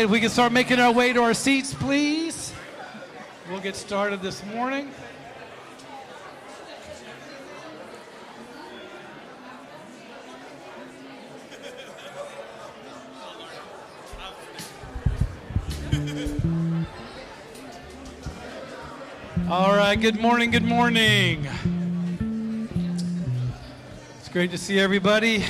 Right, 0.00 0.08
we 0.08 0.18
can 0.18 0.30
start 0.30 0.50
making 0.50 0.80
our 0.80 0.90
way 0.90 1.12
to 1.12 1.22
our 1.22 1.34
seats, 1.34 1.74
please. 1.74 2.54
We'll 3.50 3.60
get 3.60 3.76
started 3.76 4.22
this 4.22 4.42
morning. 4.46 4.90
All 19.50 19.76
right, 19.76 20.00
good 20.00 20.18
morning, 20.18 20.50
good 20.50 20.64
morning. 20.64 21.46
It's 24.18 24.30
great 24.30 24.50
to 24.52 24.56
see 24.56 24.80
everybody 24.80 25.44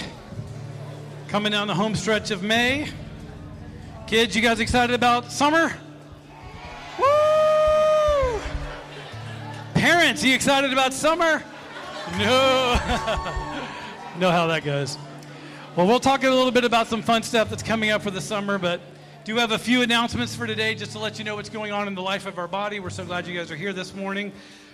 coming 1.28 1.52
down 1.52 1.68
the 1.68 1.74
home 1.76 1.94
stretch 1.94 2.32
of 2.32 2.42
May. 2.42 2.88
Kids, 4.10 4.34
you 4.34 4.42
guys 4.42 4.58
excited 4.58 4.92
about 4.92 5.30
summer? 5.30 5.72
Woo! 6.98 8.40
Parents, 9.72 10.24
you 10.24 10.34
excited 10.34 10.72
about 10.72 10.92
summer? 10.92 11.40
No. 12.18 12.74
know 14.18 14.32
how 14.32 14.48
that 14.48 14.62
goes. 14.64 14.98
Well, 15.76 15.86
we'll 15.86 16.00
talk 16.00 16.24
a 16.24 16.28
little 16.28 16.50
bit 16.50 16.64
about 16.64 16.88
some 16.88 17.02
fun 17.02 17.22
stuff 17.22 17.50
that's 17.50 17.62
coming 17.62 17.90
up 17.90 18.02
for 18.02 18.10
the 18.10 18.20
summer, 18.20 18.58
but 18.58 18.80
do 19.22 19.36
have 19.36 19.52
a 19.52 19.58
few 19.60 19.82
announcements 19.82 20.34
for 20.34 20.44
today 20.44 20.74
just 20.74 20.90
to 20.90 20.98
let 20.98 21.20
you 21.20 21.24
know 21.24 21.36
what's 21.36 21.48
going 21.48 21.70
on 21.70 21.86
in 21.86 21.94
the 21.94 22.02
life 22.02 22.26
of 22.26 22.36
our 22.36 22.48
body. 22.48 22.80
We're 22.80 22.90
so 22.90 23.04
glad 23.04 23.28
you 23.28 23.38
guys 23.38 23.52
are 23.52 23.56
here 23.56 23.72
this 23.72 23.94
morning. 23.94 24.32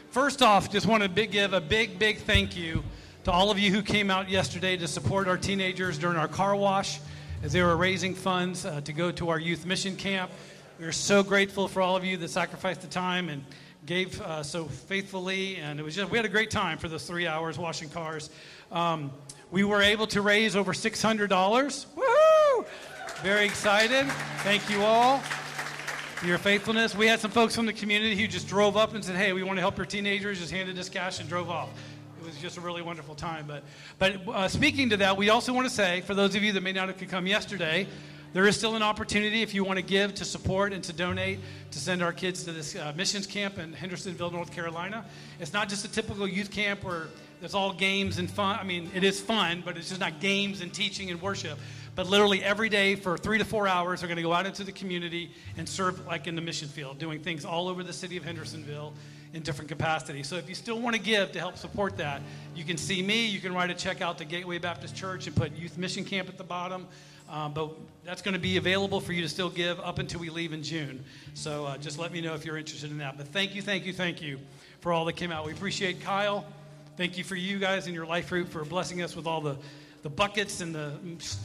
First 0.09 0.41
off, 0.41 0.73
just 0.73 0.87
want 0.87 1.03
to 1.03 1.11
big, 1.11 1.31
give 1.31 1.53
a 1.53 1.61
big, 1.61 1.99
big 1.99 2.21
thank 2.21 2.57
you 2.57 2.83
to 3.25 3.33
all 3.33 3.51
of 3.51 3.59
you 3.59 3.71
who 3.71 3.83
came 3.83 4.11
out 4.11 4.31
yesterday 4.31 4.79
to 4.79 4.89
support 4.89 5.29
our 5.29 5.37
teenagers 5.37 5.99
during 5.99 6.17
our 6.17 6.27
car 6.27 6.57
wash 6.57 7.01
as 7.43 7.53
they 7.53 7.63
were 7.63 7.77
raising 7.77 8.15
funds 8.15 8.65
uh, 8.65 8.81
to 8.83 8.93
go 8.93 9.11
to 9.13 9.29
our 9.29 9.39
youth 9.39 9.67
mission 9.67 9.97
camp. 9.97 10.31
We 10.79 10.85
are 10.85 10.93
so 10.93 11.23
grateful 11.23 11.69
for 11.69 11.81
all 11.81 11.97
of 11.97 12.05
you 12.05 12.17
that 12.19 12.29
sacrificed 12.29 12.83
the 12.83 12.87
time 12.87 13.29
and 13.29 13.45
gave 13.85 14.21
uh, 14.21 14.43
so 14.43 14.65
faithfully, 14.65 15.57
and 15.57 15.79
it 15.79 15.83
was 15.83 15.95
just 15.95 16.11
we 16.11 16.19
had 16.19 16.27
a 16.27 16.31
great 16.31 16.51
time 16.51 16.79
for 16.79 16.89
those 16.89 17.07
three 17.07 17.27
hours 17.27 17.59
washing 17.59 17.89
cars. 17.89 18.31
Um, 18.73 19.11
we 19.51 19.65
were 19.65 19.81
able 19.81 20.07
to 20.09 20.21
raise 20.21 20.57
over 20.57 20.75
six 20.75 21.01
hundred 21.01 21.31
dollars. 21.31 21.87
Woohoo! 21.97 22.67
Very 23.23 23.47
excited. 23.47 24.07
Thank 24.39 24.69
you 24.69 24.83
all 24.83 25.19
for 25.19 26.27
your 26.27 26.39
faithfulness. 26.39 26.95
We 26.95 27.07
had 27.07 27.21
some 27.21 27.31
folks 27.31 27.55
from 27.55 27.67
the 27.67 27.73
community 27.73 28.17
who 28.17 28.27
just 28.27 28.49
drove 28.49 28.77
up 28.77 28.95
and 28.95 29.05
said, 29.05 29.17
"Hey, 29.17 29.33
we 29.33 29.43
want 29.43 29.57
to 29.57 29.63
help 29.63 29.77
your 29.77 29.87
teenagers." 29.87 30.41
Just 30.41 30.53
handed 30.53 30.79
us 30.79 30.89
cash 30.89 31.21
and 31.21 31.29
drove 31.29 31.49
off 31.49 31.71
was 32.37 32.43
just 32.43 32.59
a 32.59 32.61
really 32.61 32.83
wonderful 32.83 33.15
time. 33.15 33.47
But, 33.47 33.63
but 33.99 34.29
uh, 34.29 34.49
speaking 34.49 34.91
to 34.91 34.99
that, 34.99 35.17
we 35.17 35.31
also 35.31 35.53
want 35.55 35.67
to 35.67 35.73
say, 35.73 36.03
for 36.03 36.15
those 36.15 36.35
of 36.35 36.43
you 36.43 36.53
that 36.53 36.63
may 36.63 36.73
not 36.73 36.89
have 36.89 37.09
come 37.09 37.27
yesterday, 37.27 37.87
there 38.35 38.47
is 38.47 38.57
still 38.57 38.77
an 38.77 38.83
opportunity 38.83 39.41
if 39.41 39.55
you 39.55 39.65
want 39.65 39.79
to 39.79 39.85
give 39.85 40.15
to 40.17 40.25
support 40.25 40.75
and 40.75 40.85
to 40.85 40.93
donate 40.93 41.39
to 41.71 41.79
send 41.79 42.03
our 42.03 42.13
kids 42.13 42.45
to 42.45 42.53
this 42.53 42.77
uh, 42.77 42.93
missions 42.95 43.27
camp 43.27 43.59
in 43.59 43.73
Hendersonville, 43.73 44.31
North 44.31 44.53
Carolina. 44.53 45.07
It's 45.41 45.55
not 45.55 45.71
just 45.71 45.87
a 45.87 45.89
typical 45.91 46.29
youth 46.29 46.51
camp 46.51 46.85
where 46.85 47.07
there's 47.41 47.55
all 47.55 47.73
games 47.73 48.19
and 48.19 48.31
fun. 48.31 48.59
I 48.61 48.65
mean, 48.65 48.91
it 48.95 49.03
is 49.03 49.19
fun, 49.19 49.63
but 49.65 49.79
it's 49.79 49.89
just 49.89 50.01
not 50.01 50.21
games 50.21 50.61
and 50.61 50.73
teaching 50.73 51.11
and 51.11 51.23
worship. 51.23 51.59
But 51.95 52.07
literally 52.07 52.43
every 52.45 52.69
day 52.69 52.97
for 52.97 53.17
three 53.17 53.39
to 53.39 53.45
four 53.47 53.67
hours, 53.67 54.01
they're 54.01 54.09
going 54.09 54.17
to 54.17 54.23
go 54.23 54.35
out 54.35 54.45
into 54.45 54.65
the 54.65 54.73
community 54.73 55.31
and 55.57 55.67
serve 55.67 56.07
like 56.07 56.27
in 56.27 56.35
the 56.35 56.43
mission 56.43 56.69
field, 56.69 56.99
doing 56.99 57.21
things 57.21 57.47
all 57.47 57.69
over 57.69 57.83
the 57.83 57.95
city 57.95 58.19
of 58.19 58.25
Hendersonville 58.25 58.93
in 59.37 59.43
different 59.43 59.69
capacities. 59.69 60.27
So 60.27 60.37
if 60.37 60.49
you 60.49 60.55
still 60.55 60.81
want 60.81 60.97
to 60.97 61.03
give 61.03 61.31
to 61.33 61.39
help 61.39 61.59
support 61.59 61.99
that, 61.99 62.23
you 62.55 62.65
can 62.65 62.79
see 62.79 63.03
me. 63.03 63.27
You 63.27 63.39
can 63.39 63.55
write 63.55 63.71
a 63.71 63.75
check 63.75 64.01
out 64.01 64.17
to 64.19 64.25
Gateway 64.25 64.59
Baptist 64.59 64.97
Church 64.97 65.27
and 65.27 65.37
put 65.37 65.55
Youth 65.55 65.77
Mission 65.77 66.05
Camp 66.05 66.29
at 66.29 66.39
the 66.39 66.45
bottom. 66.45 66.89
Um, 67.29 67.53
but 67.53 67.71
that's 68.03 68.23
going 68.23 68.35
to 68.35 68.41
be 68.41 68.57
available 68.57 68.99
for 68.99 69.13
you 69.13 69.21
to 69.21 69.29
still 69.29 69.51
give 69.51 69.79
up 69.81 69.99
until 69.99 70.21
we 70.21 70.31
leave 70.31 70.55
in 70.55 70.63
June. 70.63 71.05
So 71.35 71.67
uh, 71.67 71.77
just 71.77 71.99
let 71.99 72.13
me 72.13 72.21
know 72.21 72.35
if 72.35 72.45
you're 72.45 72.57
interested 72.57 72.91
in 72.91 72.99
that. 72.99 73.19
But 73.19 73.29
thank 73.29 73.55
you, 73.55 73.61
thank 73.61 73.85
you, 73.85 73.93
thank 73.93 74.23
you 74.23 74.39
for 74.81 74.93
all 74.93 75.05
that 75.05 75.15
came 75.15 75.31
out. 75.31 75.45
We 75.45 75.53
appreciate 75.53 76.01
Kyle. 76.01 76.47
Thank 76.97 77.19
you 77.19 77.25
for 77.25 77.37
you 77.37 77.59
guys 77.59 77.87
and 77.87 77.95
your 77.95 78.07
life 78.07 78.31
group 78.31 78.49
for 78.49 78.65
blessing 78.65 79.03
us 79.03 79.15
with 79.15 79.27
all 79.27 79.43
the 79.43 79.57
the 80.07 80.11
buckets 80.11 80.61
and 80.61 80.73
the 80.73 80.93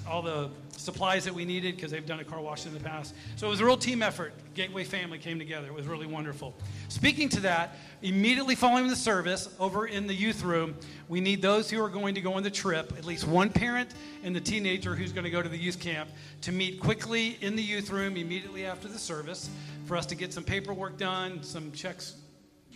all 0.08 0.22
the 0.22 0.48
supplies 0.78 1.26
that 1.26 1.34
we 1.34 1.46
needed 1.46 1.76
because 1.76 1.90
they've 1.90 2.06
done 2.06 2.20
a 2.20 2.24
car 2.24 2.40
wash 2.40 2.68
in 2.68 2.74
the 2.76 2.80
past. 2.80 3.16
So 3.36 3.48
it 3.48 3.50
was 3.50 3.60
a 3.60 3.66
real 3.66 3.76
team 3.76 4.04
effort. 4.04 4.34
Gateway 4.54 4.84
family 4.84 5.18
came 5.18 5.40
together. 5.40 5.66
It 5.66 5.74
was 5.74 5.88
really 5.88 6.06
wonderful. 6.06 6.54
Speaking 6.88 7.28
to 7.30 7.40
that, 7.40 7.76
immediately 8.04 8.54
following 8.54 8.88
the 8.88 8.96
service 8.96 9.50
over 9.60 9.88
in 9.88 10.06
the 10.06 10.14
youth 10.14 10.44
room, 10.44 10.76
we 11.10 11.22
need 11.22 11.42
those 11.42 11.72
who 11.72 11.84
are 11.84 11.90
going 11.90 12.14
to 12.14 12.22
go 12.22 12.34
on 12.34 12.44
the 12.44 12.52
trip, 12.52 12.94
at 13.00 13.04
least 13.04 13.26
one 13.26 13.50
parent 13.50 13.90
and 14.24 14.36
the 14.36 14.42
teenager 14.42 14.94
who's 14.94 15.12
going 15.12 15.24
to 15.24 15.32
go 15.32 15.42
to 15.42 15.50
the 15.50 15.58
youth 15.58 15.80
camp, 15.80 16.12
to 16.42 16.52
meet 16.52 16.80
quickly 16.80 17.40
in 17.42 17.56
the 17.56 17.64
youth 17.64 17.90
room 17.90 18.16
immediately 18.16 18.68
after 18.68 18.88
the 18.88 19.00
service 19.00 19.50
for 19.88 19.98
us 19.98 20.06
to 20.06 20.14
get 20.14 20.34
some 20.34 20.44
paperwork 20.44 21.00
done, 21.00 21.42
some 21.42 21.72
checks 21.72 22.21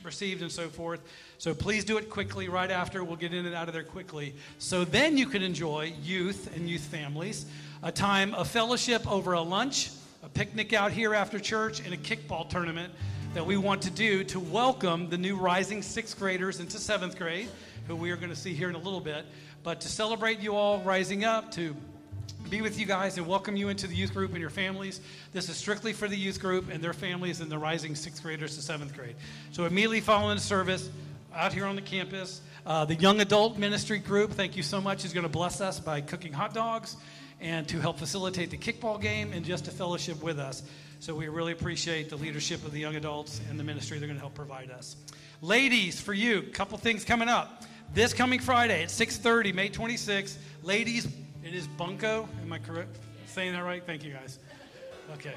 received, 0.05 0.41
and 0.41 0.51
so 0.51 0.69
forth. 0.69 1.01
So 1.37 1.53
please 1.53 1.83
do 1.83 1.97
it 1.97 2.09
quickly 2.09 2.47
right 2.47 2.71
after. 2.71 3.03
We'll 3.03 3.15
get 3.15 3.33
in 3.33 3.45
and 3.45 3.55
out 3.55 3.67
of 3.67 3.73
there 3.73 3.83
quickly. 3.83 4.35
So 4.59 4.85
then 4.85 5.17
you 5.17 5.25
can 5.25 5.41
enjoy 5.41 5.93
youth 6.01 6.55
and 6.55 6.69
youth 6.69 6.83
families, 6.83 7.45
a 7.83 7.91
time 7.91 8.33
of 8.33 8.47
fellowship 8.47 9.11
over 9.11 9.33
a 9.33 9.41
lunch, 9.41 9.89
a 10.23 10.29
picnic 10.29 10.73
out 10.73 10.91
here 10.91 11.13
after 11.13 11.39
church, 11.39 11.79
and 11.79 11.93
a 11.93 11.97
kickball 11.97 12.49
tournament 12.49 12.93
that 13.33 13.45
we 13.45 13.57
want 13.57 13.81
to 13.81 13.89
do 13.89 14.23
to 14.23 14.39
welcome 14.39 15.09
the 15.09 15.17
new 15.17 15.35
rising 15.35 15.81
sixth 15.81 16.17
graders 16.17 16.59
into 16.61 16.79
seventh 16.79 17.17
grade, 17.17 17.49
who 17.87 17.95
we 17.95 18.09
are 18.11 18.15
going 18.15 18.29
to 18.29 18.35
see 18.35 18.53
here 18.53 18.69
in 18.69 18.75
a 18.75 18.79
little 18.79 19.01
bit. 19.01 19.25
But 19.61 19.81
to 19.81 19.89
celebrate 19.89 20.39
you 20.39 20.55
all 20.55 20.79
rising 20.81 21.25
up, 21.25 21.51
to 21.51 21.75
be 22.49 22.61
with 22.61 22.79
you 22.79 22.85
guys 22.85 23.17
and 23.17 23.25
welcome 23.25 23.55
you 23.55 23.69
into 23.69 23.87
the 23.87 23.95
youth 23.95 24.13
group 24.13 24.31
and 24.31 24.39
your 24.39 24.49
families. 24.49 25.01
This 25.33 25.49
is 25.49 25.57
strictly 25.57 25.93
for 25.93 26.07
the 26.07 26.15
youth 26.15 26.39
group 26.39 26.69
and 26.69 26.83
their 26.83 26.93
families 26.93 27.41
and 27.41 27.51
the 27.51 27.57
rising 27.57 27.95
sixth 27.95 28.21
graders 28.21 28.55
to 28.55 28.61
seventh 28.61 28.95
grade. 28.95 29.15
So 29.51 29.65
immediately 29.65 30.01
following 30.01 30.35
the 30.35 30.41
service, 30.41 30.89
out 31.33 31.53
here 31.53 31.65
on 31.65 31.75
the 31.75 31.81
campus, 31.81 32.41
uh, 32.65 32.85
the 32.85 32.95
young 32.95 33.19
adult 33.19 33.57
ministry 33.57 33.99
group, 33.99 34.31
thank 34.31 34.55
you 34.55 34.63
so 34.63 34.79
much, 34.79 35.03
is 35.05 35.13
going 35.13 35.25
to 35.25 35.29
bless 35.29 35.59
us 35.59 35.79
by 35.79 36.01
cooking 36.01 36.31
hot 36.31 36.53
dogs 36.53 36.95
and 37.41 37.67
to 37.67 37.79
help 37.79 37.97
facilitate 37.97 38.51
the 38.51 38.57
kickball 38.57 39.01
game 39.01 39.33
and 39.33 39.43
just 39.43 39.65
to 39.65 39.71
fellowship 39.71 40.21
with 40.23 40.39
us. 40.39 40.63
So 40.99 41.13
we 41.13 41.27
really 41.27 41.51
appreciate 41.51 42.09
the 42.09 42.15
leadership 42.15 42.63
of 42.65 42.71
the 42.71 42.79
young 42.79 42.95
adults 42.95 43.41
and 43.49 43.59
the 43.59 43.63
ministry 43.63 43.97
they're 43.99 44.07
going 44.07 44.17
to 44.17 44.23
help 44.23 44.35
provide 44.35 44.71
us. 44.71 44.95
Ladies, 45.41 45.99
for 45.99 46.13
you, 46.13 46.39
a 46.39 46.43
couple 46.43 46.77
things 46.77 47.03
coming 47.03 47.27
up. 47.27 47.63
This 47.93 48.13
coming 48.13 48.39
Friday 48.39 48.83
at 48.83 48.89
6:30, 48.89 49.53
May 49.53 49.69
26th, 49.69 50.37
ladies 50.63 51.07
it 51.45 51.53
is 51.53 51.67
Bunko. 51.67 52.27
Am 52.41 52.51
I 52.51 52.57
correct 52.57 52.97
saying 53.27 53.53
that 53.53 53.63
right? 53.63 53.83
Thank 53.85 54.03
you, 54.03 54.11
guys. 54.11 54.39
Okay. 55.13 55.33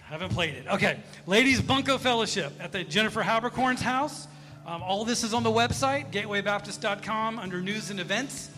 Haven't 0.00 0.30
played 0.30 0.54
it. 0.54 0.66
Okay. 0.68 0.98
Ladies 1.26 1.60
Bunko 1.60 1.96
Fellowship 1.96 2.52
at 2.60 2.72
the 2.72 2.84
Jennifer 2.84 3.22
Habercorn's 3.22 3.80
house. 3.80 4.28
Um, 4.66 4.82
all 4.82 5.04
this 5.04 5.24
is 5.24 5.32
on 5.32 5.42
the 5.42 5.50
website, 5.50 6.12
gatewaybaptist.com, 6.12 7.38
under 7.38 7.62
news 7.62 7.90
and 7.90 7.98
events. 7.98 8.50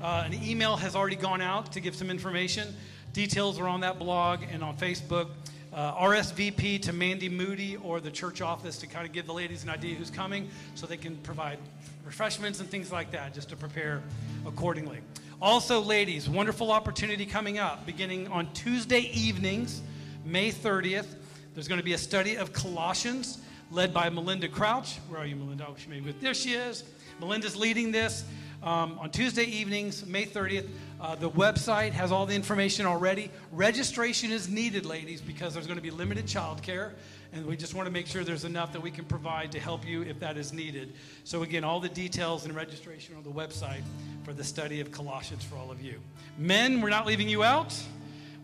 Uh, 0.00 0.22
an 0.24 0.34
email 0.34 0.76
has 0.76 0.94
already 0.94 1.16
gone 1.16 1.40
out 1.40 1.72
to 1.72 1.80
give 1.80 1.94
some 1.96 2.08
information. 2.08 2.74
Details 3.12 3.58
are 3.58 3.66
on 3.66 3.80
that 3.80 3.98
blog 3.98 4.44
and 4.50 4.62
on 4.62 4.76
Facebook. 4.76 5.28
Uh, 5.72 5.94
RSVP 5.94 6.80
to 6.82 6.92
Mandy 6.92 7.28
Moody 7.28 7.76
or 7.76 8.00
the 8.00 8.10
church 8.10 8.40
office 8.40 8.78
to 8.78 8.86
kind 8.86 9.06
of 9.06 9.12
give 9.12 9.26
the 9.26 9.34
ladies 9.34 9.64
an 9.64 9.70
idea 9.70 9.96
who's 9.96 10.10
coming 10.10 10.48
so 10.74 10.86
they 10.86 10.96
can 10.96 11.16
provide 11.18 11.58
refreshments 12.04 12.60
and 12.60 12.68
things 12.68 12.90
like 12.92 13.10
that 13.10 13.34
just 13.34 13.48
to 13.50 13.56
prepare 13.56 14.02
accordingly. 14.46 14.98
Also, 15.42 15.80
ladies, 15.80 16.28
wonderful 16.28 16.70
opportunity 16.70 17.24
coming 17.24 17.58
up 17.58 17.86
beginning 17.86 18.28
on 18.28 18.52
Tuesday 18.52 19.10
evenings, 19.14 19.80
May 20.22 20.52
30th. 20.52 21.06
There's 21.54 21.66
going 21.66 21.80
to 21.80 21.84
be 21.84 21.94
a 21.94 21.98
study 21.98 22.36
of 22.36 22.52
Colossians 22.52 23.38
led 23.70 23.94
by 23.94 24.10
Melinda 24.10 24.48
Crouch. 24.48 24.98
Where 25.08 25.18
are 25.18 25.24
you, 25.24 25.36
Melinda? 25.36 25.66
Oh, 25.66 25.74
she 25.78 25.88
may 25.88 26.00
be 26.00 26.08
with. 26.08 26.20
There 26.20 26.34
she 26.34 26.52
is. 26.52 26.84
Melinda's 27.20 27.56
leading 27.56 27.90
this 27.90 28.24
um, 28.62 28.98
on 28.98 29.10
Tuesday 29.10 29.44
evenings, 29.44 30.04
May 30.04 30.26
30th. 30.26 30.68
Uh, 31.00 31.14
the 31.14 31.30
website 31.30 31.92
has 31.92 32.12
all 32.12 32.26
the 32.26 32.34
information 32.34 32.84
already. 32.84 33.30
Registration 33.50 34.32
is 34.32 34.50
needed, 34.50 34.84
ladies, 34.84 35.22
because 35.22 35.54
there's 35.54 35.66
going 35.66 35.78
to 35.78 35.82
be 35.82 35.90
limited 35.90 36.26
childcare 36.26 36.90
and 37.32 37.46
we 37.46 37.56
just 37.56 37.74
want 37.74 37.86
to 37.86 37.92
make 37.92 38.06
sure 38.06 38.24
there's 38.24 38.44
enough 38.44 38.72
that 38.72 38.82
we 38.82 38.90
can 38.90 39.04
provide 39.04 39.52
to 39.52 39.60
help 39.60 39.86
you 39.86 40.02
if 40.02 40.18
that 40.20 40.36
is 40.36 40.52
needed. 40.52 40.94
So, 41.24 41.42
again, 41.42 41.62
all 41.62 41.78
the 41.78 41.88
details 41.88 42.44
and 42.44 42.54
registration 42.54 43.14
on 43.16 43.22
the 43.22 43.30
website 43.30 43.82
for 44.24 44.32
the 44.32 44.42
study 44.42 44.80
of 44.80 44.90
Colossians 44.90 45.44
for 45.44 45.56
all 45.56 45.70
of 45.70 45.80
you. 45.80 46.00
Men, 46.38 46.80
we're 46.80 46.90
not 46.90 47.06
leaving 47.06 47.28
you 47.28 47.44
out. 47.44 47.76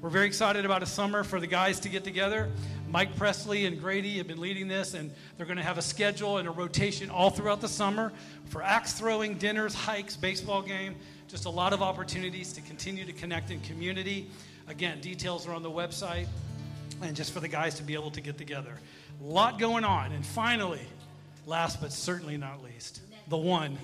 We're 0.00 0.11
very 0.11 0.26
excited 0.26 0.64
about 0.64 0.83
a 0.83 0.87
summer 0.87 1.25
for 1.25 1.40
the 1.40 1.47
guys 1.47 1.81
to 1.81 1.88
get 1.88 2.05
together. 2.05 2.50
Mike 2.88 3.16
Presley 3.16 3.66
and 3.66 3.81
Grady 3.81 4.19
have 4.19 4.28
been 4.28 4.40
leading 4.40 4.69
this, 4.69 4.95
and 4.95 5.11
they're 5.37 5.47
going 5.47 5.57
to 5.57 5.64
have 5.64 5.78
a 5.78 5.83
schedule 5.83 6.38
and 6.38 6.47
a 6.47 6.50
rotation 6.50 7.11
all 7.11 7.31
throughout 7.31 7.61
the 7.61 7.69
summer 7.69 8.12
for 8.45 8.62
axe 8.62 8.93
throwing, 8.93 9.35
dinners, 9.37 9.75
hikes, 9.75 10.14
baseball 10.14 10.62
game. 10.62 10.95
Just 11.26 11.47
a 11.47 11.50
lot 11.50 11.73
of 11.73 11.83
opportunities 11.83 12.52
to 12.52 12.61
continue 12.61 13.05
to 13.05 13.12
connect 13.12 13.50
in 13.50 13.61
community. 13.62 14.31
Again, 14.69 15.00
details 15.00 15.47
are 15.49 15.52
on 15.52 15.62
the 15.62 15.71
website 15.71 16.26
and 17.02 17.16
just 17.16 17.32
for 17.32 17.40
the 17.40 17.48
guys 17.48 17.74
to 17.76 17.82
be 17.82 17.94
able 17.94 18.10
to 18.12 18.20
get 18.20 18.38
together. 18.38 18.72
A 19.20 19.24
lot 19.24 19.58
going 19.58 19.84
on. 19.84 20.12
And 20.12 20.24
finally, 20.24 20.80
last 21.46 21.80
but 21.80 21.92
certainly 21.92 22.36
not 22.36 22.62
least, 22.62 23.00
the 23.28 23.36
one, 23.36 23.78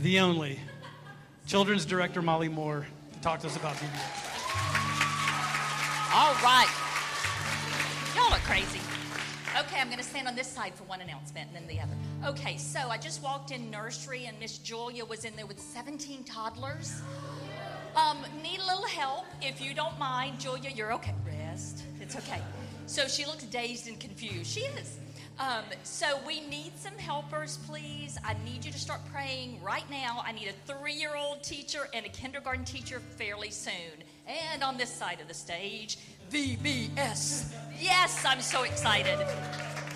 the 0.00 0.20
only, 0.20 0.58
children's 1.46 1.84
director 1.84 2.22
Molly 2.22 2.48
Moore 2.48 2.86
to 3.12 3.20
talk 3.20 3.40
to 3.40 3.46
us 3.46 3.56
about 3.56 3.76
VBS. 3.76 4.24
All 6.14 6.34
right. 6.44 6.68
Y'all 8.14 8.32
are 8.32 8.38
crazy. 8.40 8.80
Okay, 9.58 9.80
I'm 9.80 9.86
going 9.86 9.98
to 9.98 10.04
stand 10.04 10.26
on 10.26 10.34
this 10.34 10.48
side 10.48 10.74
for 10.74 10.82
one 10.84 11.00
announcement 11.00 11.48
and 11.48 11.56
then 11.56 11.66
the 11.68 11.80
other. 11.80 11.94
Okay, 12.26 12.56
so 12.56 12.80
I 12.88 12.98
just 12.98 13.22
walked 13.22 13.52
in 13.52 13.70
nursery 13.70 14.26
and 14.26 14.38
Miss 14.40 14.58
Julia 14.58 15.04
was 15.04 15.24
in 15.24 15.36
there 15.36 15.46
with 15.46 15.60
17 15.60 16.24
toddlers. 16.24 17.02
Um, 17.94 18.18
need 18.42 18.58
a 18.58 18.66
little 18.66 18.86
help. 18.86 19.26
If 19.40 19.60
you 19.60 19.72
don't 19.72 19.96
mind, 19.96 20.40
Julia, 20.40 20.70
you're 20.70 20.92
okay. 20.94 21.14
Rest. 21.24 21.83
It's 22.04 22.16
okay. 22.16 22.42
So 22.84 23.08
she 23.08 23.24
looks 23.24 23.44
dazed 23.44 23.88
and 23.88 23.98
confused. 23.98 24.50
She 24.50 24.60
is. 24.60 24.98
Um, 25.38 25.64
so 25.84 26.18
we 26.26 26.42
need 26.48 26.76
some 26.76 26.98
helpers, 26.98 27.58
please. 27.66 28.18
I 28.22 28.36
need 28.44 28.62
you 28.62 28.70
to 28.70 28.78
start 28.78 29.00
praying 29.10 29.62
right 29.62 29.88
now. 29.90 30.22
I 30.22 30.32
need 30.32 30.48
a 30.48 30.70
three-year-old 30.70 31.42
teacher 31.42 31.88
and 31.94 32.04
a 32.04 32.10
kindergarten 32.10 32.66
teacher 32.66 33.00
fairly 33.16 33.48
soon. 33.48 34.04
And 34.26 34.62
on 34.62 34.76
this 34.76 34.92
side 34.92 35.22
of 35.22 35.28
the 35.28 35.34
stage, 35.34 35.96
VBS. 36.30 37.54
Yes, 37.80 38.22
I'm 38.26 38.42
so 38.42 38.64
excited. 38.64 39.16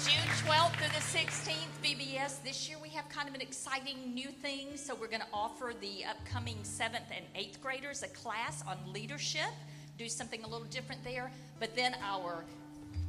June 0.01 0.29
12th 0.47 0.77
through 0.77 0.89
the 0.89 1.19
16th, 1.19 1.55
VBS. 1.85 2.43
This 2.43 2.71
year 2.71 2.79
we 2.83 2.89
have 2.89 3.07
kind 3.11 3.29
of 3.29 3.35
an 3.35 3.43
exciting 3.43 4.15
new 4.15 4.29
thing. 4.29 4.79
So 4.79 4.95
we're 4.95 5.09
going 5.09 5.21
to 5.21 5.27
offer 5.35 5.75
the 5.79 6.07
upcoming 6.07 6.57
7th 6.63 7.11
and 7.15 7.27
8th 7.37 7.61
graders 7.61 8.03
a 8.03 8.09
class 8.09 8.65
on 8.67 8.79
leadership. 8.95 9.53
Do 9.99 10.09
something 10.09 10.45
a 10.45 10.49
little 10.49 10.67
different 10.69 11.03
there. 11.03 11.31
But 11.59 11.75
then 11.75 11.97
our 12.03 12.45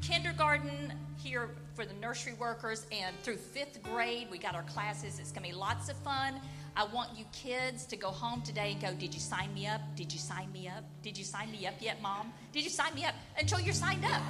kindergarten 0.02 0.92
here 1.18 1.52
for 1.76 1.86
the 1.86 1.94
nursery 1.96 2.34
workers 2.34 2.86
and 2.92 3.16
through 3.22 3.38
fifth 3.38 3.84
grade 3.84 4.28
we 4.32 4.40
got 4.40 4.56
our 4.56 4.64
classes. 4.64 5.20
It's 5.20 5.32
going 5.32 5.44
to 5.44 5.50
be 5.50 5.56
lots 5.56 5.90
of 5.90 5.98
fun. 5.98 6.42
I 6.76 6.86
want 6.86 7.18
you 7.18 7.26
kids 7.32 7.86
to 7.88 7.96
go 7.96 8.10
home 8.10 8.42
today 8.42 8.72
and 8.72 8.82
go 8.82 8.94
did 8.94 9.14
you 9.14 9.20
sign 9.20 9.54
me 9.54 9.68
up? 9.68 9.82
Did 9.96 10.12
you 10.12 10.20
sign 10.20 10.52
me 10.52 10.68
up? 10.68 10.84
Did 11.04 11.18
you 11.18 11.24
sign 11.24 11.52
me 11.52 11.68
up 11.68 11.76
yet 11.80 12.02
mom? 12.02 12.34
Did 12.54 12.64
you 12.64 12.70
sign 12.70 12.96
me 12.96 13.06
up? 13.06 13.14
Until 13.38 13.60
you're 13.60 13.74
signed 13.74 14.06
up. 14.06 14.22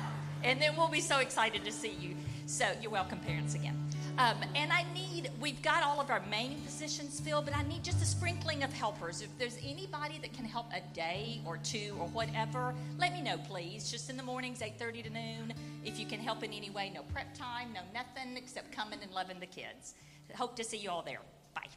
And 0.44 0.62
then 0.62 0.76
we'll 0.76 0.88
be 0.90 1.02
so 1.02 1.20
excited 1.20 1.64
to 1.64 1.72
see 1.72 1.96
you. 2.00 2.16
So 2.46 2.66
you're 2.82 2.92
welcome 2.92 3.20
parents 3.20 3.56
again 3.56 3.89
um, 4.20 4.36
and 4.54 4.70
I 4.74 4.86
need, 4.94 5.32
we've 5.40 5.62
got 5.62 5.82
all 5.82 6.02
of 6.02 6.10
our 6.10 6.20
main 6.30 6.60
positions 6.62 7.22
filled, 7.22 7.46
but 7.46 7.56
I 7.56 7.64
need 7.64 7.86
just 7.86 8.02
a 8.02 8.06
sprinkling 8.06 8.64
of 8.64 8.74
helpers. 8.74 9.22
If 9.22 9.30
there's 9.38 9.58
anybody 9.64 10.20
that 10.22 10.34
can 10.34 10.44
help 10.44 10.66
a 10.74 10.82
day 10.94 11.40
or 11.46 11.56
two 11.56 11.96
or 11.98 12.08
whatever, 12.08 12.76
let 12.98 13.14
me 13.14 13.22
know, 13.22 13.38
please. 13.38 13.90
Just 13.90 14.10
in 14.10 14.18
the 14.18 14.24
mornings, 14.24 14.60
8.30 14.60 15.06
to 15.06 15.10
noon. 15.10 15.54
If 15.86 15.98
you 15.98 16.06
can 16.06 16.20
help 16.20 16.44
in 16.44 16.52
any 16.52 16.70
way, 16.70 16.92
no 16.94 17.04
prep 17.14 17.34
time, 17.34 17.70
no 17.74 17.80
nothing 17.94 18.36
except 18.36 18.74
coming 18.74 19.00
and 19.02 19.10
loving 19.14 19.40
the 19.40 19.46
kids. 19.46 19.94
Hope 20.36 20.54
to 20.58 20.66
see 20.66 20.78
you 20.78 20.90
all 20.90 21.02
there. 21.02 21.22
Bye. 21.56 21.70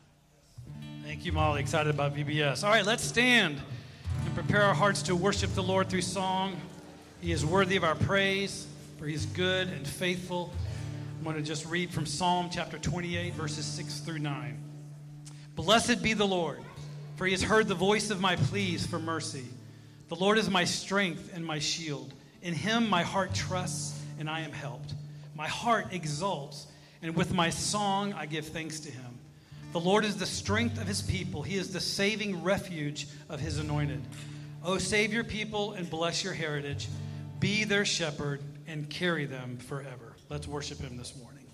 Thank 1.04 1.24
you, 1.24 1.30
Molly. 1.30 1.60
Excited 1.60 1.94
about 1.94 2.12
VBS. 2.12 2.64
All 2.64 2.70
right, 2.70 2.84
let's 2.84 3.04
stand 3.04 3.60
and 4.24 4.34
prepare 4.34 4.62
our 4.62 4.74
hearts 4.74 5.00
to 5.02 5.14
worship 5.14 5.54
the 5.54 5.62
Lord 5.62 5.88
through 5.88 6.02
song. 6.02 6.56
He 7.20 7.30
is 7.30 7.46
worthy 7.46 7.76
of 7.76 7.84
our 7.84 7.94
praise, 7.94 8.66
for 8.98 9.06
he 9.06 9.14
is 9.14 9.26
good 9.26 9.68
and 9.68 9.86
faithful. 9.86 10.52
I'm 11.22 11.24
going 11.24 11.36
to 11.36 11.42
just 11.42 11.66
read 11.66 11.92
from 11.92 12.04
Psalm 12.04 12.48
chapter 12.50 12.78
28, 12.78 13.34
verses 13.34 13.64
6 13.64 14.00
through 14.00 14.18
9. 14.18 14.58
Blessed 15.54 16.02
be 16.02 16.14
the 16.14 16.26
Lord, 16.26 16.58
for 17.14 17.26
he 17.26 17.30
has 17.30 17.44
heard 17.44 17.68
the 17.68 17.76
voice 17.76 18.10
of 18.10 18.20
my 18.20 18.34
pleas 18.34 18.84
for 18.84 18.98
mercy. 18.98 19.44
The 20.08 20.16
Lord 20.16 20.36
is 20.36 20.50
my 20.50 20.64
strength 20.64 21.30
and 21.32 21.46
my 21.46 21.60
shield. 21.60 22.12
In 22.42 22.54
him 22.54 22.90
my 22.90 23.04
heart 23.04 23.32
trusts, 23.34 24.02
and 24.18 24.28
I 24.28 24.40
am 24.40 24.50
helped. 24.50 24.94
My 25.36 25.46
heart 25.46 25.92
exults, 25.92 26.66
and 27.02 27.14
with 27.14 27.32
my 27.32 27.50
song 27.50 28.12
I 28.14 28.26
give 28.26 28.48
thanks 28.48 28.80
to 28.80 28.90
him. 28.90 29.16
The 29.70 29.78
Lord 29.78 30.04
is 30.04 30.16
the 30.16 30.26
strength 30.26 30.80
of 30.80 30.88
his 30.88 31.02
people, 31.02 31.42
he 31.42 31.54
is 31.54 31.72
the 31.72 31.78
saving 31.78 32.42
refuge 32.42 33.06
of 33.28 33.38
his 33.38 33.58
anointed. 33.58 34.02
O 34.64 34.76
save 34.78 35.12
your 35.12 35.22
people 35.22 35.74
and 35.74 35.88
bless 35.88 36.24
your 36.24 36.32
heritage. 36.32 36.88
Be 37.38 37.62
their 37.62 37.84
shepherd 37.84 38.42
and 38.66 38.90
carry 38.90 39.24
them 39.26 39.58
forever. 39.58 40.01
Let's 40.32 40.48
worship 40.48 40.80
Him 40.80 40.96
this 40.96 41.14
morning. 41.14 41.44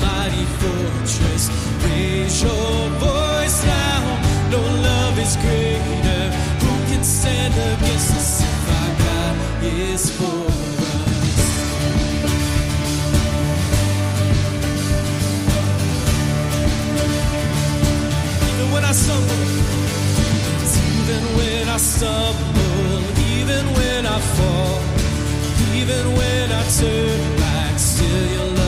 mighty 0.00 0.44
fortress. 0.60 1.50
Raise 1.84 2.42
your 2.42 2.88
voice 2.98 3.64
now. 3.64 4.02
No 4.50 4.60
love 4.60 5.18
is 5.18 5.36
greater. 5.36 6.22
Who 6.62 6.72
can 6.90 7.04
stand 7.04 7.54
against 7.54 8.10
us 8.16 8.40
if 8.42 8.68
our 8.78 8.92
God 9.04 9.36
is 9.64 10.10
for 10.16 10.24
us? 10.24 10.58
Even 18.50 18.72
when 18.72 18.84
I 18.84 18.92
stumble, 18.92 19.44
even 20.98 21.22
when 21.36 21.68
I 21.68 21.76
stumble, 21.76 23.00
even 23.38 23.64
when 23.78 24.06
I 24.06 24.18
fall, 24.36 24.80
even 25.80 26.04
when 26.16 26.52
I 26.52 26.62
turn 26.78 27.36
back, 27.36 27.78
still 27.78 28.26
your 28.32 28.46
love 28.56 28.67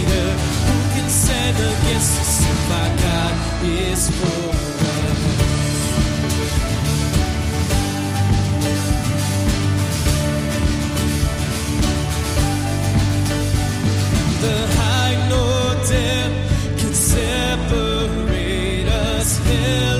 the 1.61 1.73
gifts 1.87 2.39
of 2.51 2.71
our 2.79 2.91
God 3.05 3.33
is. 3.63 4.01
The 14.41 14.57
high 14.79 15.17
can 16.79 16.93
separate 16.93 18.87
us. 18.87 19.90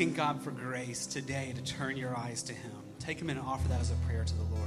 Asking 0.00 0.14
God 0.14 0.40
for 0.40 0.50
grace 0.50 1.04
today 1.04 1.52
to 1.54 1.62
turn 1.62 1.94
your 1.94 2.16
eyes 2.16 2.42
to 2.44 2.54
Him? 2.54 2.72
Take 3.00 3.20
a 3.20 3.24
minute 3.26 3.40
and 3.40 3.50
offer 3.50 3.68
that 3.68 3.82
as 3.82 3.90
a 3.90 3.94
prayer 4.06 4.24
to 4.24 4.34
the 4.34 4.44
Lord. 4.44 4.62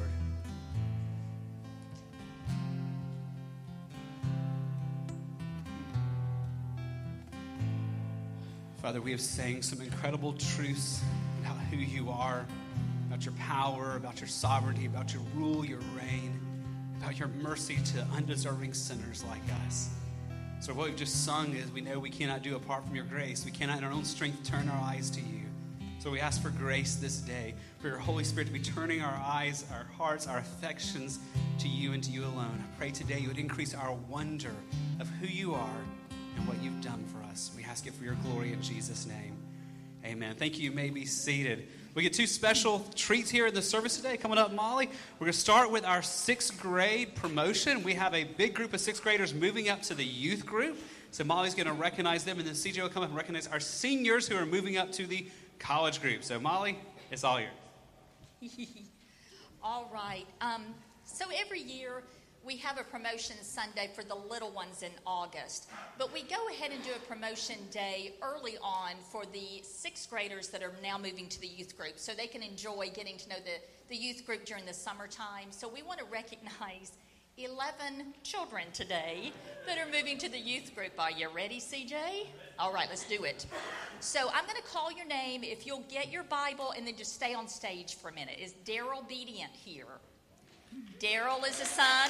Father, 8.80 9.02
we 9.02 9.10
have 9.10 9.20
sang 9.20 9.64
some 9.64 9.82
incredible 9.82 10.34
truths 10.34 11.02
about 11.42 11.58
who 11.72 11.78
you 11.78 12.12
are, 12.12 12.46
about 13.08 13.26
your 13.26 13.34
power, 13.34 13.96
about 13.96 14.22
your 14.22 14.28
sovereignty, 14.28 14.86
about 14.86 15.16
your 15.16 15.24
rule, 15.34 15.66
your 15.66 15.82
reign, 15.98 16.40
about 17.02 17.18
your 17.18 17.30
mercy 17.42 17.78
to 17.86 18.06
undeserving 18.16 18.76
sinners 18.76 19.24
like 19.28 19.42
us. 19.66 19.90
So, 20.64 20.74
what 20.74 20.88
we've 20.88 20.96
just 20.96 21.26
sung 21.26 21.58
is 21.58 21.70
we 21.74 21.82
know 21.82 22.00
we 22.00 22.10
cannot 22.10 22.42
do 22.42 22.56
apart 22.56 22.86
from 22.86 22.96
your 22.96 23.04
grace. 23.04 23.44
We 23.44 23.52
cannot, 23.52 23.80
in 23.80 23.84
our 23.84 23.92
own 23.92 24.06
strength, 24.06 24.50
turn 24.50 24.70
our 24.70 24.82
eyes 24.82 25.10
to 25.10 25.20
you. 25.20 25.42
So, 26.00 26.10
we 26.10 26.22
ask 26.22 26.42
for 26.42 26.52
grace 26.52 26.96
this 26.96 27.18
day, 27.18 27.54
for 27.80 27.90
your 27.90 27.98
Holy 27.98 28.24
Spirit 28.24 28.48
to 28.48 28.54
be 28.54 28.62
turning 28.62 29.02
our 29.02 29.22
eyes, 29.26 29.66
our 29.74 29.86
hearts, 29.98 30.26
our 30.26 30.38
affections 30.38 31.20
to 31.60 31.68
you 31.68 31.92
and 31.92 32.02
to 32.06 32.12
you 32.12 32.24
alone. 32.24 32.64
I 32.64 32.78
pray 32.78 32.92
today 32.92 33.20
you 33.20 33.28
would 33.28 33.40
increase 33.40 33.76
our 33.76 33.92
wonder 34.08 34.56
of 35.02 35.10
who 35.10 35.28
you 35.28 35.54
are 35.54 35.82
and 36.38 36.48
what 36.48 36.64
you've 36.64 36.80
done 36.80 37.04
for 37.08 37.22
us. 37.30 37.52
We 37.58 37.66
ask 37.66 37.86
it 37.86 37.94
for 37.94 38.06
your 38.06 38.16
glory 38.24 38.54
in 38.54 38.62
Jesus' 38.62 39.06
name. 39.06 39.36
Amen. 40.06 40.34
Thank 40.38 40.58
you. 40.58 40.64
You 40.64 40.72
may 40.72 40.92
be 40.92 41.06
seated. 41.06 41.68
We 41.96 42.02
get 42.02 42.14
two 42.14 42.26
special 42.26 42.84
treats 42.96 43.30
here 43.30 43.46
in 43.46 43.54
the 43.54 43.62
service 43.62 43.98
today. 43.98 44.18
Coming 44.18 44.40
up, 44.40 44.52
Molly, 44.52 44.88
we're 45.20 45.26
going 45.26 45.32
to 45.32 45.38
start 45.38 45.70
with 45.70 45.86
our 45.86 46.02
sixth 46.02 46.60
grade 46.60 47.14
promotion. 47.14 47.84
We 47.84 47.94
have 47.94 48.16
a 48.16 48.24
big 48.24 48.56
group 48.56 48.74
of 48.74 48.82
sixth 48.82 49.04
graders 49.04 49.32
moving 49.32 49.70
up 49.70 49.84
to 49.84 49.94
the 49.94 50.04
youth 50.04 50.44
group. 50.44 50.76
So 51.12 51.24
Molly's 51.24 51.54
going 51.54 51.68
to 51.68 51.74
recognize 51.74 52.24
them, 52.24 52.40
and 52.40 52.48
then 52.48 52.56
CJ 52.56 52.82
will 52.82 52.90
come 52.90 53.04
up 53.04 53.10
and 53.10 53.16
recognize 53.16 53.46
our 53.46 53.60
seniors 53.60 54.28
who 54.28 54.36
are 54.36 54.46
moving 54.46 54.76
up 54.76 54.92
to 54.94 55.06
the 55.06 55.28
college 55.60 56.02
group. 56.02 56.24
So, 56.24 56.40
Molly, 56.40 56.80
it's 57.12 57.24
all 57.24 57.40
yours. 57.40 57.52
All 59.64 59.90
right. 59.94 60.26
Um, 60.42 60.66
so 61.06 61.26
every 61.40 61.62
year 61.62 62.04
we 62.46 62.58
have 62.58 62.78
a 62.78 62.84
promotion 62.84 63.38
Sunday 63.42 63.90
for 63.96 64.04
the 64.04 64.16
little 64.16 64.52
ones 64.52 64.84
in 64.84 64.92
August. 65.08 65.70
But 65.98 66.14
we 66.14 66.24
go 66.24 66.48
ahead 66.50 66.72
and 66.72 66.84
do 66.84 66.90
a 66.96 67.00
promotion 67.08 67.56
day 67.72 68.14
early 68.22 68.58
on 68.62 68.92
for 69.12 69.24
the 69.32 69.62
sixth 69.64 70.10
graders 70.10 70.50
that 70.50 70.62
are 70.62 70.74
now 70.82 70.98
moving 70.98 71.30
to 71.30 71.40
the 71.40 71.48
youth 71.48 71.78
group 71.78 71.94
so 71.96 72.14
they 72.14 72.28
can 72.28 72.44
enjoy 72.44 72.90
getting 72.94 73.18
to 73.18 73.30
know 73.30 73.38
the, 73.38 73.62
the 73.90 73.96
youth 73.96 74.26
group 74.26 74.46
during 74.46 74.66
the 74.66 74.74
summertime. 74.74 75.52
So 75.52 75.70
we 75.70 75.84
want 75.84 76.00
to 76.00 76.06
recognize 76.06 76.92
11 77.38 78.14
children 78.24 78.66
today 78.74 79.32
that 79.66 79.78
are 79.80 79.92
moving 79.92 80.18
to 80.20 80.30
the 80.30 80.38
youth 80.38 80.76
group. 80.76 80.92
Are 81.00 81.12
you 81.12 81.30
ready, 81.34 81.60
CJ? 81.60 82.28
All 82.60 82.74
right, 82.74 82.88
let's 82.90 83.08
do 83.08 83.24
it. 83.24 83.46
So 84.02 84.30
I'm 84.34 84.46
going 84.46 84.58
to 84.58 84.68
call 84.68 84.92
your 84.92 85.08
name. 85.08 85.44
If 85.44 85.66
you'll 85.66 85.86
get 85.90 86.12
your 86.12 86.24
Bible 86.24 86.74
and 86.76 86.86
then 86.86 86.96
just 86.96 87.14
stay 87.14 87.34
on 87.34 87.48
stage 87.48 87.96
for 87.96 88.10
a 88.10 88.14
minute. 88.14 88.38
Is 88.40 88.54
Daryl 88.66 89.08
Bedient 89.10 89.54
here? 89.54 89.88
Daryl 91.04 91.46
is 91.46 91.60
a 91.60 91.66
son 91.66 92.10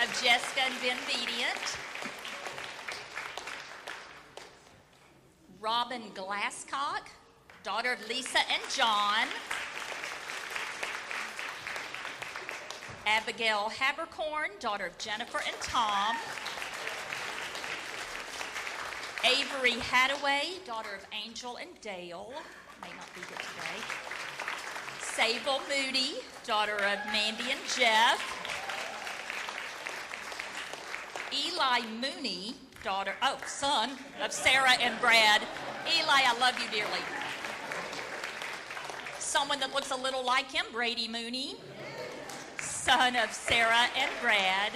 of 0.00 0.22
Jessica 0.22 0.60
and 0.66 0.74
Ben 0.80 0.96
Bedient. 1.08 1.76
Robin 5.60 6.02
Glasscock, 6.14 7.08
daughter 7.64 7.94
of 7.94 8.08
Lisa 8.08 8.38
and 8.38 8.62
John. 8.72 9.26
Abigail 13.04 13.72
Habercorn, 13.76 14.60
daughter 14.60 14.86
of 14.86 14.96
Jennifer 14.98 15.40
and 15.44 15.56
Tom. 15.60 16.14
Avery 19.24 19.80
Hadaway, 19.80 20.64
daughter 20.64 20.90
of 20.96 21.04
Angel 21.12 21.56
and 21.56 21.70
Dale, 21.80 22.32
may 22.80 22.90
not 22.96 23.12
be 23.12 23.22
here 23.22 23.38
today. 23.38 23.82
Sable 25.00 25.60
Moody, 25.68 26.20
daughter 26.46 26.74
of 26.74 26.98
Mandy 27.12 27.50
and 27.50 27.60
Jeff. 27.76 28.20
Eli 31.32 31.80
Mooney, 32.00 32.54
daughter, 32.82 33.14
oh, 33.22 33.38
son 33.46 33.90
of 34.22 34.32
Sarah 34.32 34.72
and 34.80 35.00
Brad. 35.00 35.42
Eli, 35.86 36.08
I 36.08 36.36
love 36.40 36.58
you 36.58 36.68
dearly. 36.70 37.00
Someone 39.18 39.60
that 39.60 39.72
looks 39.72 39.92
a 39.92 39.96
little 39.96 40.24
like 40.24 40.50
him, 40.50 40.64
Brady 40.72 41.08
Mooney, 41.08 41.56
son 42.58 43.16
of 43.16 43.32
Sarah 43.32 43.86
and 43.96 44.10
Brad. 44.20 44.72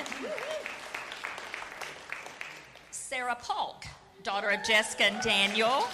Sarah 2.90 3.36
Polk, 3.40 3.84
daughter 4.22 4.50
of 4.50 4.62
Jessica 4.64 5.04
and 5.04 5.20
Daniel. 5.20 5.84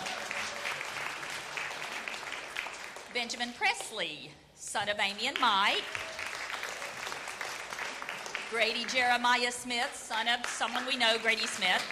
Benjamin 3.14 3.52
Presley, 3.58 4.30
son 4.72 4.88
of 4.88 4.98
Amy 5.00 5.26
and 5.26 5.38
Mike. 5.38 5.84
Grady 8.50 8.86
Jeremiah 8.86 9.52
Smith, 9.52 9.90
son 9.94 10.28
of 10.28 10.46
someone 10.46 10.86
we 10.86 10.96
know, 10.96 11.18
Grady 11.22 11.46
Smith. 11.46 11.84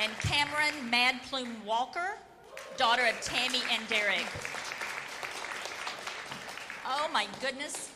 And 0.00 0.12
Cameron 0.20 0.88
Mad 0.88 1.16
Plume 1.28 1.56
Walker, 1.66 2.16
daughter 2.76 3.02
of 3.06 3.20
Tammy 3.22 3.58
and 3.72 3.88
Derek. 3.88 4.24
Oh 6.86 7.08
my 7.12 7.26
goodness. 7.40 7.90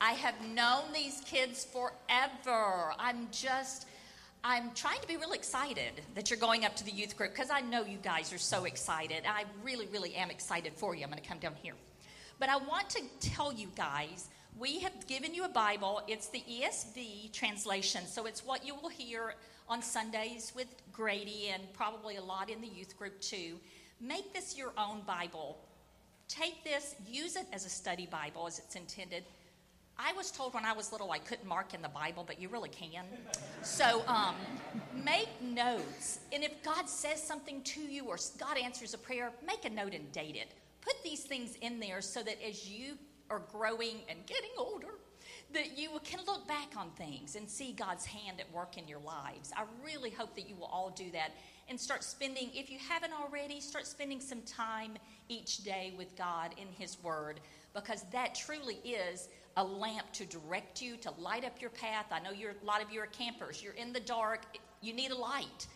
I 0.00 0.12
have 0.12 0.36
known 0.54 0.92
these 0.94 1.20
kids 1.26 1.64
forever. 1.64 2.92
I'm 2.96 3.26
just, 3.32 3.88
I'm 4.44 4.72
trying 4.74 5.00
to 5.00 5.06
be 5.06 5.16
really 5.16 5.38
excited 5.38 6.00
that 6.16 6.28
you're 6.28 6.38
going 6.38 6.64
up 6.64 6.74
to 6.76 6.84
the 6.84 6.90
youth 6.90 7.16
group 7.16 7.30
because 7.30 7.48
I 7.48 7.60
know 7.60 7.84
you 7.84 7.98
guys 8.02 8.32
are 8.32 8.38
so 8.38 8.64
excited. 8.64 9.22
I 9.24 9.44
really, 9.62 9.86
really 9.86 10.16
am 10.16 10.32
excited 10.32 10.72
for 10.74 10.96
you. 10.96 11.04
I'm 11.04 11.10
going 11.10 11.22
to 11.22 11.28
come 11.28 11.38
down 11.38 11.54
here. 11.62 11.74
But 12.40 12.48
I 12.48 12.56
want 12.56 12.90
to 12.90 13.02
tell 13.20 13.52
you 13.52 13.68
guys, 13.76 14.28
we 14.58 14.80
have 14.80 15.06
given 15.06 15.32
you 15.32 15.44
a 15.44 15.48
Bible. 15.48 16.02
It's 16.08 16.26
the 16.26 16.42
ESV 16.50 17.30
translation, 17.32 18.04
so 18.04 18.26
it's 18.26 18.44
what 18.44 18.66
you 18.66 18.74
will 18.74 18.88
hear 18.88 19.36
on 19.68 19.80
Sundays 19.80 20.52
with 20.56 20.66
Grady 20.92 21.50
and 21.54 21.62
probably 21.72 22.16
a 22.16 22.22
lot 22.22 22.50
in 22.50 22.60
the 22.60 22.66
youth 22.66 22.98
group 22.98 23.20
too. 23.20 23.60
Make 24.00 24.34
this 24.34 24.58
your 24.58 24.72
own 24.76 25.02
Bible. 25.06 25.56
Take 26.26 26.64
this, 26.64 26.96
use 27.06 27.36
it 27.36 27.46
as 27.52 27.64
a 27.64 27.70
study 27.70 28.06
Bible 28.10 28.48
as 28.48 28.58
it's 28.58 28.74
intended. 28.74 29.22
I 30.04 30.12
was 30.14 30.30
told 30.30 30.54
when 30.54 30.64
I 30.64 30.72
was 30.72 30.90
little 30.90 31.12
I 31.12 31.18
couldn't 31.18 31.46
mark 31.46 31.74
in 31.74 31.82
the 31.82 31.88
Bible, 31.88 32.24
but 32.26 32.40
you 32.40 32.48
really 32.48 32.68
can. 32.68 33.04
So 33.62 34.02
um, 34.08 34.34
make 35.04 35.28
notes. 35.40 36.20
And 36.32 36.42
if 36.42 36.62
God 36.62 36.88
says 36.88 37.22
something 37.22 37.62
to 37.62 37.80
you 37.80 38.06
or 38.06 38.16
God 38.38 38.58
answers 38.58 38.94
a 38.94 38.98
prayer, 38.98 39.30
make 39.46 39.64
a 39.64 39.70
note 39.70 39.94
and 39.94 40.10
date 40.10 40.36
it. 40.36 40.54
Put 40.80 40.94
these 41.04 41.22
things 41.22 41.56
in 41.60 41.78
there 41.78 42.00
so 42.00 42.22
that 42.22 42.36
as 42.46 42.68
you 42.68 42.98
are 43.30 43.42
growing 43.52 43.98
and 44.08 44.18
getting 44.26 44.50
older, 44.58 44.94
that 45.52 45.78
you 45.78 45.90
can 46.02 46.20
look 46.26 46.48
back 46.48 46.72
on 46.76 46.90
things 46.90 47.36
and 47.36 47.48
see 47.48 47.72
God's 47.72 48.04
hand 48.04 48.40
at 48.40 48.50
work 48.52 48.78
in 48.78 48.88
your 48.88 48.98
lives. 48.98 49.52
I 49.56 49.64
really 49.84 50.10
hope 50.10 50.34
that 50.34 50.48
you 50.48 50.56
will 50.56 50.66
all 50.66 50.90
do 50.90 51.10
that 51.12 51.32
and 51.68 51.78
start 51.80 52.02
spending, 52.02 52.50
if 52.54 52.70
you 52.70 52.78
haven't 52.88 53.12
already, 53.12 53.60
start 53.60 53.86
spending 53.86 54.20
some 54.20 54.42
time 54.42 54.94
each 55.28 55.58
day 55.58 55.94
with 55.96 56.16
God 56.16 56.54
in 56.60 56.66
His 56.76 57.02
Word 57.02 57.40
because 57.74 58.04
that 58.12 58.34
truly 58.34 58.76
is 58.84 59.28
a 59.56 59.64
lamp 59.64 60.10
to 60.12 60.26
direct 60.26 60.80
you, 60.80 60.96
to 60.98 61.10
light 61.18 61.44
up 61.44 61.60
your 61.60 61.70
path. 61.70 62.06
I 62.10 62.20
know 62.20 62.30
you're, 62.30 62.52
a 62.52 62.64
lot 62.64 62.82
of 62.82 62.90
you 62.90 63.00
are 63.00 63.06
campers. 63.06 63.62
You're 63.62 63.74
in 63.74 63.92
the 63.92 64.00
dark. 64.00 64.40
You 64.80 64.92
need 64.92 65.10
a 65.10 65.16
light. 65.16 65.66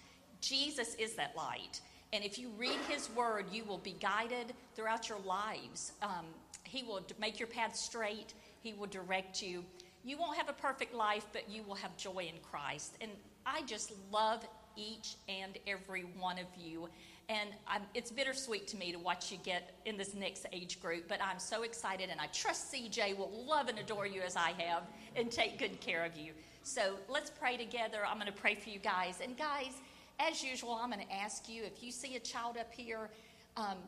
Jesus 0.41 0.95
is 0.95 1.15
that 1.15 1.37
light. 1.37 1.81
And 2.13 2.25
if 2.25 2.39
you 2.39 2.51
read 2.57 2.79
His 2.89 3.11
Word, 3.11 3.47
you 3.51 3.65
will 3.65 3.79
be 3.79 3.97
guided 4.01 4.55
throughout 4.75 5.09
your 5.09 5.19
lives. 5.21 5.93
Um, 6.03 6.27
he 6.65 6.83
will 6.83 7.01
make 7.21 7.39
your 7.39 7.49
path 7.49 7.77
straight. 7.77 8.35
He 8.63 8.73
will 8.73 8.87
direct 8.87 9.43
you. 9.43 9.65
You 10.05 10.19
won't 10.19 10.37
have 10.37 10.49
a 10.49 10.53
perfect 10.53 10.95
life, 10.95 11.27
but 11.33 11.51
you 11.51 11.63
will 11.63 11.75
have 11.75 11.97
joy 11.97 12.31
in 12.33 12.41
Christ. 12.43 12.97
And 13.01 13.11
I 13.45 13.63
just 13.63 13.93
love 14.13 14.47
each 14.77 15.17
and 15.29 15.59
every 15.67 16.03
one 16.03 16.39
of 16.39 16.47
you. 16.57 16.89
And 17.29 17.51
I'm, 17.67 17.83
it's 17.93 18.13
bittersweet 18.13 18.69
to 18.69 18.77
me 18.77 18.93
to 18.93 18.99
watch 18.99 19.33
you 19.33 19.39
get 19.39 19.75
in 19.85 19.97
this 19.97 20.15
next 20.15 20.47
age 20.53 20.81
group, 20.81 21.09
but 21.09 21.21
I'm 21.21 21.41
so 21.41 21.63
excited, 21.65 22.09
and 22.09 22.21
I 22.21 22.27
trust 22.27 22.73
CJ 22.73 23.17
will 23.17 23.45
love 23.49 23.69
and 23.69 23.79
adore 23.81 24.07
you 24.07 24.23
as 24.23 24.37
I 24.37 24.53
have 24.59 24.85
and 25.17 25.31
take 25.31 25.59
good 25.59 25.81
care 25.81 26.05
of 26.05 26.17
you. 26.17 26.33
So 26.63 26.95
let's 27.09 27.31
pray 27.31 27.57
together. 27.57 27.99
I'm 28.09 28.19
going 28.19 28.33
to 28.33 28.39
pray 28.39 28.55
for 28.55 28.71
you 28.71 28.79
guys. 28.79 29.21
And 29.21 29.37
guys, 29.37 29.73
as 30.21 30.43
usual, 30.43 30.79
I'm 30.81 30.91
going 30.91 31.05
to 31.05 31.13
ask 31.13 31.49
you 31.49 31.65
if 31.65 31.83
you 31.83 31.91
see 31.91 32.15
a 32.15 32.21
child 32.21 32.57
up 32.59 32.73
here, 32.73 33.11
um, 33.57 33.79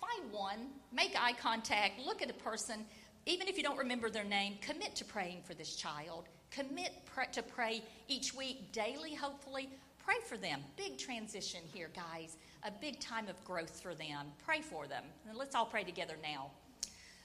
find 0.00 0.32
one, 0.32 0.68
make 0.92 1.14
eye 1.18 1.34
contact, 1.34 2.00
look 2.04 2.22
at 2.22 2.30
a 2.30 2.34
person. 2.34 2.84
Even 3.26 3.46
if 3.48 3.56
you 3.56 3.62
don't 3.62 3.78
remember 3.78 4.08
their 4.08 4.24
name, 4.24 4.54
commit 4.62 4.94
to 4.96 5.04
praying 5.04 5.42
for 5.44 5.52
this 5.52 5.76
child. 5.76 6.24
Commit 6.50 6.92
pr- 7.04 7.30
to 7.32 7.42
pray 7.42 7.82
each 8.08 8.34
week, 8.34 8.72
daily, 8.72 9.14
hopefully. 9.14 9.68
Pray 10.04 10.16
for 10.28 10.36
them. 10.36 10.60
Big 10.76 10.98
transition 10.98 11.60
here, 11.72 11.90
guys. 11.94 12.36
A 12.64 12.70
big 12.80 13.00
time 13.00 13.28
of 13.28 13.42
growth 13.44 13.80
for 13.80 13.94
them. 13.94 14.26
Pray 14.44 14.60
for 14.60 14.86
them. 14.86 15.04
And 15.28 15.36
let's 15.36 15.54
all 15.54 15.66
pray 15.66 15.84
together 15.84 16.16
now. 16.22 16.50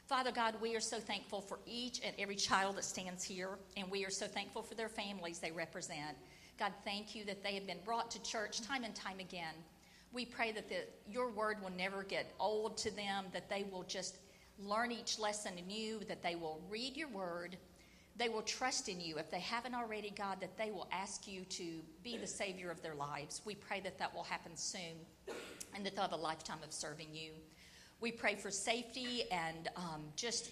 Father 0.06 0.32
God, 0.32 0.56
we 0.62 0.76
are 0.76 0.82
so 0.82 1.00
thankful 1.00 1.42
for 1.42 1.60
each 1.66 2.02
and 2.04 2.14
every 2.20 2.36
child 2.36 2.76
that 2.76 2.84
stands 2.84 3.24
here, 3.24 3.58
and 3.78 3.90
we 3.90 4.06
are 4.06 4.10
so 4.10 4.28
thankful 4.28 4.62
for 4.62 4.76
their 4.76 4.90
families 4.90 5.40
they 5.40 5.52
represent. 5.52 6.18
God, 6.60 6.74
thank 6.84 7.16
you 7.16 7.24
that 7.26 7.44
they 7.44 7.54
have 7.54 7.66
been 7.66 7.80
brought 7.86 8.12
to 8.12 8.22
church 8.22 8.62
time 8.62 8.84
and 8.84 8.94
time 8.94 9.20
again. 9.20 9.54
We 10.12 10.26
pray 10.26 10.52
that 10.52 10.68
the, 10.68 10.84
your 11.10 11.32
word 11.32 11.64
will 11.64 11.72
never 11.72 12.04
get 12.04 12.34
old 12.40 12.78
to 12.80 12.92
them, 12.92 13.26
that 13.32 13.50
they 13.50 13.66
will 13.72 13.84
just 13.84 14.18
learn 14.60 14.92
each 14.92 15.18
lesson 15.18 15.54
anew, 15.58 16.02
that 16.08 16.22
they 16.22 16.36
will 16.36 16.60
read 16.70 16.98
your 16.98 17.08
word, 17.08 17.58
they 18.22 18.30
will 18.30 18.44
trust 18.44 18.88
in 18.88 19.02
you. 19.02 19.18
If 19.18 19.32
they 19.32 19.40
haven't 19.40 19.74
already, 19.74 20.12
God, 20.16 20.40
that 20.42 20.56
they 20.56 20.70
will 20.70 20.88
ask 20.92 21.28
you 21.28 21.44
to 21.46 21.80
be 22.04 22.18
the 22.18 22.28
Savior 22.28 22.70
of 22.70 22.80
their 22.84 22.94
lives. 22.94 23.42
We 23.46 23.56
pray 23.56 23.80
that 23.80 23.98
that 23.98 24.14
will 24.14 24.24
happen 24.24 24.56
soon 24.56 24.96
and 25.74 25.84
that 25.84 25.96
they'll 25.96 26.04
have 26.04 26.14
a 26.14 26.18
lifetime 26.18 26.60
of 26.64 26.72
serving 26.72 27.08
you. 27.14 27.32
We 28.00 28.12
pray 28.12 28.36
for 28.36 28.52
safety 28.52 29.24
and 29.32 29.70
um, 29.76 30.04
just 30.16 30.52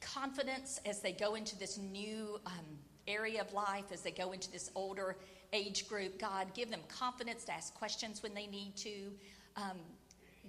confidence 0.00 0.80
as 0.86 1.00
they 1.00 1.12
go 1.12 1.34
into 1.34 1.58
this 1.58 1.76
new 1.76 2.40
um, 2.46 2.78
area 3.06 3.42
of 3.42 3.52
life, 3.52 3.92
as 3.92 4.00
they 4.00 4.10
go 4.10 4.32
into 4.32 4.50
this 4.50 4.70
older 4.74 5.16
age 5.52 5.88
group. 5.88 6.18
God, 6.18 6.54
give 6.54 6.70
them 6.70 6.80
confidence 6.88 7.44
to 7.44 7.52
ask 7.52 7.74
questions 7.74 8.22
when 8.22 8.32
they 8.32 8.46
need 8.46 8.74
to. 8.76 9.12
Um, 9.56 9.78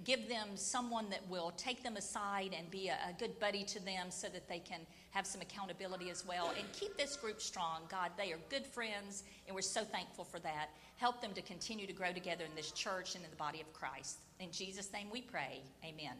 give 0.02 0.28
them 0.28 0.48
someone 0.56 1.08
that 1.10 1.20
will 1.28 1.52
take 1.56 1.82
them 1.82 1.96
aside 1.96 2.54
and 2.56 2.68
be 2.70 2.88
a, 2.88 2.94
a 3.08 3.12
good 3.18 3.38
buddy 3.38 3.62
to 3.64 3.84
them 3.84 4.10
so 4.10 4.28
that 4.28 4.48
they 4.48 4.58
can 4.58 4.80
have 5.10 5.26
some 5.26 5.40
accountability 5.40 6.10
as 6.10 6.26
well. 6.26 6.52
And 6.58 6.70
keep 6.72 6.96
this 6.96 7.16
group 7.16 7.40
strong. 7.40 7.82
God, 7.88 8.10
they 8.16 8.32
are 8.32 8.38
good 8.50 8.66
friends, 8.66 9.22
and 9.46 9.54
we're 9.54 9.62
so 9.62 9.84
thankful 9.84 10.24
for 10.24 10.40
that. 10.40 10.70
Help 10.96 11.20
them 11.20 11.32
to 11.34 11.42
continue 11.42 11.86
to 11.86 11.92
grow 11.92 12.12
together 12.12 12.44
in 12.44 12.54
this 12.56 12.72
church 12.72 13.14
and 13.14 13.24
in 13.24 13.30
the 13.30 13.36
body 13.36 13.60
of 13.60 13.72
Christ. 13.72 14.18
In 14.40 14.50
Jesus' 14.50 14.92
name 14.92 15.06
we 15.12 15.20
pray. 15.20 15.62
Amen. 15.84 16.14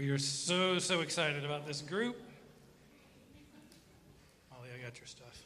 We 0.00 0.08
are 0.08 0.18
so, 0.18 0.78
so 0.78 1.02
excited 1.02 1.44
about 1.44 1.66
this 1.66 1.82
group. 1.82 2.16
Molly, 4.50 4.70
I 4.74 4.82
got 4.82 4.98
your 4.98 5.06
stuff. 5.06 5.44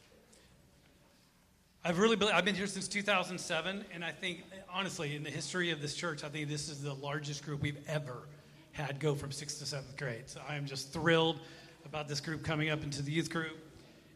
I've 1.83 1.99
really 1.99 2.15
been, 2.15 2.29
I've 2.29 2.45
been 2.45 2.55
here 2.55 2.65
since 2.65 2.87
2007, 2.87 3.83
and 3.93 4.05
I 4.05 4.11
think, 4.11 4.45
honestly, 4.73 5.13
in 5.13 5.23
the 5.23 5.29
history 5.29 5.71
of 5.71 5.81
this 5.81 5.93
church, 5.93 6.23
I 6.23 6.29
think 6.29 6.47
this 6.47 6.69
is 6.69 6.81
the 6.81 6.93
largest 6.93 7.43
group 7.43 7.61
we've 7.61 7.83
ever 7.89 8.29
had 8.71 8.97
go 8.97 9.13
from 9.13 9.33
sixth 9.33 9.59
to 9.59 9.65
seventh 9.65 9.97
grade. 9.97 10.23
So 10.27 10.39
I 10.47 10.55
am 10.55 10.65
just 10.65 10.93
thrilled 10.93 11.41
about 11.85 12.07
this 12.07 12.21
group 12.21 12.41
coming 12.41 12.69
up 12.69 12.81
into 12.81 13.01
the 13.01 13.11
youth 13.11 13.29
group. 13.29 13.57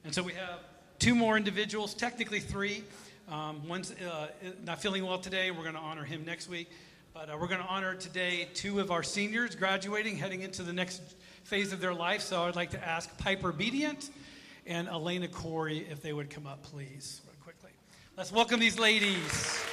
And 0.05 0.15
so 0.15 0.23
we 0.23 0.31
have 0.35 0.59
two 0.99 1.15
more 1.15 1.35
individuals, 1.35 1.93
technically 1.93 2.39
three. 2.39 2.85
Um, 3.27 3.67
one's 3.67 3.91
uh, 3.91 4.29
not 4.63 4.81
feeling 4.81 5.05
well 5.05 5.19
today. 5.19 5.51
We're 5.51 5.63
going 5.63 5.75
to 5.75 5.81
honor 5.81 6.05
him 6.05 6.23
next 6.23 6.47
week. 6.47 6.69
But 7.14 7.30
uh, 7.30 7.38
we're 7.39 7.47
going 7.47 7.62
to 7.62 7.68
honor 7.68 7.95
today 7.95 8.47
two 8.53 8.80
of 8.80 8.91
our 8.91 9.01
seniors 9.01 9.55
graduating, 9.55 10.18
heading 10.18 10.41
into 10.41 10.62
the 10.62 10.74
next 10.74 11.01
phase 11.43 11.74
of 11.74 11.82
their 11.82 11.93
life. 11.93 12.22
So 12.22 12.43
I'd 12.43 12.55
like 12.55 12.70
to 12.72 12.88
ask 12.88 13.16
Piper 13.18 13.51
Bedient 13.51 14.10
and 14.68 14.88
Elena 14.88 15.28
Corey 15.28 15.88
if 15.89 16.03
they 16.03 16.14
would 16.14 16.30
come 16.30 16.45
up, 16.45 16.62
please, 16.62 17.22
real 17.26 17.36
quickly. 17.43 17.72
Let's 18.16 18.32
welcome 18.32 18.60
these 18.60 18.78
ladies. 18.78 19.66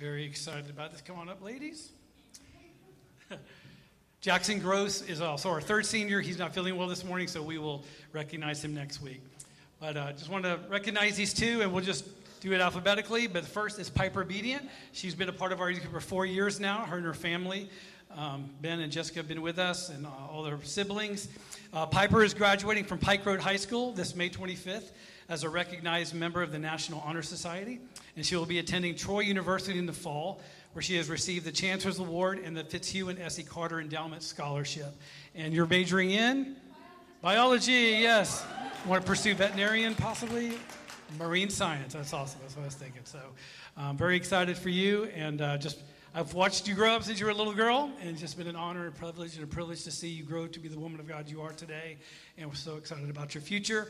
Very 0.00 0.24
excited 0.24 0.68
about 0.68 0.90
this. 0.90 1.00
Come 1.00 1.16
on 1.16 1.28
up, 1.28 1.42
ladies. 1.42 1.92
Jackson 4.20 4.58
Gross 4.58 5.02
is 5.02 5.20
also 5.20 5.48
our 5.48 5.60
third 5.60 5.86
senior. 5.86 6.20
He's 6.20 6.38
not 6.38 6.52
feeling 6.52 6.76
well 6.76 6.88
this 6.88 7.04
morning, 7.04 7.28
so 7.28 7.40
we 7.40 7.56
will 7.56 7.84
recognize 8.12 8.64
him 8.64 8.74
next 8.74 9.00
week. 9.00 9.22
But 9.78 9.98
I 9.98 10.00
uh, 10.00 10.12
just 10.12 10.30
want 10.30 10.44
to 10.44 10.58
recognize 10.70 11.16
these 11.16 11.34
two, 11.34 11.60
and 11.60 11.70
we'll 11.70 11.84
just 11.84 12.06
do 12.40 12.52
it 12.52 12.62
alphabetically. 12.62 13.26
But 13.26 13.44
first 13.44 13.78
is 13.78 13.90
Piper 13.90 14.24
Bedient. 14.24 14.66
She's 14.92 15.14
been 15.14 15.28
a 15.28 15.34
part 15.34 15.52
of 15.52 15.60
our 15.60 15.70
youth 15.70 15.82
group 15.82 15.92
for 15.92 16.00
four 16.00 16.24
years 16.24 16.58
now, 16.58 16.78
her 16.86 16.96
and 16.96 17.04
her 17.04 17.12
family. 17.12 17.68
Um, 18.16 18.48
ben 18.62 18.80
and 18.80 18.90
Jessica 18.90 19.18
have 19.18 19.28
been 19.28 19.42
with 19.42 19.58
us, 19.58 19.90
and 19.90 20.06
uh, 20.06 20.10
all 20.30 20.42
their 20.42 20.58
siblings. 20.62 21.28
Uh, 21.74 21.84
Piper 21.84 22.24
is 22.24 22.32
graduating 22.32 22.84
from 22.84 22.98
Pike 22.98 23.26
Road 23.26 23.38
High 23.38 23.56
School 23.56 23.92
this 23.92 24.16
May 24.16 24.30
25th 24.30 24.92
as 25.28 25.44
a 25.44 25.50
recognized 25.50 26.14
member 26.14 26.42
of 26.42 26.52
the 26.52 26.58
National 26.58 27.00
Honor 27.00 27.22
Society, 27.22 27.78
and 28.16 28.24
she 28.24 28.34
will 28.34 28.46
be 28.46 28.58
attending 28.58 28.94
Troy 28.94 29.20
University 29.20 29.78
in 29.78 29.84
the 29.84 29.92
fall, 29.92 30.40
where 30.72 30.82
she 30.82 30.96
has 30.96 31.10
received 31.10 31.44
the 31.44 31.52
Chancellor's 31.52 31.98
Award 31.98 32.38
and 32.38 32.56
the 32.56 32.64
Fitzhugh 32.64 33.10
and 33.10 33.18
Essie 33.18 33.42
Carter 33.42 33.78
Endowment 33.78 34.22
Scholarship. 34.22 34.94
And 35.34 35.52
you're 35.52 35.66
majoring 35.66 36.12
in 36.12 36.56
biology, 37.20 37.98
yes. 38.00 38.42
Want 38.86 39.02
to 39.02 39.08
pursue 39.08 39.34
veterinarian, 39.34 39.96
possibly? 39.96 40.52
Marine 41.18 41.50
science. 41.50 41.94
That's 41.94 42.12
awesome. 42.12 42.38
That's 42.42 42.54
what 42.54 42.62
I 42.62 42.66
was 42.66 42.76
thinking. 42.76 43.00
So, 43.02 43.18
I'm 43.76 43.96
very 43.96 44.14
excited 44.14 44.56
for 44.56 44.68
you, 44.68 45.06
and 45.06 45.42
uh, 45.42 45.58
just 45.58 45.80
I've 46.14 46.34
watched 46.34 46.68
you 46.68 46.76
grow 46.76 46.92
up 46.92 47.02
since 47.02 47.18
you 47.18 47.26
were 47.26 47.32
a 47.32 47.34
little 47.34 47.52
girl, 47.52 47.90
and 48.00 48.08
it's 48.08 48.20
just 48.20 48.38
been 48.38 48.46
an 48.46 48.54
honor 48.54 48.86
and 48.86 48.94
privilege 48.94 49.34
and 49.34 49.42
a 49.42 49.46
privilege 49.48 49.82
to 49.84 49.90
see 49.90 50.08
you 50.08 50.22
grow 50.22 50.46
to 50.46 50.60
be 50.60 50.68
the 50.68 50.78
woman 50.78 51.00
of 51.00 51.08
God 51.08 51.28
you 51.28 51.40
are 51.40 51.50
today. 51.50 51.96
And 52.38 52.48
we're 52.48 52.54
so 52.54 52.76
excited 52.76 53.10
about 53.10 53.34
your 53.34 53.42
future. 53.42 53.88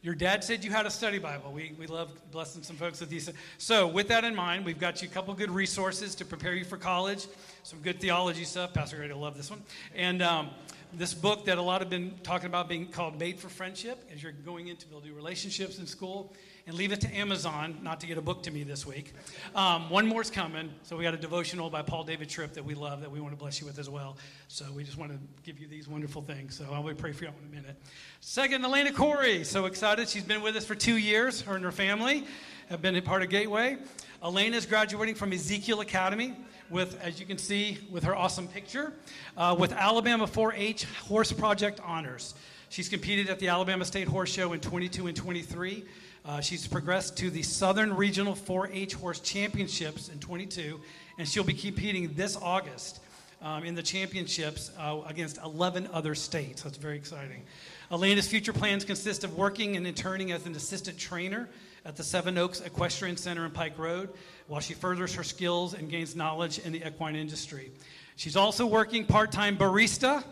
Your 0.00 0.14
dad 0.14 0.42
said 0.42 0.64
you 0.64 0.70
had 0.70 0.86
a 0.86 0.90
study 0.90 1.18
Bible. 1.18 1.52
We, 1.52 1.74
we 1.78 1.86
love 1.86 2.10
blessing 2.30 2.62
some 2.62 2.76
folks 2.76 3.00
with 3.00 3.10
these. 3.10 3.30
So, 3.58 3.86
with 3.86 4.08
that 4.08 4.24
in 4.24 4.34
mind, 4.34 4.64
we've 4.64 4.80
got 4.80 5.02
you 5.02 5.08
a 5.08 5.12
couple 5.12 5.34
good 5.34 5.50
resources 5.50 6.14
to 6.14 6.24
prepare 6.24 6.54
you 6.54 6.64
for 6.64 6.78
college, 6.78 7.26
some 7.64 7.80
good 7.80 8.00
theology 8.00 8.44
stuff. 8.44 8.72
Pastor 8.72 8.96
Grady 8.96 9.12
will 9.12 9.20
love 9.20 9.36
this 9.36 9.50
one. 9.50 9.62
And 9.94 10.22
um, 10.22 10.48
this 10.94 11.14
book 11.14 11.46
that 11.46 11.58
a 11.58 11.62
lot 11.62 11.80
have 11.80 11.90
been 11.90 12.14
talking 12.22 12.46
about 12.46 12.68
being 12.68 12.86
called 12.86 13.18
Made 13.18 13.38
for 13.38 13.48
Friendship 13.48 14.04
as 14.12 14.22
you're 14.22 14.32
going 14.32 14.68
in 14.68 14.76
to 14.76 14.86
build 14.86 15.04
new 15.04 15.14
relationships 15.14 15.78
in 15.78 15.86
school. 15.86 16.34
And 16.64 16.76
leave 16.76 16.92
it 16.92 17.00
to 17.00 17.12
Amazon 17.12 17.80
not 17.82 17.98
to 18.00 18.06
get 18.06 18.18
a 18.18 18.22
book 18.22 18.44
to 18.44 18.52
me 18.52 18.62
this 18.62 18.86
week. 18.86 19.14
Um, 19.56 19.90
one 19.90 20.06
more's 20.06 20.30
coming. 20.30 20.70
So 20.84 20.96
we 20.96 21.02
got 21.02 21.12
a 21.12 21.16
devotional 21.16 21.70
by 21.70 21.82
Paul 21.82 22.04
David 22.04 22.28
Tripp 22.28 22.52
that 22.52 22.64
we 22.64 22.74
love 22.74 23.00
that 23.00 23.10
we 23.10 23.20
want 23.20 23.32
to 23.32 23.36
bless 23.36 23.60
you 23.60 23.66
with 23.66 23.80
as 23.80 23.90
well. 23.90 24.16
So 24.46 24.66
we 24.72 24.84
just 24.84 24.96
want 24.96 25.10
to 25.10 25.18
give 25.42 25.58
you 25.58 25.66
these 25.66 25.88
wonderful 25.88 26.22
things. 26.22 26.56
So 26.56 26.66
I'll 26.72 26.84
pray 26.94 27.10
for 27.10 27.24
you 27.24 27.30
in 27.30 27.48
a 27.48 27.62
minute. 27.62 27.76
Second, 28.20 28.64
Elena 28.64 28.92
Corey. 28.92 29.42
So 29.42 29.66
excited. 29.66 30.08
She's 30.08 30.22
been 30.22 30.40
with 30.40 30.54
us 30.54 30.64
for 30.64 30.76
two 30.76 30.98
years. 30.98 31.40
Her 31.40 31.56
and 31.56 31.64
her 31.64 31.72
family 31.72 32.24
have 32.68 32.80
been 32.80 32.94
a 32.94 33.02
part 33.02 33.22
of 33.22 33.28
Gateway. 33.28 33.78
Elena 34.22 34.56
is 34.56 34.64
graduating 34.64 35.16
from 35.16 35.32
Ezekiel 35.32 35.80
Academy 35.80 36.36
with, 36.72 37.00
as 37.02 37.20
you 37.20 37.26
can 37.26 37.38
see, 37.38 37.78
with 37.90 38.02
her 38.04 38.16
awesome 38.16 38.48
picture, 38.48 38.92
uh, 39.36 39.54
with 39.58 39.72
Alabama 39.72 40.26
4-H 40.26 40.84
Horse 40.84 41.30
Project 41.30 41.78
honors. 41.84 42.34
She's 42.70 42.88
competed 42.88 43.28
at 43.28 43.38
the 43.38 43.48
Alabama 43.48 43.84
State 43.84 44.08
Horse 44.08 44.32
Show 44.32 44.54
in 44.54 44.60
22 44.60 45.06
and 45.06 45.16
23. 45.16 45.84
Uh, 46.24 46.40
she's 46.40 46.66
progressed 46.66 47.16
to 47.18 47.30
the 47.30 47.42
Southern 47.42 47.94
Regional 47.94 48.34
4-H 48.34 48.94
Horse 48.94 49.20
Championships 49.20 50.08
in 50.08 50.18
22, 50.18 50.80
and 51.18 51.28
she'll 51.28 51.44
be 51.44 51.52
competing 51.52 52.14
this 52.14 52.36
August 52.40 53.00
um, 53.42 53.64
in 53.64 53.74
the 53.74 53.82
championships 53.82 54.70
uh, 54.78 55.00
against 55.06 55.38
11 55.44 55.88
other 55.92 56.14
states. 56.14 56.62
That's 56.62 56.78
very 56.78 56.96
exciting. 56.96 57.42
Elena's 57.90 58.26
future 58.26 58.54
plans 58.54 58.84
consist 58.86 59.24
of 59.24 59.36
working 59.36 59.76
and 59.76 59.86
interning 59.86 60.32
as 60.32 60.46
an 60.46 60.54
assistant 60.54 60.98
trainer 60.98 61.50
at 61.84 61.96
the 61.96 62.04
Seven 62.04 62.38
Oaks 62.38 62.60
Equestrian 62.60 63.18
Center 63.18 63.44
in 63.44 63.50
Pike 63.50 63.78
Road 63.78 64.08
while 64.46 64.60
she 64.60 64.74
furthers 64.74 65.14
her 65.14 65.24
skills 65.24 65.74
and 65.74 65.90
gains 65.90 66.14
knowledge 66.16 66.58
in 66.58 66.72
the 66.72 66.86
equine 66.86 67.16
industry. 67.16 67.70
She's 68.16 68.36
also 68.36 68.66
working 68.66 69.06
part 69.06 69.32
time 69.32 69.56
barista, 69.56 70.22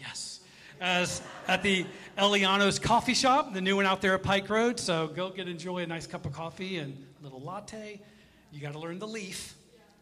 yes, 0.00 0.40
as 0.80 1.20
at 1.48 1.62
the 1.62 1.86
Eliano's 2.16 2.78
Coffee 2.78 3.14
Shop, 3.14 3.52
the 3.52 3.60
new 3.60 3.76
one 3.76 3.86
out 3.86 4.00
there 4.00 4.14
at 4.14 4.22
Pike 4.22 4.48
Road. 4.48 4.78
So 4.78 5.08
go 5.08 5.30
get 5.30 5.48
enjoy 5.48 5.78
a 5.78 5.86
nice 5.86 6.06
cup 6.06 6.26
of 6.26 6.32
coffee 6.32 6.78
and 6.78 6.96
a 7.20 7.24
little 7.24 7.40
latte. 7.40 8.00
You 8.52 8.60
got 8.60 8.72
to 8.72 8.78
learn 8.78 8.98
the 8.98 9.08
leaf. 9.08 9.54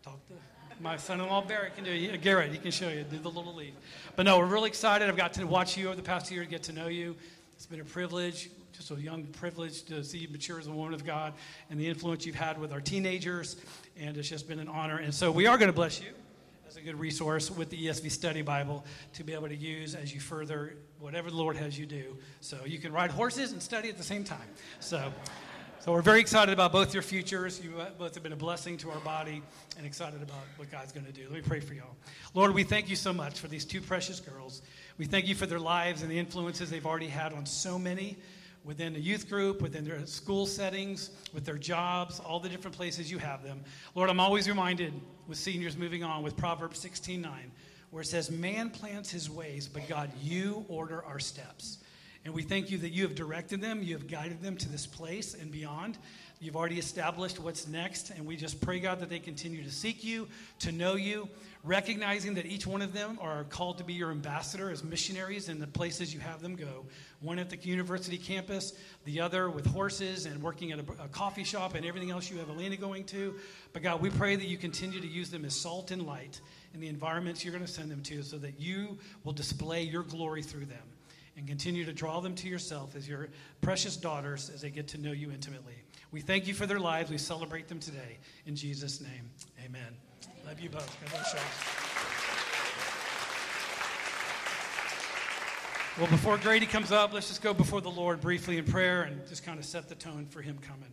Talk 0.02 0.26
to 0.28 0.34
my 0.80 0.96
son-in-law 0.96 1.46
Barrett 1.46 1.76
can 1.76 1.84
do 1.84 1.92
it. 1.92 2.20
Garrett, 2.22 2.50
he 2.50 2.58
can 2.58 2.72
show 2.72 2.88
you 2.88 3.04
do 3.04 3.18
the 3.18 3.30
little 3.30 3.54
leaf. 3.54 3.72
But 4.16 4.24
no, 4.24 4.38
we're 4.38 4.46
really 4.46 4.68
excited. 4.68 5.08
I've 5.08 5.16
got 5.16 5.32
to 5.34 5.44
watch 5.44 5.76
you 5.76 5.86
over 5.86 5.96
the 5.96 6.02
past 6.02 6.30
year, 6.30 6.42
to 6.42 6.50
get 6.50 6.64
to 6.64 6.72
know 6.72 6.88
you. 6.88 7.14
It's 7.56 7.66
been 7.66 7.80
a 7.80 7.84
privilege, 7.84 8.50
a 8.90 8.94
young 9.00 9.24
privileged 9.24 9.88
to 9.88 10.04
see 10.04 10.18
you 10.18 10.28
mature 10.28 10.58
as 10.58 10.66
a 10.66 10.72
woman 10.72 10.94
of 10.94 11.04
God 11.04 11.32
and 11.70 11.78
the 11.78 11.88
influence 11.88 12.26
you've 12.26 12.34
had 12.34 12.58
with 12.58 12.72
our 12.72 12.80
teenagers. 12.80 13.56
And 13.98 14.16
it's 14.16 14.28
just 14.28 14.48
been 14.48 14.58
an 14.58 14.68
honor. 14.68 14.98
And 14.98 15.14
so 15.14 15.30
we 15.30 15.46
are 15.46 15.56
going 15.56 15.70
to 15.70 15.74
bless 15.74 16.00
you 16.00 16.12
as 16.68 16.76
a 16.76 16.80
good 16.80 16.98
resource 16.98 17.50
with 17.50 17.70
the 17.70 17.86
ESV 17.86 18.10
Study 18.10 18.42
Bible 18.42 18.84
to 19.14 19.24
be 19.24 19.34
able 19.34 19.48
to 19.48 19.56
use 19.56 19.94
as 19.94 20.12
you 20.14 20.20
further 20.20 20.74
whatever 21.00 21.30
the 21.30 21.36
Lord 21.36 21.56
has 21.56 21.78
you 21.78 21.86
do. 21.86 22.16
So 22.40 22.58
you 22.64 22.78
can 22.78 22.92
ride 22.92 23.10
horses 23.10 23.52
and 23.52 23.62
study 23.62 23.88
at 23.88 23.98
the 23.98 24.04
same 24.04 24.24
time. 24.24 24.48
So. 24.80 25.12
So 25.84 25.90
we're 25.90 26.00
very 26.00 26.20
excited 26.20 26.52
about 26.52 26.70
both 26.70 26.94
your 26.94 27.02
futures. 27.02 27.60
You 27.60 27.80
uh, 27.80 27.90
both 27.98 28.14
have 28.14 28.22
been 28.22 28.32
a 28.32 28.36
blessing 28.36 28.76
to 28.76 28.90
our 28.92 29.00
body 29.00 29.42
and 29.76 29.84
excited 29.84 30.22
about 30.22 30.38
what 30.56 30.70
God's 30.70 30.92
going 30.92 31.06
to 31.06 31.12
do. 31.12 31.22
Let 31.24 31.32
me 31.32 31.40
pray 31.40 31.58
for 31.58 31.74
y'all. 31.74 31.96
Lord, 32.34 32.54
we 32.54 32.62
thank 32.62 32.88
you 32.88 32.94
so 32.94 33.12
much 33.12 33.40
for 33.40 33.48
these 33.48 33.64
two 33.64 33.80
precious 33.80 34.20
girls. 34.20 34.62
We 34.96 35.06
thank 35.06 35.26
you 35.26 35.34
for 35.34 35.46
their 35.46 35.58
lives 35.58 36.02
and 36.02 36.08
the 36.08 36.20
influences 36.20 36.70
they've 36.70 36.86
already 36.86 37.08
had 37.08 37.32
on 37.32 37.46
so 37.46 37.80
many 37.80 38.16
within 38.64 38.92
the 38.92 39.00
youth 39.00 39.28
group, 39.28 39.60
within 39.60 39.84
their 39.84 40.04
school 40.06 40.46
settings, 40.46 41.10
with 41.32 41.44
their 41.44 41.58
jobs, 41.58 42.20
all 42.20 42.40
the 42.40 42.48
different 42.48 42.76
places 42.76 43.10
you 43.10 43.18
have 43.18 43.42
them. 43.42 43.62
Lord, 43.94 44.08
I'm 44.08 44.20
always 44.20 44.48
reminded 44.48 44.92
with 45.26 45.38
seniors 45.38 45.76
moving 45.76 46.04
on 46.04 46.22
with 46.22 46.36
Proverbs 46.36 46.78
16:9, 46.78 47.50
where 47.90 48.02
it 48.02 48.06
says, 48.06 48.30
"Man 48.30 48.70
plans 48.70 49.10
his 49.10 49.28
ways, 49.28 49.68
but 49.68 49.88
God, 49.88 50.10
you 50.20 50.64
order 50.68 51.04
our 51.04 51.18
steps." 51.18 51.78
And 52.24 52.32
we 52.32 52.42
thank 52.42 52.70
you 52.70 52.78
that 52.78 52.90
you 52.90 53.02
have 53.02 53.16
directed 53.16 53.60
them, 53.60 53.82
you 53.82 53.94
have 53.94 54.06
guided 54.06 54.42
them 54.42 54.56
to 54.58 54.68
this 54.68 54.86
place 54.86 55.34
and 55.34 55.50
beyond. 55.50 55.98
You've 56.40 56.56
already 56.56 56.78
established 56.78 57.38
what's 57.38 57.68
next, 57.68 58.10
and 58.10 58.26
we 58.26 58.36
just 58.36 58.60
pray, 58.60 58.80
God, 58.80 58.98
that 59.00 59.08
they 59.08 59.20
continue 59.20 59.62
to 59.62 59.70
seek 59.70 60.02
you, 60.02 60.26
to 60.60 60.72
know 60.72 60.94
you, 60.94 61.28
recognizing 61.62 62.34
that 62.34 62.46
each 62.46 62.66
one 62.66 62.82
of 62.82 62.92
them 62.92 63.16
are 63.20 63.44
called 63.44 63.78
to 63.78 63.84
be 63.84 63.92
your 63.92 64.10
ambassador 64.10 64.70
as 64.70 64.82
missionaries 64.82 65.48
in 65.48 65.60
the 65.60 65.68
places 65.68 66.12
you 66.12 66.18
have 66.18 66.42
them 66.42 66.56
go. 66.56 66.84
One 67.20 67.38
at 67.38 67.48
the 67.48 67.56
university 67.56 68.18
campus, 68.18 68.72
the 69.04 69.20
other 69.20 69.50
with 69.50 69.66
horses 69.66 70.26
and 70.26 70.42
working 70.42 70.72
at 70.72 70.80
a, 70.80 71.04
a 71.04 71.08
coffee 71.08 71.44
shop 71.44 71.76
and 71.76 71.86
everything 71.86 72.10
else 72.10 72.28
you 72.28 72.38
have 72.38 72.50
Elena 72.50 72.76
going 72.76 73.04
to. 73.04 73.36
But 73.72 73.82
God, 73.82 74.00
we 74.00 74.10
pray 74.10 74.34
that 74.34 74.46
you 74.46 74.58
continue 74.58 75.00
to 75.00 75.06
use 75.06 75.30
them 75.30 75.44
as 75.44 75.54
salt 75.54 75.92
and 75.92 76.06
light 76.06 76.40
in 76.74 76.80
the 76.80 76.88
environments 76.88 77.44
you're 77.44 77.52
going 77.52 77.64
to 77.64 77.70
send 77.70 77.88
them 77.88 78.02
to 78.02 78.22
so 78.24 78.38
that 78.38 78.60
you 78.60 78.98
will 79.22 79.32
display 79.32 79.82
your 79.82 80.02
glory 80.02 80.42
through 80.42 80.66
them 80.66 80.91
and 81.36 81.46
continue 81.46 81.84
to 81.84 81.92
draw 81.92 82.20
them 82.20 82.34
to 82.36 82.48
yourself 82.48 82.94
as 82.94 83.08
your 83.08 83.28
precious 83.60 83.96
daughters 83.96 84.50
as 84.52 84.60
they 84.60 84.70
get 84.70 84.88
to 84.88 84.98
know 84.98 85.12
you 85.12 85.30
intimately. 85.30 85.76
We 86.10 86.20
thank 86.20 86.46
you 86.46 86.54
for 86.54 86.66
their 86.66 86.80
lives. 86.80 87.10
We 87.10 87.18
celebrate 87.18 87.68
them 87.68 87.80
today. 87.80 88.18
In 88.46 88.54
Jesus' 88.54 89.00
name, 89.00 89.30
amen. 89.64 89.96
Love 90.46 90.60
you 90.60 90.68
both. 90.68 90.96
Well, 95.98 96.06
before 96.06 96.38
Grady 96.38 96.66
comes 96.66 96.90
up, 96.90 97.12
let's 97.12 97.28
just 97.28 97.42
go 97.42 97.52
before 97.52 97.82
the 97.82 97.90
Lord 97.90 98.20
briefly 98.20 98.56
in 98.56 98.64
prayer 98.64 99.02
and 99.02 99.26
just 99.28 99.44
kind 99.44 99.58
of 99.58 99.64
set 99.64 99.88
the 99.88 99.94
tone 99.94 100.26
for 100.26 100.40
him 100.40 100.58
coming. 100.58 100.90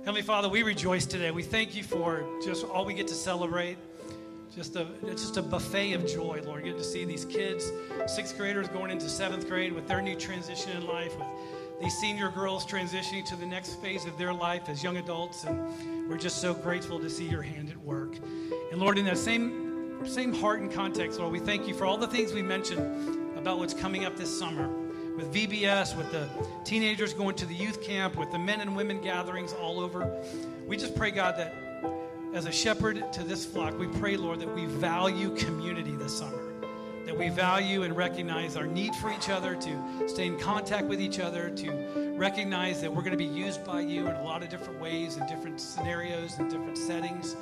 Heavenly 0.00 0.22
Father, 0.22 0.48
we 0.48 0.64
rejoice 0.64 1.06
today. 1.06 1.30
We 1.30 1.44
thank 1.44 1.76
you 1.76 1.84
for 1.84 2.26
just 2.44 2.64
all 2.64 2.84
we 2.84 2.94
get 2.94 3.06
to 3.08 3.14
celebrate. 3.14 3.78
Just 4.54 4.76
a, 4.76 4.86
it's 5.02 5.22
just 5.22 5.36
a 5.36 5.42
buffet 5.42 5.92
of 5.94 6.06
joy, 6.06 6.40
Lord. 6.44 6.64
Getting 6.64 6.78
to 6.78 6.84
see 6.84 7.04
these 7.04 7.24
kids, 7.24 7.72
sixth 8.06 8.36
graders 8.36 8.68
going 8.68 8.90
into 8.90 9.08
seventh 9.08 9.48
grade 9.48 9.72
with 9.72 9.86
their 9.88 10.00
new 10.00 10.14
transition 10.14 10.76
in 10.76 10.86
life, 10.86 11.16
with 11.18 11.26
these 11.80 11.96
senior 11.98 12.30
girls 12.30 12.64
transitioning 12.64 13.24
to 13.26 13.36
the 13.36 13.46
next 13.46 13.80
phase 13.80 14.06
of 14.06 14.16
their 14.16 14.32
life 14.32 14.68
as 14.68 14.82
young 14.82 14.96
adults. 14.96 15.44
And 15.44 16.08
we're 16.08 16.18
just 16.18 16.40
so 16.40 16.54
grateful 16.54 17.00
to 17.00 17.10
see 17.10 17.28
your 17.28 17.42
hand 17.42 17.70
at 17.70 17.78
work. 17.78 18.16
And 18.70 18.80
Lord, 18.80 18.98
in 18.98 19.04
that 19.06 19.18
same, 19.18 20.04
same 20.06 20.32
heart 20.32 20.60
and 20.60 20.72
context, 20.72 21.18
Lord, 21.18 21.32
we 21.32 21.40
thank 21.40 21.66
you 21.66 21.74
for 21.74 21.84
all 21.84 21.96
the 21.96 22.08
things 22.08 22.32
we 22.32 22.42
mentioned 22.42 23.36
about 23.36 23.58
what's 23.58 23.74
coming 23.74 24.04
up 24.04 24.16
this 24.16 24.38
summer 24.38 24.68
with 25.16 25.32
VBS, 25.32 25.96
with 25.96 26.10
the 26.10 26.28
teenagers 26.64 27.12
going 27.12 27.36
to 27.36 27.46
the 27.46 27.54
youth 27.54 27.82
camp, 27.82 28.16
with 28.16 28.30
the 28.32 28.38
men 28.38 28.60
and 28.60 28.74
women 28.76 29.00
gatherings 29.00 29.52
all 29.52 29.80
over. 29.80 30.10
We 30.66 30.76
just 30.76 30.96
pray, 30.96 31.10
God, 31.10 31.36
that 31.38 31.54
as 32.34 32.46
a 32.46 32.52
shepherd 32.52 33.12
to 33.12 33.22
this 33.22 33.46
flock, 33.46 33.78
we 33.78 33.86
pray, 33.86 34.16
Lord, 34.16 34.40
that 34.40 34.52
we 34.52 34.66
value 34.66 35.34
community 35.36 35.92
this 35.92 36.18
summer. 36.18 36.52
That 37.06 37.16
we 37.16 37.28
value 37.28 37.84
and 37.84 37.96
recognize 37.96 38.56
our 38.56 38.66
need 38.66 38.92
for 38.96 39.12
each 39.12 39.28
other, 39.28 39.54
to 39.54 40.08
stay 40.08 40.26
in 40.26 40.38
contact 40.38 40.86
with 40.86 41.00
each 41.00 41.20
other, 41.20 41.48
to 41.50 42.14
recognize 42.16 42.80
that 42.80 42.92
we're 42.92 43.02
going 43.02 43.12
to 43.12 43.16
be 43.16 43.24
used 43.24 43.64
by 43.64 43.80
you 43.82 44.08
in 44.08 44.16
a 44.16 44.22
lot 44.22 44.42
of 44.42 44.48
different 44.48 44.80
ways, 44.80 45.16
in 45.16 45.26
different 45.28 45.60
scenarios, 45.60 46.36
in 46.40 46.48
different 46.48 46.76
settings. 46.76 47.36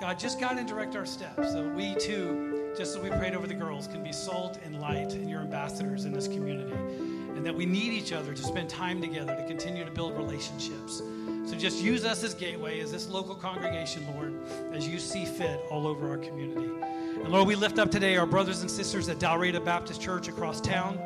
God, 0.00 0.20
just 0.20 0.38
guide 0.38 0.56
and 0.56 0.68
direct 0.68 0.94
our 0.94 1.06
steps 1.06 1.50
so 1.50 1.68
we 1.70 1.96
too, 1.96 2.72
just 2.76 2.96
as 2.96 3.02
we 3.02 3.10
prayed 3.10 3.34
over 3.34 3.48
the 3.48 3.54
girls, 3.54 3.88
can 3.88 4.04
be 4.04 4.12
salt 4.12 4.60
and 4.64 4.80
light 4.80 5.14
and 5.14 5.28
your 5.28 5.40
ambassadors 5.40 6.04
in 6.04 6.12
this 6.12 6.28
community. 6.28 6.72
And 6.72 7.44
that 7.44 7.54
we 7.54 7.66
need 7.66 7.92
each 7.92 8.12
other 8.12 8.32
to 8.34 8.42
spend 8.42 8.68
time 8.68 9.00
together 9.00 9.34
to 9.34 9.46
continue 9.48 9.84
to 9.84 9.90
build 9.90 10.16
relationships. 10.16 11.02
So 11.48 11.56
just 11.56 11.82
use 11.82 12.04
us 12.04 12.22
as 12.24 12.34
gateway, 12.34 12.80
as 12.80 12.92
this 12.92 13.08
local 13.08 13.34
congregation, 13.34 14.06
Lord, 14.14 14.34
as 14.74 14.86
you 14.86 14.98
see 14.98 15.24
fit 15.24 15.58
all 15.70 15.86
over 15.86 16.10
our 16.10 16.18
community. 16.18 16.70
And 16.82 17.28
Lord, 17.30 17.48
we 17.48 17.54
lift 17.54 17.78
up 17.78 17.90
today 17.90 18.18
our 18.18 18.26
brothers 18.26 18.60
and 18.60 18.70
sisters 18.70 19.08
at 19.08 19.18
Dalraida 19.18 19.64
Baptist 19.64 19.98
Church 19.98 20.28
across 20.28 20.60
town. 20.60 21.00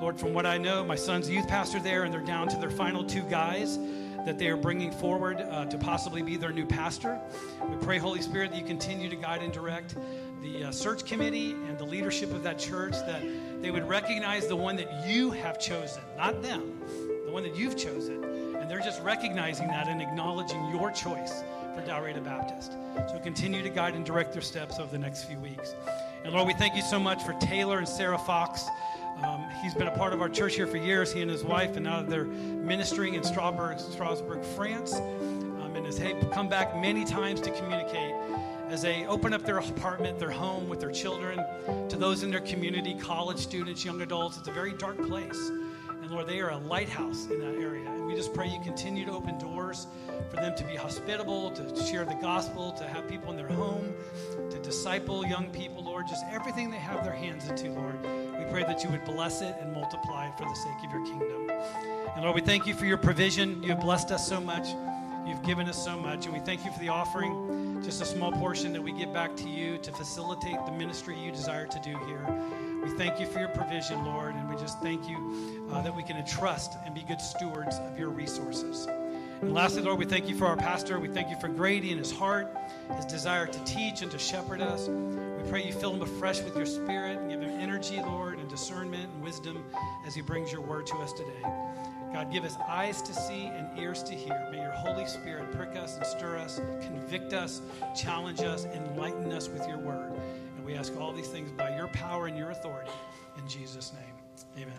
Lord, 0.00 0.20
from 0.20 0.34
what 0.34 0.46
I 0.46 0.56
know, 0.56 0.84
my 0.84 0.94
son's 0.94 1.28
youth 1.28 1.48
pastor 1.48 1.80
there, 1.80 2.04
and 2.04 2.14
they're 2.14 2.20
down 2.20 2.46
to 2.50 2.56
their 2.58 2.70
final 2.70 3.02
two 3.02 3.22
guys 3.22 3.76
that 4.24 4.38
they 4.38 4.46
are 4.46 4.56
bringing 4.56 4.92
forward 4.92 5.40
uh, 5.40 5.64
to 5.64 5.76
possibly 5.76 6.22
be 6.22 6.36
their 6.36 6.52
new 6.52 6.64
pastor. 6.64 7.20
We 7.68 7.74
pray, 7.84 7.98
Holy 7.98 8.22
Spirit, 8.22 8.52
that 8.52 8.60
you 8.60 8.64
continue 8.64 9.08
to 9.08 9.16
guide 9.16 9.42
and 9.42 9.52
direct 9.52 9.96
the 10.42 10.64
uh, 10.64 10.70
search 10.70 11.04
committee 11.04 11.52
and 11.66 11.76
the 11.76 11.84
leadership 11.84 12.30
of 12.30 12.44
that 12.44 12.56
church, 12.56 12.92
that 12.92 13.22
they 13.60 13.72
would 13.72 13.88
recognize 13.88 14.46
the 14.46 14.54
one 14.54 14.76
that 14.76 15.08
you 15.08 15.32
have 15.32 15.58
chosen, 15.58 16.02
not 16.16 16.40
them, 16.40 16.78
the 17.26 17.32
one 17.32 17.42
that 17.42 17.56
you've 17.56 17.76
chosen. 17.76 18.51
They're 18.72 18.80
just 18.80 19.02
recognizing 19.02 19.68
that 19.68 19.86
and 19.86 20.00
acknowledging 20.00 20.70
your 20.70 20.90
choice 20.90 21.44
for 21.74 21.82
Dalraida 21.82 22.24
Baptist. 22.24 22.72
So 23.10 23.18
continue 23.22 23.62
to 23.62 23.68
guide 23.68 23.94
and 23.94 24.02
direct 24.02 24.32
their 24.32 24.40
steps 24.40 24.78
over 24.78 24.90
the 24.90 24.98
next 24.98 25.24
few 25.24 25.38
weeks. 25.40 25.74
And 26.24 26.32
Lord, 26.32 26.46
we 26.46 26.54
thank 26.54 26.74
you 26.74 26.80
so 26.80 26.98
much 26.98 27.22
for 27.22 27.34
Taylor 27.34 27.76
and 27.76 27.86
Sarah 27.86 28.16
Fox. 28.16 28.64
Um, 29.22 29.46
he's 29.60 29.74
been 29.74 29.88
a 29.88 29.96
part 29.98 30.14
of 30.14 30.22
our 30.22 30.30
church 30.30 30.54
here 30.54 30.66
for 30.66 30.78
years, 30.78 31.12
he 31.12 31.20
and 31.20 31.30
his 31.30 31.44
wife, 31.44 31.76
and 31.76 31.84
now 31.84 32.00
they're 32.00 32.24
ministering 32.24 33.12
in 33.12 33.22
Strasbourg, 33.22 33.78
Strasbourg 33.78 34.42
France. 34.56 34.94
Um, 34.94 35.74
and 35.76 35.84
has 35.84 35.98
hey, 35.98 36.18
come 36.32 36.48
back 36.48 36.74
many 36.74 37.04
times 37.04 37.42
to 37.42 37.50
communicate 37.50 38.14
as 38.70 38.80
they 38.80 39.04
open 39.04 39.34
up 39.34 39.42
their 39.42 39.58
apartment, 39.58 40.18
their 40.18 40.30
home 40.30 40.66
with 40.66 40.80
their 40.80 40.92
children, 40.92 41.44
to 41.90 41.96
those 41.98 42.22
in 42.22 42.30
their 42.30 42.40
community, 42.40 42.94
college 42.94 43.36
students, 43.36 43.84
young 43.84 44.00
adults. 44.00 44.38
It's 44.38 44.48
a 44.48 44.52
very 44.52 44.72
dark 44.72 44.96
place. 45.06 45.50
And 46.02 46.10
Lord, 46.10 46.26
they 46.26 46.40
are 46.40 46.50
a 46.50 46.58
lighthouse 46.58 47.28
in 47.30 47.38
that 47.38 47.54
area. 47.54 47.88
And 47.88 48.04
we 48.04 48.16
just 48.16 48.34
pray 48.34 48.48
you 48.48 48.58
continue 48.60 49.04
to 49.06 49.12
open 49.12 49.38
doors 49.38 49.86
for 50.30 50.36
them 50.36 50.52
to 50.56 50.64
be 50.64 50.74
hospitable, 50.74 51.52
to 51.52 51.84
share 51.84 52.04
the 52.04 52.16
gospel, 52.20 52.72
to 52.72 52.84
have 52.84 53.06
people 53.08 53.30
in 53.30 53.36
their 53.36 53.46
home, 53.46 53.94
to 54.50 54.58
disciple 54.58 55.24
young 55.24 55.48
people, 55.50 55.84
Lord. 55.84 56.08
Just 56.08 56.24
everything 56.32 56.72
they 56.72 56.78
have 56.78 57.04
their 57.04 57.14
hands 57.14 57.48
into, 57.48 57.70
Lord. 57.70 58.02
We 58.02 58.44
pray 58.50 58.64
that 58.64 58.82
you 58.82 58.90
would 58.90 59.04
bless 59.04 59.42
it 59.42 59.54
and 59.60 59.72
multiply 59.72 60.26
it 60.26 60.36
for 60.36 60.44
the 60.44 60.54
sake 60.56 60.84
of 60.84 60.90
your 60.90 61.06
kingdom. 61.06 61.48
And 62.16 62.24
Lord, 62.24 62.34
we 62.34 62.40
thank 62.40 62.66
you 62.66 62.74
for 62.74 62.84
your 62.84 62.98
provision. 62.98 63.62
You 63.62 63.68
have 63.68 63.80
blessed 63.80 64.10
us 64.10 64.26
so 64.28 64.40
much. 64.40 64.70
You've 65.24 65.44
given 65.44 65.68
us 65.68 65.82
so 65.82 65.96
much. 65.96 66.24
And 66.24 66.34
we 66.34 66.40
thank 66.40 66.64
you 66.64 66.72
for 66.72 66.80
the 66.80 66.88
offering, 66.88 67.80
just 67.84 68.02
a 68.02 68.04
small 68.04 68.32
portion 68.32 68.72
that 68.72 68.82
we 68.82 68.90
give 68.90 69.12
back 69.12 69.36
to 69.36 69.48
you 69.48 69.78
to 69.78 69.92
facilitate 69.92 70.56
the 70.66 70.72
ministry 70.72 71.16
you 71.16 71.30
desire 71.30 71.68
to 71.68 71.80
do 71.84 71.96
here. 72.06 72.71
We 72.82 72.90
thank 72.90 73.20
you 73.20 73.26
for 73.26 73.38
your 73.38 73.48
provision, 73.48 74.04
Lord, 74.04 74.34
and 74.34 74.48
we 74.48 74.56
just 74.56 74.80
thank 74.80 75.08
you 75.08 75.68
uh, 75.70 75.82
that 75.82 75.94
we 75.94 76.02
can 76.02 76.16
entrust 76.16 76.76
and 76.84 76.92
be 76.92 77.02
good 77.02 77.20
stewards 77.20 77.78
of 77.78 77.96
your 77.96 78.08
resources. 78.08 78.88
And 79.40 79.54
lastly, 79.54 79.82
Lord, 79.82 79.98
we 79.98 80.04
thank 80.04 80.28
you 80.28 80.36
for 80.36 80.46
our 80.46 80.56
pastor. 80.56 80.98
We 80.98 81.08
thank 81.08 81.30
you 81.30 81.36
for 81.40 81.48
Grady 81.48 81.90
and 81.90 81.98
his 81.98 82.10
heart, 82.10 82.56
his 82.96 83.04
desire 83.04 83.46
to 83.46 83.64
teach 83.64 84.02
and 84.02 84.10
to 84.10 84.18
shepherd 84.18 84.60
us. 84.60 84.88
We 84.88 85.48
pray 85.48 85.64
you 85.64 85.72
fill 85.72 85.94
him 85.94 86.02
afresh 86.02 86.42
with 86.42 86.56
your 86.56 86.66
spirit 86.66 87.18
and 87.18 87.30
give 87.30 87.40
him 87.40 87.60
energy, 87.60 88.00
Lord, 88.00 88.38
and 88.38 88.48
discernment 88.48 89.10
and 89.12 89.22
wisdom 89.22 89.64
as 90.04 90.14
he 90.14 90.20
brings 90.20 90.50
your 90.50 90.60
word 90.60 90.86
to 90.86 90.96
us 90.96 91.12
today. 91.12 91.42
God, 92.12 92.30
give 92.30 92.44
us 92.44 92.56
eyes 92.68 93.00
to 93.02 93.14
see 93.14 93.46
and 93.46 93.66
ears 93.78 94.02
to 94.02 94.12
hear. 94.12 94.46
May 94.50 94.58
your 94.58 94.72
Holy 94.72 95.06
Spirit 95.06 95.50
prick 95.52 95.76
us 95.76 95.96
and 95.96 96.04
stir 96.04 96.36
us, 96.36 96.60
convict 96.82 97.32
us, 97.32 97.62
challenge 97.96 98.40
us, 98.40 98.66
enlighten 98.66 99.32
us 99.32 99.48
with 99.48 99.66
your 99.66 99.78
word. 99.78 100.12
And 100.62 100.70
we 100.70 100.76
ask 100.76 100.96
all 100.96 101.12
these 101.12 101.26
things 101.26 101.50
by 101.50 101.74
your 101.74 101.88
power 101.88 102.28
and 102.28 102.38
your 102.38 102.52
authority. 102.52 102.92
In 103.36 103.48
Jesus' 103.48 103.92
name, 103.92 104.62
amen. 104.62 104.78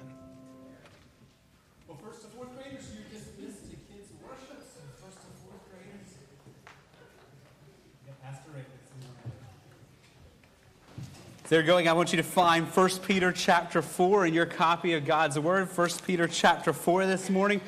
Well, 1.90 1.98
first 1.98 2.22
to 2.22 2.28
fourth 2.28 2.56
graders, 2.56 2.86
you're 2.94 3.04
dismissed 3.12 3.70
to 3.70 3.76
kids' 3.92 4.08
worship. 4.24 4.64
So 4.64 4.80
first 5.04 5.18
to 5.18 5.28
fourth 5.44 5.60
graders. 5.70 6.16
Yeah, 8.08 8.14
Pastor 8.24 8.50
Rick. 8.56 8.64
As 11.44 11.50
they're 11.50 11.64
going, 11.64 11.90
I 11.90 11.92
want 11.92 12.14
you 12.14 12.18
to 12.18 12.24
find 12.24 12.66
1 12.66 12.90
Peter 13.06 13.34
chapter 13.34 13.82
4 13.82 14.28
in 14.28 14.34
your 14.34 14.46
copy 14.46 14.94
of 14.94 15.04
God's 15.04 15.38
Word. 15.38 15.68
1 15.68 15.90
Peter 16.08 16.30
chapter 16.30 16.72
4 16.72 17.08
this 17.08 17.30
morning. 17.30 17.60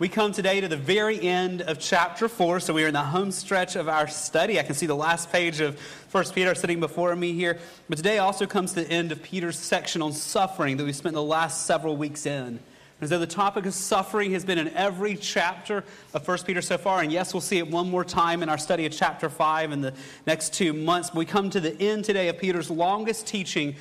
We 0.00 0.08
come 0.08 0.32
today 0.32 0.60
to 0.60 0.66
the 0.66 0.76
very 0.76 1.20
end 1.20 1.62
of 1.62 1.78
chapter 1.78 2.26
4, 2.28 2.58
so 2.58 2.74
we 2.74 2.82
are 2.82 2.88
in 2.88 2.94
the 2.94 3.00
home 3.00 3.30
stretch 3.30 3.76
of 3.76 3.88
our 3.88 4.08
study. 4.08 4.58
I 4.58 4.64
can 4.64 4.74
see 4.74 4.86
the 4.86 4.96
last 4.96 5.30
page 5.30 5.60
of 5.60 5.78
1 6.10 6.24
Peter 6.34 6.52
sitting 6.56 6.80
before 6.80 7.14
me 7.14 7.32
here. 7.32 7.60
But 7.88 7.98
today 7.98 8.18
also 8.18 8.44
comes 8.44 8.72
to 8.72 8.82
the 8.82 8.90
end 8.90 9.12
of 9.12 9.22
Peter's 9.22 9.56
section 9.56 10.02
on 10.02 10.12
suffering 10.12 10.78
that 10.78 10.84
we 10.84 10.92
spent 10.92 11.14
the 11.14 11.22
last 11.22 11.66
several 11.66 11.96
weeks 11.96 12.26
in. 12.26 12.58
And 13.00 13.08
so 13.08 13.20
the 13.20 13.26
topic 13.28 13.66
of 13.66 13.74
suffering 13.74 14.32
has 14.32 14.44
been 14.44 14.58
in 14.58 14.68
every 14.70 15.14
chapter 15.14 15.84
of 16.12 16.26
1 16.26 16.38
Peter 16.38 16.60
so 16.60 16.76
far. 16.76 17.00
And 17.00 17.12
yes, 17.12 17.32
we'll 17.32 17.40
see 17.40 17.58
it 17.58 17.68
one 17.68 17.88
more 17.88 18.04
time 18.04 18.42
in 18.42 18.48
our 18.48 18.58
study 18.58 18.86
of 18.86 18.92
chapter 18.92 19.28
5 19.28 19.70
in 19.70 19.80
the 19.80 19.94
next 20.26 20.54
two 20.54 20.72
months. 20.72 21.10
But 21.10 21.18
We 21.18 21.24
come 21.24 21.50
to 21.50 21.60
the 21.60 21.80
end 21.80 22.04
today 22.04 22.26
of 22.28 22.38
Peter's 22.38 22.68
longest 22.68 23.28
teaching 23.28 23.76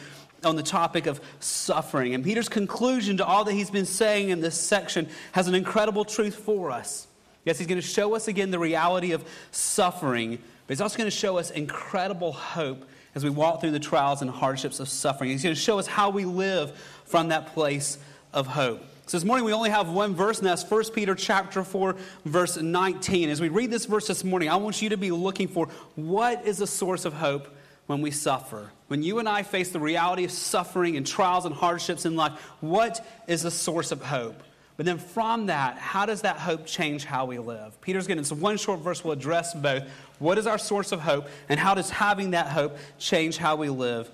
on 0.45 0.55
the 0.55 0.63
topic 0.63 1.05
of 1.05 1.21
suffering. 1.39 2.13
And 2.13 2.23
Peter's 2.23 2.49
conclusion 2.49 3.17
to 3.17 3.25
all 3.25 3.43
that 3.45 3.53
he's 3.53 3.71
been 3.71 3.85
saying 3.85 4.29
in 4.29 4.41
this 4.41 4.59
section 4.59 5.07
has 5.31 5.47
an 5.47 5.55
incredible 5.55 6.05
truth 6.05 6.35
for 6.35 6.71
us. 6.71 7.07
Yes, 7.45 7.57
he's 7.57 7.67
going 7.67 7.81
to 7.81 7.87
show 7.87 8.15
us 8.15 8.27
again 8.27 8.51
the 8.51 8.59
reality 8.59 9.11
of 9.11 9.25
suffering, 9.51 10.37
but 10.37 10.73
he's 10.73 10.81
also 10.81 10.97
going 10.97 11.09
to 11.09 11.15
show 11.15 11.37
us 11.37 11.51
incredible 11.51 12.31
hope 12.31 12.85
as 13.15 13.23
we 13.23 13.29
walk 13.29 13.61
through 13.61 13.71
the 13.71 13.79
trials 13.79 14.21
and 14.21 14.29
hardships 14.29 14.79
of 14.79 14.89
suffering. 14.89 15.29
He's 15.29 15.43
going 15.43 15.55
to 15.55 15.61
show 15.61 15.77
us 15.77 15.87
how 15.87 16.09
we 16.09 16.25
live 16.25 16.71
from 17.05 17.29
that 17.29 17.53
place 17.53 17.97
of 18.33 18.47
hope. 18.47 18.81
So 19.05 19.17
this 19.17 19.25
morning 19.25 19.45
we 19.45 19.51
only 19.51 19.69
have 19.69 19.89
one 19.89 20.15
verse, 20.15 20.39
and 20.39 20.47
that's 20.47 20.63
1 20.63 20.91
Peter 20.93 21.13
chapter 21.13 21.63
4, 21.63 21.95
verse 22.23 22.57
19. 22.57 23.29
As 23.29 23.41
we 23.41 23.49
read 23.49 23.69
this 23.69 23.85
verse 23.85 24.07
this 24.07 24.23
morning, 24.23 24.49
I 24.49 24.55
want 24.55 24.81
you 24.81 24.89
to 24.89 24.97
be 24.97 25.11
looking 25.11 25.49
for 25.49 25.67
what 25.95 26.45
is 26.47 26.57
the 26.57 26.67
source 26.67 27.03
of 27.03 27.13
hope 27.13 27.49
when 27.87 28.01
we 28.01 28.11
suffer. 28.11 28.71
When 28.87 29.03
you 29.03 29.19
and 29.19 29.27
I 29.27 29.43
face 29.43 29.69
the 29.69 29.79
reality 29.79 30.23
of 30.23 30.31
suffering 30.31 30.97
and 30.97 31.05
trials 31.05 31.45
and 31.45 31.53
hardships 31.53 32.05
in 32.05 32.15
life, 32.15 32.33
what 32.61 33.05
is 33.27 33.43
the 33.43 33.51
source 33.51 33.91
of 33.91 34.01
hope? 34.01 34.41
But 34.75 34.85
then 34.87 34.97
from 34.97 35.47
that, 35.47 35.77
how 35.77 36.05
does 36.05 36.21
that 36.21 36.37
hope 36.37 36.65
change 36.65 37.05
how 37.05 37.25
we 37.25 37.37
live? 37.37 37.79
Peter's 37.81 38.07
getting 38.07 38.23
so 38.23 38.35
one 38.35 38.57
short 38.57 38.79
verse 38.79 39.03
will 39.03 39.11
address 39.11 39.53
both. 39.53 39.83
What 40.17 40.37
is 40.37 40.47
our 40.47 40.57
source 40.57 40.91
of 40.91 40.99
hope, 40.99 41.27
and 41.49 41.59
how 41.59 41.75
does 41.75 41.89
having 41.89 42.31
that 42.31 42.47
hope 42.47 42.77
change 42.97 43.37
how 43.37 43.55
we 43.55 43.69
live 43.69 44.09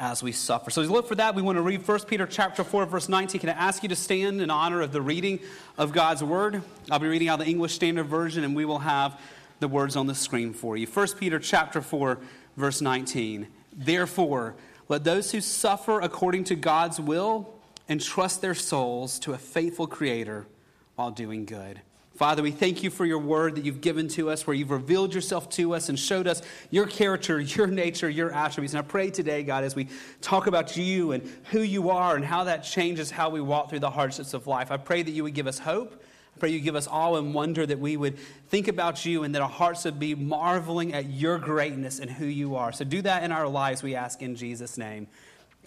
as 0.00 0.20
we 0.22 0.32
suffer? 0.32 0.70
So 0.70 0.82
as 0.82 0.88
we 0.88 0.94
look 0.94 1.06
for 1.06 1.14
that, 1.14 1.36
we 1.36 1.42
want 1.42 1.58
to 1.58 1.62
read 1.62 1.86
1 1.86 2.00
Peter 2.06 2.26
chapter 2.26 2.64
4, 2.64 2.86
verse 2.86 3.08
19. 3.08 3.40
Can 3.40 3.50
I 3.50 3.52
ask 3.52 3.84
you 3.84 3.88
to 3.90 3.96
stand 3.96 4.40
in 4.40 4.50
honor 4.50 4.80
of 4.80 4.90
the 4.90 5.02
reading 5.02 5.38
of 5.78 5.92
God's 5.92 6.24
word? 6.24 6.62
I'll 6.90 6.98
be 6.98 7.06
reading 7.06 7.28
out 7.28 7.38
the 7.38 7.46
English 7.46 7.74
Standard 7.74 8.06
Version, 8.06 8.42
and 8.42 8.56
we 8.56 8.64
will 8.64 8.80
have 8.80 9.20
the 9.60 9.68
words 9.68 9.94
on 9.94 10.08
the 10.08 10.14
screen 10.14 10.54
for 10.54 10.76
you. 10.76 10.86
1 10.88 11.06
Peter 11.18 11.38
chapter 11.38 11.80
4, 11.80 12.18
verse 12.60 12.80
19. 12.80 13.48
Therefore, 13.72 14.54
let 14.88 15.04
those 15.04 15.32
who 15.32 15.40
suffer 15.40 16.00
according 16.00 16.44
to 16.44 16.54
God's 16.54 17.00
will 17.00 17.54
entrust 17.88 18.40
their 18.40 18.54
souls 18.54 19.18
to 19.20 19.32
a 19.32 19.38
faithful 19.38 19.86
Creator 19.86 20.46
while 20.94 21.10
doing 21.10 21.44
good. 21.44 21.80
Father, 22.20 22.42
we 22.42 22.50
thank 22.50 22.82
you 22.82 22.90
for 22.90 23.06
your 23.06 23.18
word 23.18 23.54
that 23.54 23.64
you've 23.64 23.80
given 23.80 24.06
to 24.08 24.28
us, 24.28 24.46
where 24.46 24.52
you've 24.52 24.70
revealed 24.70 25.14
yourself 25.14 25.48
to 25.48 25.74
us 25.74 25.88
and 25.88 25.98
showed 25.98 26.26
us 26.26 26.42
your 26.70 26.86
character, 26.86 27.40
your 27.40 27.66
nature, 27.66 28.10
your 28.10 28.30
attributes. 28.30 28.74
And 28.74 28.84
I 28.84 28.86
pray 28.86 29.10
today, 29.10 29.42
God, 29.42 29.64
as 29.64 29.74
we 29.74 29.88
talk 30.20 30.46
about 30.46 30.76
you 30.76 31.12
and 31.12 31.26
who 31.44 31.60
you 31.62 31.88
are 31.88 32.16
and 32.16 32.24
how 32.24 32.44
that 32.44 32.58
changes 32.58 33.10
how 33.10 33.30
we 33.30 33.40
walk 33.40 33.70
through 33.70 33.78
the 33.78 33.90
hardships 33.90 34.34
of 34.34 34.46
life, 34.46 34.70
I 34.70 34.76
pray 34.76 35.02
that 35.02 35.10
you 35.10 35.22
would 35.22 35.32
give 35.32 35.46
us 35.46 35.58
hope. 35.58 36.02
Pray 36.40 36.50
you 36.50 36.60
give 36.60 36.74
us 36.74 36.86
all 36.86 37.18
in 37.18 37.32
wonder 37.32 37.64
that 37.66 37.78
we 37.78 37.96
would 37.96 38.18
think 38.48 38.66
about 38.66 39.04
you 39.04 39.22
and 39.22 39.34
that 39.34 39.42
our 39.42 39.48
hearts 39.48 39.84
would 39.84 40.00
be 40.00 40.14
marveling 40.14 40.94
at 40.94 41.10
your 41.10 41.38
greatness 41.38 42.00
and 42.00 42.10
who 42.10 42.24
you 42.24 42.56
are. 42.56 42.72
So 42.72 42.84
do 42.84 43.02
that 43.02 43.22
in 43.22 43.30
our 43.30 43.46
lives, 43.46 43.82
we 43.82 43.94
ask 43.94 44.22
in 44.22 44.34
Jesus' 44.34 44.78
name. 44.78 45.06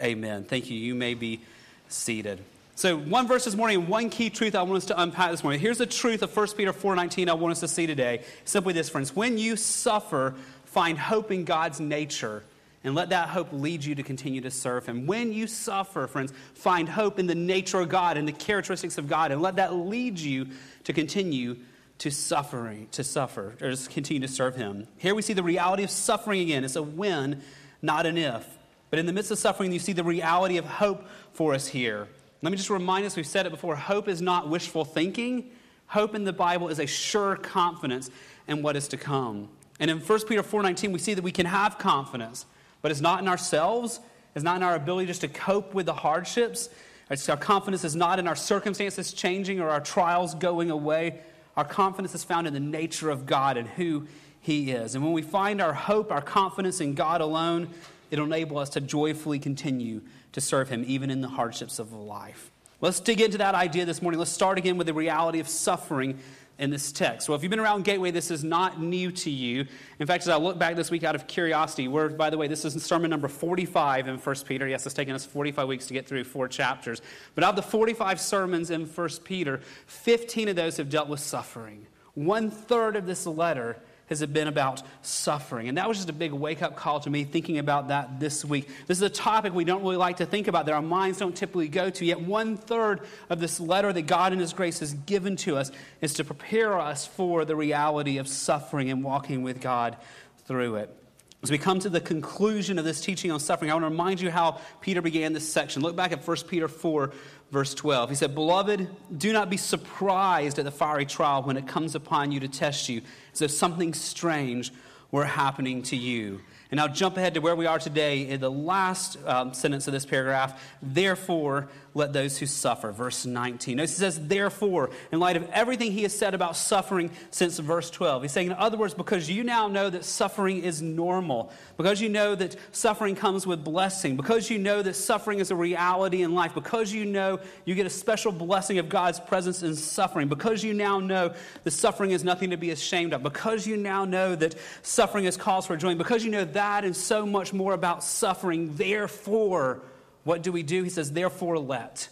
Amen. 0.02 0.44
Thank 0.44 0.70
you. 0.70 0.78
You 0.78 0.96
may 0.96 1.14
be 1.14 1.42
seated. 1.88 2.42
So 2.76 2.98
one 2.98 3.28
verse 3.28 3.46
this 3.46 3.56
morning 3.56 3.88
one 3.88 4.10
key 4.10 4.32
truth 4.32 4.56
I 4.56 4.64
want 4.64 4.78
us 4.78 4.86
to 4.86 5.00
unpack 5.00 5.30
this 5.30 5.44
morning. 5.44 5.62
Here's 5.62 5.78
the 5.78 5.86
truth 5.86 6.24
of 6.24 6.36
1 6.36 6.48
Peter 6.58 6.74
4.19 6.74 7.30
I 7.30 7.34
want 7.34 7.52
us 7.52 7.60
to 7.60 7.68
see 7.68 7.86
today. 7.86 8.24
Simply 8.46 8.74
this, 8.74 8.90
friends. 8.90 9.16
When 9.16 9.38
you 9.38 9.56
suffer, 9.56 10.34
find 10.66 10.98
hope 10.98 11.32
in 11.32 11.46
God's 11.46 11.80
nature 11.80 12.44
and 12.84 12.96
let 12.96 13.10
that 13.10 13.30
hope 13.30 13.50
lead 13.52 13.84
you 13.84 13.96
to 13.96 14.04
continue 14.04 14.42
to 14.42 14.52
serve 14.52 14.86
Him. 14.86 15.06
When 15.06 15.32
you 15.32 15.48
suffer, 15.48 16.08
friends, 16.08 16.34
find 16.54 16.90
hope 16.90 17.20
in 17.20 17.28
the 17.28 17.36
nature 17.36 17.80
of 17.80 17.90
God 17.90 18.18
and 18.18 18.28
the 18.28 18.34
characteristics 18.34 18.98
of 18.98 19.08
God 19.08 19.32
and 19.32 19.42
let 19.42 19.56
that 19.56 19.74
lead 19.74 20.20
you 20.20 20.48
to 20.84 20.94
continue 20.94 21.58
to 22.00 22.12
suffering, 22.12 22.88
to 22.92 23.04
suffer, 23.04 23.56
or 23.62 23.70
just 23.70 23.90
continue 23.90 24.26
to 24.26 24.34
serve 24.34 24.56
Him. 24.56 24.88
Here 24.98 25.16
we 25.16 25.22
see 25.22 25.34
the 25.34 25.44
reality 25.44 25.84
of 25.84 25.90
suffering 25.90 26.42
again. 26.42 26.64
It's 26.64 26.76
a 26.76 26.84
when, 26.84 27.42
not 27.82 28.06
an 28.06 28.18
if. 28.18 28.46
But 28.90 29.00
in 29.00 29.06
the 29.06 29.14
midst 29.14 29.32
of 29.32 29.40
suffering, 29.40 29.72
you 29.72 29.80
see 29.80 29.94
the 29.94 30.04
reality 30.04 30.58
of 30.58 30.66
hope 30.66 31.08
for 31.32 31.54
us 31.54 31.68
here. 31.68 32.08
Let 32.42 32.52
me 32.52 32.58
just 32.58 32.70
remind 32.70 33.06
us, 33.06 33.16
we've 33.16 33.26
said 33.26 33.46
it 33.46 33.52
before, 33.52 33.76
hope 33.76 34.10
is 34.10 34.22
not 34.22 34.50
wishful 34.50 34.84
thinking. 34.84 35.50
Hope 35.88 36.14
in 36.14 36.26
the 36.26 36.34
Bible 36.34 36.68
is 36.68 36.80
a 36.80 36.86
sure 36.86 37.38
confidence 37.38 38.10
in 38.48 38.62
what 38.62 38.76
is 38.76 38.90
to 38.90 38.98
come. 38.98 39.50
And 39.80 39.90
in 39.90 40.00
1 40.00 40.20
Peter 40.28 40.44
4.19, 40.44 40.92
we 40.92 41.00
see 41.00 41.14
that 41.14 41.24
we 41.24 41.32
can 41.32 41.46
have 41.46 41.78
confidence, 41.78 42.46
but 42.84 42.92
it's 42.92 43.02
not 43.02 43.20
in 43.20 43.28
ourselves. 43.28 44.00
It's 44.36 44.44
not 44.44 44.58
in 44.58 44.64
our 44.64 44.76
ability 44.76 45.08
just 45.08 45.22
to 45.22 45.28
cope 45.28 45.74
with 45.74 45.88
the 45.88 45.94
hardships. 45.94 46.70
It's 47.10 47.28
our 47.30 47.38
confidence 47.38 47.84
is 47.84 47.96
not 47.96 48.20
in 48.20 48.28
our 48.28 48.36
circumstances 48.36 49.14
changing 49.14 49.60
or 49.60 49.70
our 49.70 49.82
trials 49.82 50.36
going 50.36 50.70
away. 50.70 51.22
Our 51.58 51.66
confidence 51.66 52.14
is 52.14 52.24
found 52.24 52.46
in 52.46 52.54
the 52.54 52.60
nature 52.60 53.10
of 53.10 53.26
God 53.26 53.58
and 53.58 53.68
who 53.68 54.08
He 54.42 54.72
is. 54.72 54.96
And 54.96 55.04
when 55.04 55.14
we 55.14 55.22
find 55.22 55.62
our 55.62 55.74
hope, 55.74 56.12
our 56.12 56.22
confidence 56.22 56.82
in 56.82 56.94
God 56.94 57.22
alone, 57.22 57.70
it'll 58.12 58.26
enable 58.26 58.58
us 58.58 58.70
to 58.72 58.82
joyfully 58.82 59.40
continue 59.40 60.02
to 60.34 60.42
serve 60.42 60.70
Him 60.70 60.84
even 60.86 61.10
in 61.10 61.22
the 61.22 61.30
hardships 61.30 61.80
of 61.80 61.94
life. 61.94 62.52
Let's 62.82 63.00
dig 63.00 63.22
into 63.22 63.38
that 63.38 63.56
idea 63.56 63.86
this 63.86 64.02
morning. 64.02 64.20
Let's 64.20 64.32
start 64.32 64.58
again 64.58 64.78
with 64.78 64.88
the 64.88 64.94
reality 64.94 65.40
of 65.40 65.48
suffering 65.48 66.20
in 66.60 66.70
this 66.70 66.92
text. 66.92 67.28
Well, 67.28 67.36
if 67.36 67.44
you've 67.44 67.50
been 67.50 67.60
around 67.60 67.84
Gateway, 67.84 68.12
this 68.12 68.30
is 68.30 68.44
not 68.44 68.82
new 68.82 69.12
to 69.12 69.30
you. 69.30 69.66
In 70.00 70.08
fact, 70.08 70.24
as 70.24 70.30
I 70.30 70.38
look 70.38 70.60
back 70.60 70.76
this 70.76 70.92
week 70.92 71.04
out 71.04 71.16
of 71.16 71.26
curiosity, 71.28 71.88
we're, 71.88 72.10
by 72.10 72.30
the 72.30 72.38
way, 72.38 72.48
this 72.48 72.64
is 72.64 72.82
sermon 72.84 73.10
number 73.10 73.28
45 73.28 74.08
in 74.08 74.18
1 74.18 74.36
Peter. 74.46 74.68
Yes, 74.68 74.86
it's 74.86 74.94
taken 74.94 75.16
us 75.16 75.26
45 75.26 75.68
weeks 75.68 75.88
to 75.88 75.94
get 75.94 76.08
through 76.08 76.24
four 76.24 76.48
chapters. 76.48 77.02
But 77.36 77.44
of 77.44 77.56
the 77.56 77.62
45 77.62 78.20
sermons 78.20 78.70
in 78.70 78.86
1 78.86 79.10
Peter, 79.24 79.62
15 79.88 80.50
of 80.50 80.56
those 80.56 80.78
have 80.78 80.90
dealt 80.90 81.10
with 81.10 81.20
suffering. 81.20 81.88
One 82.14 82.52
third 82.52 82.96
of 82.96 83.08
this 83.08 83.26
letter 83.26 83.78
has 84.08 84.22
it 84.22 84.34
been 84.34 84.48
about 84.48 84.84
suffering. 85.02 85.70
And 85.70 85.78
that 85.78 85.88
was 85.88 85.98
just 85.98 86.10
a 86.10 86.14
big 86.14 86.34
wake 86.34 86.62
up 86.62 86.76
call 86.76 87.00
to 87.02 87.10
me 87.10 87.24
thinking 87.24 87.58
about 87.58 87.88
that 87.88 88.20
this 88.20 88.44
week. 88.44 88.70
This 88.88 88.98
is 88.98 89.02
a 89.02 89.10
topic 89.10 89.54
we 89.54 89.64
don't 89.64 89.82
really 89.82 89.98
like 89.98 90.18
to 90.18 90.26
think 90.26 90.48
about, 90.48 90.66
that 90.66 90.74
our 90.74 90.82
minds 90.82 91.18
don't 91.18 91.36
typically 91.36 91.68
go 91.68 91.90
to. 91.90 92.06
Yet, 92.06 92.22
one 92.22 92.58
third 92.58 93.02
of 93.30 93.40
this 93.40 93.60
letter 93.60 93.92
that 93.94 94.04
God 94.04 94.34
in 94.34 94.40
His 94.40 94.54
grace 94.54 94.80
has 94.80 94.94
given 94.94 95.36
to 95.38 95.58
us 95.58 95.72
is 96.02 96.14
to 96.16 96.24
prepare 96.24 96.80
us 96.80 97.06
for 97.06 97.46
the 97.46 97.56
reality 97.56 98.18
of 98.18 98.28
suffering 98.28 98.90
and 98.90 99.04
walking 99.04 99.44
with 99.44 99.62
God 99.62 99.98
through 100.46 100.76
it. 100.76 101.03
As 101.44 101.52
we 101.52 101.58
come 101.58 101.78
to 101.82 101.90
the 101.90 102.00
conclusion 102.00 102.80
of 102.80 102.86
this 102.86 103.02
teaching 103.02 103.30
on 103.30 103.38
suffering, 103.38 103.70
I 103.70 103.74
want 103.74 103.84
to 103.84 103.90
remind 103.90 104.22
you 104.22 104.32
how 104.32 104.62
Peter 104.80 105.02
began 105.02 105.34
this 105.34 105.52
section. 105.52 105.82
Look 105.82 105.94
back 105.94 106.14
at 106.14 106.26
1 106.26 106.38
Peter 106.48 106.70
4, 106.70 107.12
verse 107.52 107.74
12. 107.74 108.12
He 108.12 108.16
said, 108.16 108.34
Beloved, 108.34 108.88
do 109.18 109.34
not 109.34 109.50
be 109.50 109.58
surprised 109.58 110.58
at 110.58 110.64
the 110.64 110.72
fiery 110.72 111.06
trial 111.06 111.44
when 111.44 111.58
it 111.58 111.68
comes 111.68 111.96
upon 111.96 112.32
you 112.32 112.40
to 112.40 112.48
test 112.48 112.88
you, 112.88 113.02
as 113.34 113.42
if 113.42 113.52
something 113.52 113.94
strange 113.94 114.72
were 115.12 115.26
happening 115.26 115.84
to 115.84 115.98
you. 115.98 116.40
And 116.72 116.78
now 116.78 116.88
jump 116.88 117.18
ahead 117.18 117.34
to 117.34 117.42
where 117.42 117.58
we 117.58 117.66
are 117.66 117.78
today 117.78 118.26
in 118.30 118.40
the 118.40 118.50
last 118.50 119.18
um, 119.26 119.54
sentence 119.54 119.86
of 119.86 119.92
this 119.92 120.06
paragraph. 120.06 120.60
Therefore, 120.82 121.68
let 121.94 122.14
those 122.14 122.38
who 122.38 122.46
suffer. 122.46 122.92
Verse 122.92 123.26
19. 123.26 123.78
Notice 123.78 123.92
he 123.92 124.00
says, 124.00 124.28
therefore, 124.28 124.90
in 125.12 125.20
light 125.20 125.38
of 125.38 125.48
everything 125.52 125.92
he 125.92 126.04
has 126.04 126.18
said 126.18 126.34
about 126.34 126.56
suffering 126.56 127.12
since 127.32 127.60
verse 127.60 127.90
12. 127.90 128.24
He's 128.24 128.32
saying, 128.32 128.48
in 128.48 128.54
other 128.54 128.78
words, 128.78 128.94
because 128.94 129.30
you 129.30 129.44
now 129.44 129.68
know 129.68 129.90
that 129.90 130.06
suffering 130.06 130.64
is 130.64 130.82
normal, 130.82 131.52
because 131.78 132.02
you 132.02 132.10
know 132.10 132.36
that 132.36 132.56
suffering 132.72 133.16
comes 133.16 133.46
with 133.46 133.64
blessing, 133.64 134.16
because 134.16 134.50
you 134.50 134.58
know 134.58 134.82
that 134.82 134.96
suffering 134.96 135.40
is 135.40 135.52
a 135.52 135.56
reality 135.56 136.24
in 136.24 136.34
life, 136.34 136.54
because 136.54 136.92
you 136.92 137.06
know 137.06 137.40
you 137.66 137.76
get 137.76 137.86
a 137.86 137.92
special 137.92 138.32
blessing 138.32 138.80
of 138.80 138.90
God's 138.90 139.20
presence 139.20 139.64
in 139.64 139.76
suffering, 139.76 140.28
because 140.28 140.64
you 140.64 140.74
now 140.74 141.00
know 141.00 141.34
that 141.64 141.72
suffering 141.72 142.12
is 142.12 142.24
nothing 142.24 142.50
to 142.50 142.58
be 142.58 142.72
ashamed 142.72 143.14
of, 143.14 143.22
because 143.22 143.68
you 143.68 143.78
now 143.78 144.06
know 144.06 144.36
that 144.36 144.56
suffering 144.82 145.26
is 145.26 145.38
cause 145.38 145.66
for 145.66 145.78
joy, 145.78 145.96
because 145.96 146.26
you 146.26 146.32
know 146.32 146.46
that 146.46 146.86
and 146.86 146.96
so 146.96 147.26
much 147.26 147.54
more 147.54 147.74
about 147.74 148.04
suffering, 148.04 148.76
therefore, 148.76 149.82
what 150.24 150.42
do 150.42 150.52
we 150.52 150.64
do? 150.64 150.84
He 150.84 150.90
says, 150.90 151.12
therefore, 151.12 151.60
let. 151.60 152.10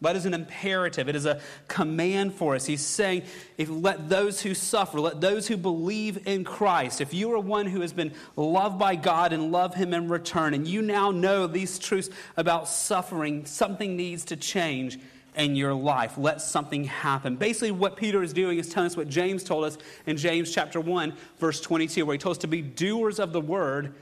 Let 0.00 0.16
is 0.16 0.26
an 0.26 0.34
imperative. 0.34 1.08
It 1.08 1.14
is 1.14 1.26
a 1.26 1.40
command 1.68 2.34
for 2.34 2.56
us. 2.56 2.66
He's 2.66 2.84
saying, 2.84 3.22
if 3.56 3.70
let 3.70 4.08
those 4.08 4.42
who 4.42 4.52
suffer, 4.52 4.98
let 4.98 5.20
those 5.20 5.46
who 5.46 5.56
believe 5.56 6.26
in 6.26 6.42
Christ, 6.42 7.00
if 7.00 7.14
you 7.14 7.32
are 7.32 7.38
one 7.38 7.66
who 7.66 7.82
has 7.82 7.92
been 7.92 8.12
loved 8.34 8.80
by 8.80 8.96
God 8.96 9.32
and 9.32 9.52
love 9.52 9.74
Him 9.74 9.94
in 9.94 10.08
return, 10.08 10.54
and 10.54 10.66
you 10.66 10.82
now 10.82 11.12
know 11.12 11.46
these 11.46 11.78
truths 11.78 12.10
about 12.36 12.66
suffering, 12.66 13.46
something 13.46 13.96
needs 13.96 14.24
to 14.26 14.36
change 14.36 14.98
in 15.36 15.54
your 15.54 15.72
life. 15.72 16.18
Let 16.18 16.40
something 16.40 16.82
happen. 16.84 17.36
Basically, 17.36 17.70
what 17.70 17.96
Peter 17.96 18.24
is 18.24 18.32
doing 18.32 18.58
is 18.58 18.68
telling 18.68 18.88
us 18.88 18.96
what 18.96 19.08
James 19.08 19.44
told 19.44 19.64
us 19.64 19.78
in 20.04 20.16
James 20.16 20.52
chapter 20.52 20.80
1, 20.80 21.14
verse 21.38 21.60
22, 21.60 22.04
where 22.04 22.14
he 22.14 22.18
told 22.18 22.36
us 22.36 22.40
to 22.40 22.48
be 22.48 22.60
doers 22.60 23.20
of 23.20 23.32
the 23.32 23.40
word 23.40 23.94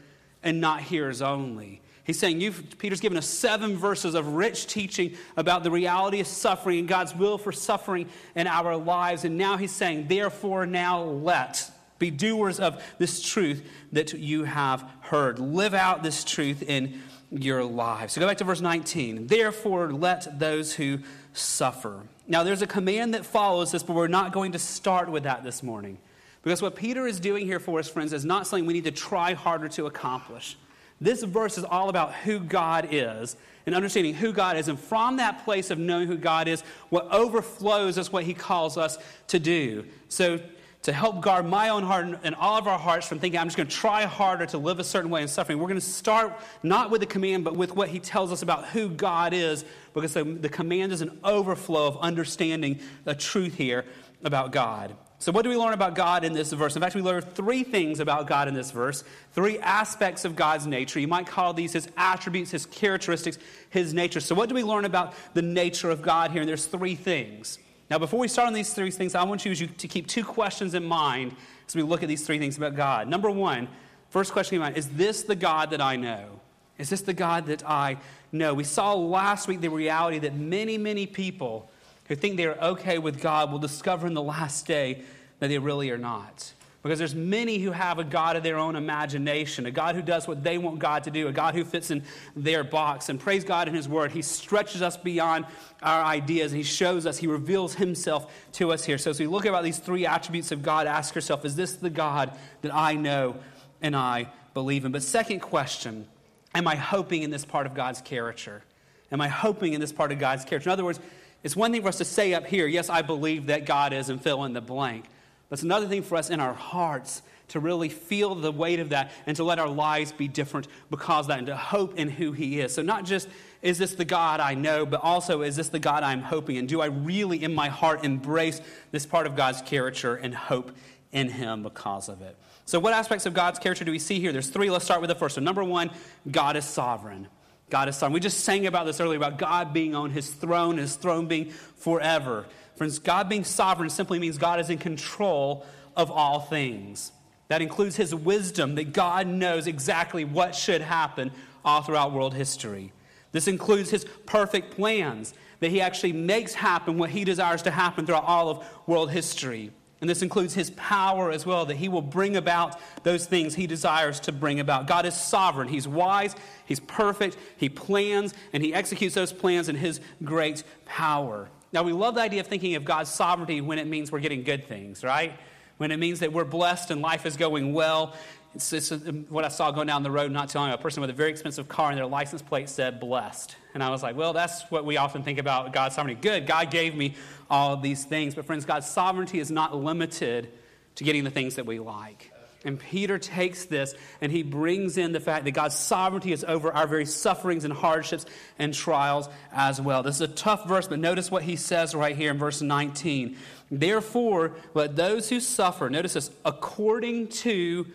and 0.42 0.62
not 0.62 0.80
hearers 0.80 1.20
only. 1.20 1.82
He's 2.04 2.18
saying, 2.18 2.40
you've, 2.40 2.78
Peter's 2.78 3.00
given 3.00 3.18
us 3.18 3.26
seven 3.26 3.76
verses 3.76 4.14
of 4.14 4.34
rich 4.34 4.66
teaching 4.66 5.16
about 5.36 5.62
the 5.62 5.70
reality 5.70 6.20
of 6.20 6.26
suffering 6.26 6.80
and 6.80 6.88
God's 6.88 7.14
will 7.14 7.38
for 7.38 7.52
suffering 7.52 8.08
in 8.34 8.46
our 8.46 8.76
lives. 8.76 9.24
And 9.24 9.36
now 9.36 9.56
he's 9.56 9.72
saying, 9.72 10.08
therefore, 10.08 10.66
now 10.66 11.02
let 11.02 11.70
be 11.98 12.10
doers 12.10 12.58
of 12.58 12.82
this 12.98 13.22
truth 13.22 13.62
that 13.92 14.12
you 14.14 14.44
have 14.44 14.88
heard. 15.00 15.38
Live 15.38 15.74
out 15.74 16.02
this 16.02 16.24
truth 16.24 16.62
in 16.62 17.00
your 17.30 17.62
lives. 17.62 18.14
So 18.14 18.20
go 18.20 18.26
back 18.26 18.38
to 18.38 18.44
verse 18.44 18.60
19. 18.60 19.28
Therefore, 19.28 19.92
let 19.92 20.38
those 20.38 20.72
who 20.74 20.98
suffer. 21.32 22.02
Now, 22.26 22.42
there's 22.42 22.62
a 22.62 22.66
command 22.66 23.14
that 23.14 23.24
follows 23.24 23.70
this, 23.70 23.82
but 23.82 23.94
we're 23.94 24.08
not 24.08 24.32
going 24.32 24.52
to 24.52 24.58
start 24.58 25.10
with 25.10 25.24
that 25.24 25.44
this 25.44 25.62
morning. 25.62 25.98
Because 26.42 26.62
what 26.62 26.74
Peter 26.74 27.06
is 27.06 27.20
doing 27.20 27.46
here 27.46 27.60
for 27.60 27.78
us, 27.78 27.88
friends, 27.88 28.12
is 28.12 28.24
not 28.24 28.46
something 28.46 28.66
we 28.66 28.72
need 28.72 28.84
to 28.84 28.90
try 28.90 29.34
harder 29.34 29.68
to 29.68 29.86
accomplish. 29.86 30.56
This 31.00 31.22
verse 31.22 31.56
is 31.56 31.64
all 31.64 31.88
about 31.88 32.14
who 32.14 32.40
God 32.40 32.88
is 32.90 33.36
and 33.66 33.74
understanding 33.74 34.14
who 34.14 34.32
God 34.32 34.56
is. 34.56 34.68
And 34.68 34.78
from 34.78 35.16
that 35.16 35.44
place 35.44 35.70
of 35.70 35.78
knowing 35.78 36.08
who 36.08 36.16
God 36.16 36.48
is, 36.48 36.62
what 36.88 37.10
overflows 37.10 37.98
is 37.98 38.12
what 38.12 38.24
He 38.24 38.34
calls 38.34 38.76
us 38.76 38.98
to 39.28 39.38
do. 39.38 39.84
So, 40.08 40.40
to 40.82 40.94
help 40.94 41.20
guard 41.20 41.44
my 41.44 41.68
own 41.68 41.82
heart 41.82 42.06
and 42.24 42.34
all 42.36 42.56
of 42.56 42.66
our 42.66 42.78
hearts 42.78 43.06
from 43.06 43.18
thinking, 43.18 43.38
I'm 43.38 43.48
just 43.48 43.56
going 43.58 43.68
to 43.68 43.74
try 43.74 44.06
harder 44.06 44.46
to 44.46 44.56
live 44.56 44.78
a 44.78 44.84
certain 44.84 45.10
way 45.10 45.20
in 45.20 45.28
suffering, 45.28 45.58
we're 45.58 45.68
going 45.68 45.78
to 45.78 45.86
start 45.86 46.32
not 46.62 46.90
with 46.90 47.02
the 47.02 47.06
command, 47.06 47.44
but 47.44 47.54
with 47.54 47.76
what 47.76 47.90
He 47.90 47.98
tells 47.98 48.32
us 48.32 48.40
about 48.40 48.66
who 48.68 48.88
God 48.88 49.34
is, 49.34 49.66
because 49.92 50.14
the, 50.14 50.48
command 50.48 50.92
is 50.92 51.02
an 51.02 51.18
overflow 51.22 51.86
of 51.86 51.98
understanding 51.98 52.80
the 53.04 53.14
truth 53.14 53.56
here 53.56 53.84
about 54.24 54.52
God. 54.52 54.96
So, 55.20 55.32
what 55.32 55.42
do 55.42 55.50
we 55.50 55.56
learn 55.56 55.74
about 55.74 55.94
God 55.94 56.24
in 56.24 56.32
this 56.32 56.50
verse? 56.50 56.74
In 56.76 56.80
fact, 56.80 56.94
we 56.94 57.02
learn 57.02 57.20
three 57.20 57.62
things 57.62 58.00
about 58.00 58.26
God 58.26 58.48
in 58.48 58.54
this 58.54 58.70
verse, 58.70 59.04
three 59.34 59.58
aspects 59.58 60.24
of 60.24 60.34
God's 60.34 60.66
nature. 60.66 60.98
You 60.98 61.08
might 61.08 61.26
call 61.26 61.52
these 61.52 61.74
his 61.74 61.90
attributes, 61.98 62.50
his 62.50 62.64
characteristics, 62.64 63.38
his 63.68 63.92
nature. 63.92 64.20
So, 64.20 64.34
what 64.34 64.48
do 64.48 64.54
we 64.54 64.62
learn 64.62 64.86
about 64.86 65.12
the 65.34 65.42
nature 65.42 65.90
of 65.90 66.00
God 66.00 66.30
here? 66.30 66.40
And 66.40 66.48
there's 66.48 66.64
three 66.64 66.94
things. 66.94 67.58
Now, 67.90 67.98
before 67.98 68.18
we 68.18 68.28
start 68.28 68.48
on 68.48 68.54
these 68.54 68.72
three 68.72 68.90
things, 68.90 69.14
I 69.14 69.22
want 69.24 69.44
you 69.44 69.54
to 69.54 69.88
keep 69.88 70.06
two 70.06 70.24
questions 70.24 70.72
in 70.72 70.86
mind 70.86 71.36
as 71.68 71.76
we 71.76 71.82
look 71.82 72.02
at 72.02 72.08
these 72.08 72.24
three 72.26 72.38
things 72.38 72.56
about 72.56 72.74
God. 72.74 73.06
Number 73.06 73.30
one, 73.30 73.68
first 74.08 74.32
question 74.32 74.54
in 74.54 74.62
mind 74.62 74.78
is 74.78 74.88
this 74.88 75.22
the 75.22 75.36
God 75.36 75.68
that 75.72 75.82
I 75.82 75.96
know? 75.96 76.40
Is 76.78 76.88
this 76.88 77.02
the 77.02 77.12
God 77.12 77.44
that 77.46 77.62
I 77.68 77.98
know? 78.32 78.54
We 78.54 78.64
saw 78.64 78.94
last 78.94 79.48
week 79.48 79.60
the 79.60 79.68
reality 79.68 80.18
that 80.20 80.34
many, 80.34 80.78
many 80.78 81.06
people 81.06 81.68
who 82.10 82.16
think 82.16 82.36
they're 82.36 82.58
okay 82.60 82.98
with 82.98 83.22
God 83.22 83.52
will 83.52 83.60
discover 83.60 84.04
in 84.04 84.14
the 84.14 84.22
last 84.22 84.66
day 84.66 85.04
that 85.38 85.46
they 85.46 85.58
really 85.58 85.92
are 85.92 85.96
not. 85.96 86.52
Because 86.82 86.98
there's 86.98 87.14
many 87.14 87.58
who 87.58 87.70
have 87.70 88.00
a 88.00 88.04
God 88.04 88.34
of 88.34 88.42
their 88.42 88.58
own 88.58 88.74
imagination, 88.74 89.64
a 89.64 89.70
God 89.70 89.94
who 89.94 90.02
does 90.02 90.26
what 90.26 90.42
they 90.42 90.58
want 90.58 90.80
God 90.80 91.04
to 91.04 91.12
do, 91.12 91.28
a 91.28 91.32
God 91.32 91.54
who 91.54 91.64
fits 91.64 91.92
in 91.92 92.02
their 92.34 92.64
box. 92.64 93.10
And 93.10 93.20
praise 93.20 93.44
God 93.44 93.68
in 93.68 93.74
His 93.74 93.88
Word. 93.88 94.10
He 94.10 94.22
stretches 94.22 94.82
us 94.82 94.96
beyond 94.96 95.46
our 95.84 96.02
ideas 96.02 96.50
and 96.50 96.56
He 96.56 96.64
shows 96.64 97.06
us, 97.06 97.16
He 97.16 97.28
reveals 97.28 97.76
Himself 97.76 98.32
to 98.54 98.72
us 98.72 98.84
here. 98.84 98.98
So 98.98 99.10
as 99.10 99.20
we 99.20 99.28
look 99.28 99.44
about 99.44 99.62
these 99.62 99.78
three 99.78 100.04
attributes 100.04 100.50
of 100.50 100.64
God, 100.64 100.88
ask 100.88 101.14
yourself, 101.14 101.44
is 101.44 101.54
this 101.54 101.74
the 101.74 101.90
God 101.90 102.36
that 102.62 102.74
I 102.74 102.94
know 102.94 103.36
and 103.80 103.94
I 103.94 104.32
believe 104.52 104.84
in? 104.84 104.90
But 104.90 105.04
second 105.04 105.40
question, 105.40 106.08
am 106.56 106.66
I 106.66 106.74
hoping 106.74 107.22
in 107.22 107.30
this 107.30 107.44
part 107.44 107.66
of 107.66 107.74
God's 107.74 108.00
character? 108.00 108.64
Am 109.12 109.20
I 109.20 109.28
hoping 109.28 109.74
in 109.74 109.80
this 109.80 109.92
part 109.92 110.10
of 110.10 110.18
God's 110.18 110.44
character? 110.44 110.70
In 110.70 110.72
other 110.72 110.84
words, 110.84 110.98
it's 111.42 111.56
one 111.56 111.72
thing 111.72 111.82
for 111.82 111.88
us 111.88 111.98
to 111.98 112.04
say 112.04 112.34
up 112.34 112.46
here, 112.46 112.66
yes, 112.66 112.90
I 112.90 113.02
believe 113.02 113.46
that 113.46 113.64
God 113.64 113.92
is, 113.92 114.08
and 114.08 114.20
fill 114.22 114.44
in 114.44 114.52
the 114.52 114.60
blank. 114.60 115.06
But 115.48 115.54
it's 115.54 115.62
another 115.62 115.88
thing 115.88 116.02
for 116.02 116.16
us 116.16 116.30
in 116.30 116.40
our 116.40 116.54
hearts 116.54 117.22
to 117.48 117.60
really 117.60 117.88
feel 117.88 118.34
the 118.34 118.52
weight 118.52 118.78
of 118.78 118.90
that 118.90 119.10
and 119.26 119.36
to 119.36 119.44
let 119.44 119.58
our 119.58 119.68
lives 119.68 120.12
be 120.12 120.28
different 120.28 120.68
because 120.90 121.24
of 121.24 121.28
that 121.28 121.38
and 121.38 121.46
to 121.48 121.56
hope 121.56 121.98
in 121.98 122.08
who 122.08 122.32
He 122.32 122.60
is. 122.60 122.72
So, 122.74 122.82
not 122.82 123.04
just 123.04 123.28
is 123.62 123.78
this 123.78 123.94
the 123.94 124.04
God 124.04 124.40
I 124.40 124.54
know, 124.54 124.86
but 124.86 125.02
also 125.02 125.42
is 125.42 125.56
this 125.56 125.68
the 125.68 125.78
God 125.78 126.02
I'm 126.02 126.22
hoping 126.22 126.56
in? 126.56 126.66
Do 126.66 126.80
I 126.80 126.86
really 126.86 127.42
in 127.42 127.54
my 127.54 127.68
heart 127.68 128.04
embrace 128.04 128.60
this 128.92 129.04
part 129.04 129.26
of 129.26 129.36
God's 129.36 129.60
character 129.62 130.14
and 130.14 130.34
hope 130.34 130.72
in 131.12 131.28
Him 131.28 131.62
because 131.62 132.08
of 132.08 132.22
it? 132.22 132.36
So, 132.64 132.78
what 132.78 132.92
aspects 132.92 133.26
of 133.26 133.34
God's 133.34 133.58
character 133.58 133.84
do 133.84 133.90
we 133.90 133.98
see 133.98 134.20
here? 134.20 134.32
There's 134.32 134.48
three. 134.48 134.70
Let's 134.70 134.84
start 134.84 135.00
with 135.00 135.08
the 135.08 135.16
first 135.16 135.36
one. 135.36 135.44
Number 135.44 135.64
one, 135.64 135.90
God 136.30 136.56
is 136.56 136.64
sovereign. 136.64 137.26
God 137.70 137.88
is 137.88 137.96
sovereign. 137.96 138.14
We 138.14 138.20
just 138.20 138.40
sang 138.40 138.66
about 138.66 138.84
this 138.84 139.00
earlier 139.00 139.16
about 139.16 139.38
God 139.38 139.72
being 139.72 139.94
on 139.94 140.10
his 140.10 140.28
throne, 140.28 140.76
his 140.76 140.96
throne 140.96 141.26
being 141.26 141.50
forever. 141.50 142.46
Friends, 142.76 142.98
God 142.98 143.28
being 143.28 143.44
sovereign 143.44 143.90
simply 143.90 144.18
means 144.18 144.38
God 144.38 144.60
is 144.60 144.70
in 144.70 144.78
control 144.78 145.64
of 145.96 146.10
all 146.10 146.40
things. 146.40 147.12
That 147.48 147.62
includes 147.62 147.96
his 147.96 148.14
wisdom, 148.14 148.74
that 148.76 148.92
God 148.92 149.26
knows 149.26 149.66
exactly 149.66 150.24
what 150.24 150.54
should 150.54 150.80
happen 150.80 151.30
all 151.64 151.82
throughout 151.82 152.12
world 152.12 152.34
history. 152.34 152.92
This 153.32 153.48
includes 153.48 153.90
his 153.90 154.04
perfect 154.26 154.74
plans, 154.74 155.34
that 155.60 155.70
he 155.70 155.80
actually 155.80 156.12
makes 156.12 156.54
happen 156.54 156.98
what 156.98 157.10
he 157.10 157.24
desires 157.24 157.62
to 157.62 157.70
happen 157.70 158.06
throughout 158.06 158.24
all 158.24 158.48
of 158.48 158.66
world 158.86 159.10
history. 159.10 159.72
And 160.00 160.08
this 160.08 160.22
includes 160.22 160.54
his 160.54 160.70
power 160.70 161.30
as 161.30 161.44
well, 161.44 161.66
that 161.66 161.76
he 161.76 161.88
will 161.88 162.00
bring 162.00 162.36
about 162.36 162.80
those 163.02 163.26
things 163.26 163.54
he 163.54 163.66
desires 163.66 164.18
to 164.20 164.32
bring 164.32 164.58
about. 164.58 164.86
God 164.86 165.04
is 165.04 165.14
sovereign. 165.14 165.68
He's 165.68 165.86
wise, 165.86 166.34
he's 166.64 166.80
perfect, 166.80 167.36
he 167.58 167.68
plans, 167.68 168.32
and 168.52 168.62
he 168.62 168.72
executes 168.72 169.14
those 169.14 169.32
plans 169.32 169.68
in 169.68 169.76
his 169.76 170.00
great 170.24 170.64
power. 170.86 171.50
Now, 171.72 171.82
we 171.82 171.92
love 171.92 172.14
the 172.14 172.22
idea 172.22 172.40
of 172.40 172.46
thinking 172.46 172.74
of 172.74 172.84
God's 172.84 173.10
sovereignty 173.10 173.60
when 173.60 173.78
it 173.78 173.86
means 173.86 174.10
we're 174.10 174.20
getting 174.20 174.42
good 174.42 174.66
things, 174.66 175.04
right? 175.04 175.38
When 175.76 175.90
it 175.90 175.98
means 175.98 176.20
that 176.20 176.32
we're 176.32 176.44
blessed 176.44 176.90
and 176.90 177.00
life 177.02 177.26
is 177.26 177.36
going 177.36 177.72
well. 177.72 178.14
It's, 178.54 178.72
it's 178.72 178.90
um, 178.90 179.26
what 179.28 179.44
I 179.44 179.48
saw 179.48 179.70
going 179.70 179.86
down 179.86 180.02
the 180.02 180.10
road 180.10 180.32
not 180.32 180.48
too 180.48 180.58
long 180.58 180.68
ago. 180.68 180.74
A 180.74 180.82
person 180.82 181.00
with 181.00 181.10
a 181.10 181.14
very 181.14 181.30
expensive 181.30 181.68
car 181.68 181.90
and 181.90 181.98
their 181.98 182.06
license 182.06 182.42
plate 182.42 182.68
said 182.68 182.98
blessed. 182.98 183.54
And 183.74 183.82
I 183.82 183.90
was 183.90 184.02
like, 184.02 184.16
well, 184.16 184.32
that's 184.32 184.62
what 184.70 184.84
we 184.84 184.96
often 184.96 185.22
think 185.22 185.38
about 185.38 185.72
God's 185.72 185.94
sovereignty. 185.94 186.20
Good, 186.20 186.46
God 186.46 186.70
gave 186.70 186.94
me 186.94 187.14
all 187.48 187.76
these 187.76 188.04
things. 188.04 188.34
But, 188.34 188.46
friends, 188.46 188.64
God's 188.64 188.88
sovereignty 188.88 189.38
is 189.38 189.50
not 189.50 189.76
limited 189.76 190.48
to 190.96 191.04
getting 191.04 191.24
the 191.24 191.30
things 191.30 191.54
that 191.56 191.66
we 191.66 191.78
like. 191.78 192.32
And 192.64 192.78
Peter 192.78 193.18
takes 193.18 193.64
this 193.64 193.94
and 194.20 194.30
he 194.30 194.42
brings 194.42 194.98
in 194.98 195.12
the 195.12 195.20
fact 195.20 195.44
that 195.46 195.52
God's 195.52 195.76
sovereignty 195.76 196.32
is 196.32 196.44
over 196.44 196.70
our 196.70 196.86
very 196.86 197.06
sufferings 197.06 197.64
and 197.64 197.72
hardships 197.72 198.26
and 198.58 198.74
trials 198.74 199.30
as 199.52 199.80
well. 199.80 200.02
This 200.02 200.16
is 200.16 200.20
a 200.22 200.28
tough 200.28 200.68
verse, 200.68 200.86
but 200.86 200.98
notice 200.98 201.30
what 201.30 201.42
he 201.42 201.56
says 201.56 201.94
right 201.94 202.14
here 202.14 202.30
in 202.30 202.38
verse 202.38 202.60
19. 202.60 203.38
Therefore, 203.70 204.52
let 204.74 204.94
those 204.94 205.30
who 205.30 205.40
suffer, 205.40 205.88
notice 205.88 206.12
this, 206.12 206.30
according 206.44 207.28
to 207.28 207.86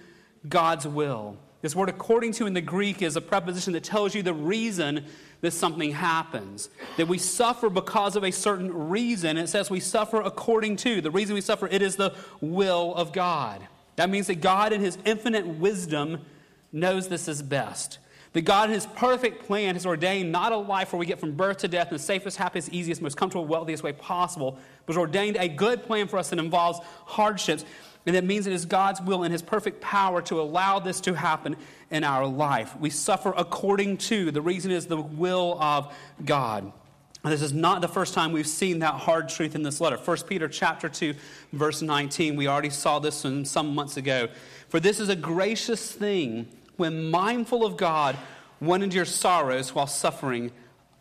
God's 0.47 0.87
will. 0.87 1.37
This 1.61 1.75
word 1.75 1.89
according 1.89 2.33
to 2.33 2.45
in 2.45 2.53
the 2.53 2.61
Greek 2.61 3.01
is 3.01 3.15
a 3.15 3.21
preposition 3.21 3.73
that 3.73 3.83
tells 3.83 4.13
you 4.13 4.21
the 4.21 4.33
reason 4.33 5.05
that 5.41 5.51
something 5.51 5.91
happens. 5.91 6.69
That 6.97 7.07
we 7.07 7.17
suffer 7.17 7.69
because 7.69 8.15
of 8.15 8.23
a 8.23 8.31
certain 8.31 8.89
reason. 8.89 9.37
It 9.37 9.47
says 9.47 9.71
we 9.71 9.79
suffer 9.79 10.21
according 10.21 10.75
to. 10.77 11.01
The 11.01 11.11
reason 11.11 11.33
we 11.33 11.41
suffer, 11.41 11.67
it 11.67 11.81
is 11.81 11.95
the 11.95 12.13
will 12.39 12.93
of 12.93 13.13
God. 13.13 13.65
That 13.95 14.09
means 14.09 14.27
that 14.27 14.41
God, 14.41 14.73
in 14.73 14.81
His 14.81 14.97
infinite 15.05 15.47
wisdom, 15.47 16.19
knows 16.71 17.07
this 17.07 17.27
is 17.27 17.41
best. 17.41 17.97
That 18.33 18.41
God, 18.41 18.69
in 18.69 18.75
His 18.75 18.85
perfect 18.85 19.45
plan, 19.45 19.75
has 19.75 19.85
ordained 19.85 20.31
not 20.31 20.51
a 20.51 20.57
life 20.57 20.91
where 20.91 20.99
we 20.99 21.05
get 21.05 21.19
from 21.19 21.31
birth 21.31 21.57
to 21.59 21.67
death 21.67 21.87
in 21.87 21.93
the 21.93 22.03
safest, 22.03 22.37
happiest, 22.37 22.69
easiest, 22.69 23.01
most 23.01 23.17
comfortable, 23.17 23.47
wealthiest 23.47 23.81
way 23.81 23.93
possible, 23.93 24.59
but 24.85 24.93
has 24.93 24.99
ordained 24.99 25.37
a 25.37 25.47
good 25.47 25.83
plan 25.83 26.07
for 26.07 26.17
us 26.17 26.29
that 26.29 26.39
involves 26.39 26.79
hardships. 27.05 27.63
And 28.05 28.15
that 28.15 28.23
means 28.23 28.45
it 28.45 28.53
is 28.53 28.65
God's 28.65 29.01
will 29.01 29.23
and 29.23 29.31
His 29.31 29.41
perfect 29.41 29.81
power 29.81 30.21
to 30.23 30.39
allow 30.39 30.79
this 30.79 31.01
to 31.01 31.13
happen 31.13 31.55
in 31.89 32.03
our 32.03 32.25
life. 32.27 32.77
We 32.79 32.89
suffer 32.89 33.33
according 33.35 33.97
to. 33.97 34.31
The 34.31 34.41
reason 34.41 34.71
is 34.71 34.85
the 34.85 35.01
will 35.01 35.57
of 35.59 35.93
God. 36.23 36.71
This 37.23 37.41
is 37.41 37.53
not 37.53 37.81
the 37.81 37.87
first 37.87 38.13
time 38.13 38.31
we've 38.31 38.45
seen 38.45 38.79
that 38.79 38.93
hard 38.93 39.29
truth 39.29 39.55
in 39.55 39.63
this 39.63 39.81
letter. 39.81 39.97
1 39.97 40.17
Peter 40.27 40.47
chapter 40.47 40.87
2, 40.87 41.15
verse 41.53 41.81
19. 41.81 42.35
We 42.35 42.47
already 42.47 42.69
saw 42.69 42.99
this 42.99 43.25
some 43.45 43.73
months 43.73 43.97
ago. 43.97 44.27
For 44.69 44.79
this 44.79 44.99
is 44.99 45.09
a 45.09 45.15
gracious 45.15 45.91
thing 45.91 46.47
when 46.77 47.09
mindful 47.09 47.65
of 47.65 47.77
God, 47.77 48.15
one 48.59 48.83
endures 48.83 49.09
sorrows 49.09 49.73
while 49.73 49.87
suffering 49.87 50.51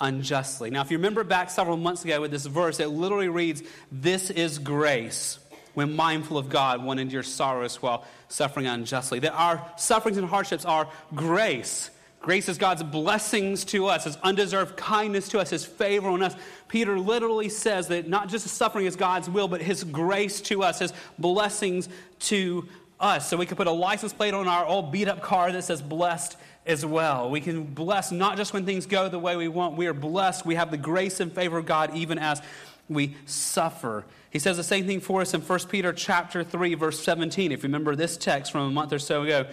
unjustly. 0.00 0.70
Now, 0.70 0.80
if 0.80 0.90
you 0.90 0.96
remember 0.96 1.24
back 1.24 1.50
several 1.50 1.76
months 1.76 2.04
ago 2.04 2.20
with 2.20 2.30
this 2.30 2.46
verse, 2.46 2.80
it 2.80 2.88
literally 2.88 3.28
reads, 3.28 3.62
This 3.92 4.30
is 4.30 4.58
grace. 4.58 5.38
When 5.74 5.94
mindful 5.94 6.38
of 6.38 6.48
God, 6.48 6.82
one 6.82 6.98
endures 6.98 7.28
sorrows 7.28 7.82
while 7.82 8.04
suffering 8.28 8.66
unjustly. 8.66 9.18
That 9.20 9.32
our 9.32 9.68
sufferings 9.76 10.18
and 10.18 10.26
hardships 10.26 10.64
are 10.64 10.88
grace. 11.14 11.90
Grace 12.20 12.48
is 12.48 12.56
God's 12.56 12.82
blessings 12.82 13.66
to 13.66 13.86
us, 13.86 14.04
His 14.04 14.16
undeserved 14.22 14.78
kindness 14.78 15.28
to 15.28 15.40
us, 15.40 15.50
His 15.50 15.66
favor 15.66 16.08
on 16.08 16.22
us. 16.22 16.34
Peter 16.68 16.98
literally 16.98 17.50
says 17.50 17.88
that 17.88 18.08
not 18.08 18.30
just 18.30 18.48
suffering 18.48 18.86
is 18.86 18.96
God's 18.96 19.28
will, 19.28 19.46
but 19.46 19.60
His 19.60 19.84
grace 19.84 20.40
to 20.42 20.62
us, 20.62 20.78
His 20.78 20.94
blessings 21.18 21.88
to 22.20 22.66
us. 22.98 23.28
So 23.28 23.36
we 23.36 23.44
can 23.44 23.58
put 23.58 23.66
a 23.66 23.72
license 23.72 24.14
plate 24.14 24.32
on 24.32 24.48
our 24.48 24.64
old 24.64 24.90
beat 24.90 25.06
up 25.06 25.20
car 25.20 25.52
that 25.52 25.64
says 25.64 25.82
blessed 25.82 26.38
as 26.66 26.84
well. 26.86 27.30
We 27.30 27.42
can 27.42 27.64
bless 27.64 28.10
not 28.10 28.38
just 28.38 28.54
when 28.54 28.64
things 28.64 28.86
go 28.86 29.08
the 29.08 29.18
way 29.18 29.36
we 29.36 29.48
want, 29.48 29.76
we 29.76 29.86
are 29.86 29.92
blessed. 29.92 30.46
We 30.46 30.54
have 30.54 30.70
the 30.70 30.78
grace 30.78 31.20
and 31.20 31.30
favor 31.30 31.58
of 31.58 31.66
God 31.66 31.94
even 31.94 32.18
as 32.18 32.40
we 32.88 33.16
suffer. 33.26 34.04
He 34.30 34.38
says 34.38 34.56
the 34.56 34.64
same 34.64 34.86
thing 34.86 35.00
for 35.00 35.20
us 35.20 35.34
in 35.34 35.40
1 35.40 35.58
Peter 35.68 35.92
chapter 35.92 36.44
3 36.44 36.74
verse 36.74 37.00
17. 37.00 37.52
If 37.52 37.62
you 37.62 37.68
remember 37.68 37.96
this 37.96 38.16
text 38.16 38.52
from 38.52 38.62
a 38.62 38.70
month 38.70 38.92
or 38.92 38.98
so 38.98 39.22
ago, 39.22 39.46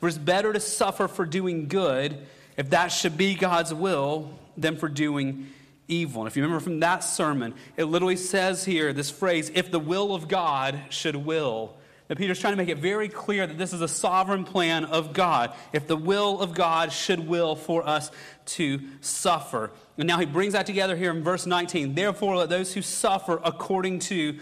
for 0.00 0.08
it's 0.08 0.18
better 0.18 0.52
to 0.52 0.60
suffer 0.60 1.08
for 1.08 1.26
doing 1.26 1.68
good, 1.68 2.18
if 2.56 2.70
that 2.70 2.88
should 2.88 3.16
be 3.16 3.34
God's 3.34 3.74
will, 3.74 4.30
than 4.56 4.76
for 4.76 4.88
doing 4.88 5.48
evil. 5.88 6.22
And 6.22 6.28
if 6.28 6.36
you 6.36 6.42
remember 6.42 6.62
from 6.62 6.80
that 6.80 7.00
sermon, 7.00 7.54
it 7.76 7.84
literally 7.84 8.16
says 8.16 8.64
here 8.64 8.92
this 8.92 9.10
phrase, 9.10 9.50
if 9.54 9.70
the 9.70 9.80
will 9.80 10.14
of 10.14 10.28
God 10.28 10.78
should 10.90 11.16
will. 11.16 11.74
That 12.08 12.16
Peter's 12.16 12.40
trying 12.40 12.54
to 12.54 12.56
make 12.56 12.70
it 12.70 12.78
very 12.78 13.08
clear 13.08 13.46
that 13.46 13.58
this 13.58 13.74
is 13.74 13.82
a 13.82 13.88
sovereign 13.88 14.44
plan 14.44 14.86
of 14.86 15.12
God. 15.12 15.52
If 15.74 15.86
the 15.86 15.96
will 15.96 16.40
of 16.40 16.54
God 16.54 16.90
should 16.90 17.28
will 17.28 17.54
for 17.54 17.86
us 17.86 18.10
to 18.46 18.80
suffer. 19.02 19.70
And 19.98 20.06
now 20.06 20.18
he 20.18 20.24
brings 20.24 20.54
that 20.54 20.64
together 20.64 20.96
here 20.96 21.10
in 21.10 21.22
verse 21.22 21.44
19. 21.44 21.94
Therefore, 21.94 22.36
let 22.36 22.48
those 22.48 22.72
who 22.72 22.80
suffer 22.80 23.40
according 23.44 23.98
to 24.00 24.38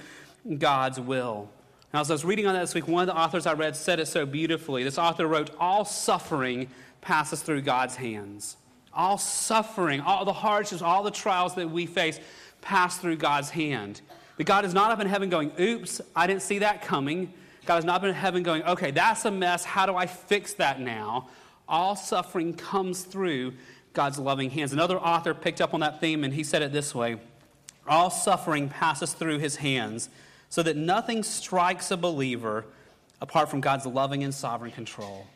God's 0.58 1.00
will. 1.00 1.50
Now, 1.92 2.00
as 2.00 2.10
I 2.10 2.14
was 2.14 2.24
reading 2.24 2.46
on 2.46 2.54
that 2.54 2.60
this 2.60 2.74
week, 2.74 2.86
one 2.86 3.08
of 3.08 3.14
the 3.14 3.18
authors 3.18 3.46
I 3.46 3.54
read 3.54 3.74
said 3.74 3.98
it 3.98 4.06
so 4.06 4.26
beautifully. 4.26 4.84
This 4.84 4.98
author 4.98 5.26
wrote, 5.26 5.50
All 5.58 5.84
suffering 5.84 6.68
passes 7.00 7.42
through 7.42 7.62
God's 7.62 7.96
hands. 7.96 8.56
All 8.92 9.18
suffering, 9.18 10.00
all 10.00 10.24
the 10.24 10.32
hardships, 10.32 10.82
all 10.82 11.02
the 11.02 11.10
trials 11.10 11.56
that 11.56 11.70
we 11.70 11.86
face 11.86 12.20
pass 12.60 12.98
through 12.98 13.16
God's 13.16 13.50
hand. 13.50 14.02
That 14.36 14.44
God 14.44 14.64
is 14.64 14.74
not 14.74 14.92
up 14.92 15.00
in 15.00 15.08
heaven 15.08 15.30
going, 15.30 15.50
Oops, 15.58 16.00
I 16.14 16.28
didn't 16.28 16.42
see 16.42 16.60
that 16.60 16.82
coming. 16.82 17.32
God 17.66 17.78
is 17.78 17.84
not 17.84 17.96
up 17.96 18.04
in 18.04 18.14
heaven 18.14 18.42
going, 18.42 18.62
Okay, 18.62 18.90
that's 18.90 19.24
a 19.24 19.30
mess. 19.30 19.64
How 19.64 19.86
do 19.86 19.96
I 19.96 20.06
fix 20.06 20.54
that 20.54 20.80
now? 20.80 21.28
All 21.68 21.96
suffering 21.96 22.54
comes 22.54 23.02
through 23.02 23.54
God's 23.92 24.18
loving 24.18 24.50
hands. 24.50 24.72
Another 24.72 24.98
author 24.98 25.34
picked 25.34 25.60
up 25.60 25.74
on 25.74 25.80
that 25.80 26.00
theme 26.00 26.22
and 26.22 26.32
he 26.32 26.44
said 26.44 26.62
it 26.62 26.72
this 26.72 26.94
way 26.94 27.16
All 27.88 28.10
suffering 28.10 28.68
passes 28.68 29.12
through 29.12 29.38
his 29.38 29.56
hands 29.56 30.08
so 30.48 30.62
that 30.62 30.76
nothing 30.76 31.22
strikes 31.22 31.90
a 31.90 31.96
believer 31.96 32.64
apart 33.20 33.50
from 33.50 33.60
God's 33.60 33.86
loving 33.86 34.22
and 34.22 34.32
sovereign 34.32 34.70
control. 34.70 35.26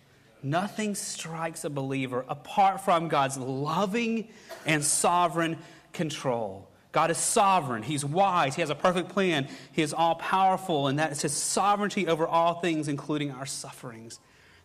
Nothing 0.42 0.94
strikes 0.94 1.64
a 1.64 1.70
believer 1.70 2.24
apart 2.28 2.80
from 2.80 3.08
God's 3.08 3.36
loving 3.36 4.28
and 4.64 4.82
sovereign 4.82 5.58
control. 5.92 6.69
God 6.92 7.10
is 7.10 7.18
sovereign. 7.18 7.82
He's 7.82 8.04
wise. 8.04 8.54
He 8.54 8.62
has 8.62 8.70
a 8.70 8.74
perfect 8.74 9.10
plan. 9.10 9.48
He 9.72 9.82
is 9.82 9.94
all 9.94 10.16
powerful, 10.16 10.88
and 10.88 10.98
that 10.98 11.12
is 11.12 11.22
His 11.22 11.32
sovereignty 11.32 12.08
over 12.08 12.26
all 12.26 12.54
things, 12.54 12.88
including 12.88 13.30
our 13.30 13.46
sufferings. 13.46 14.18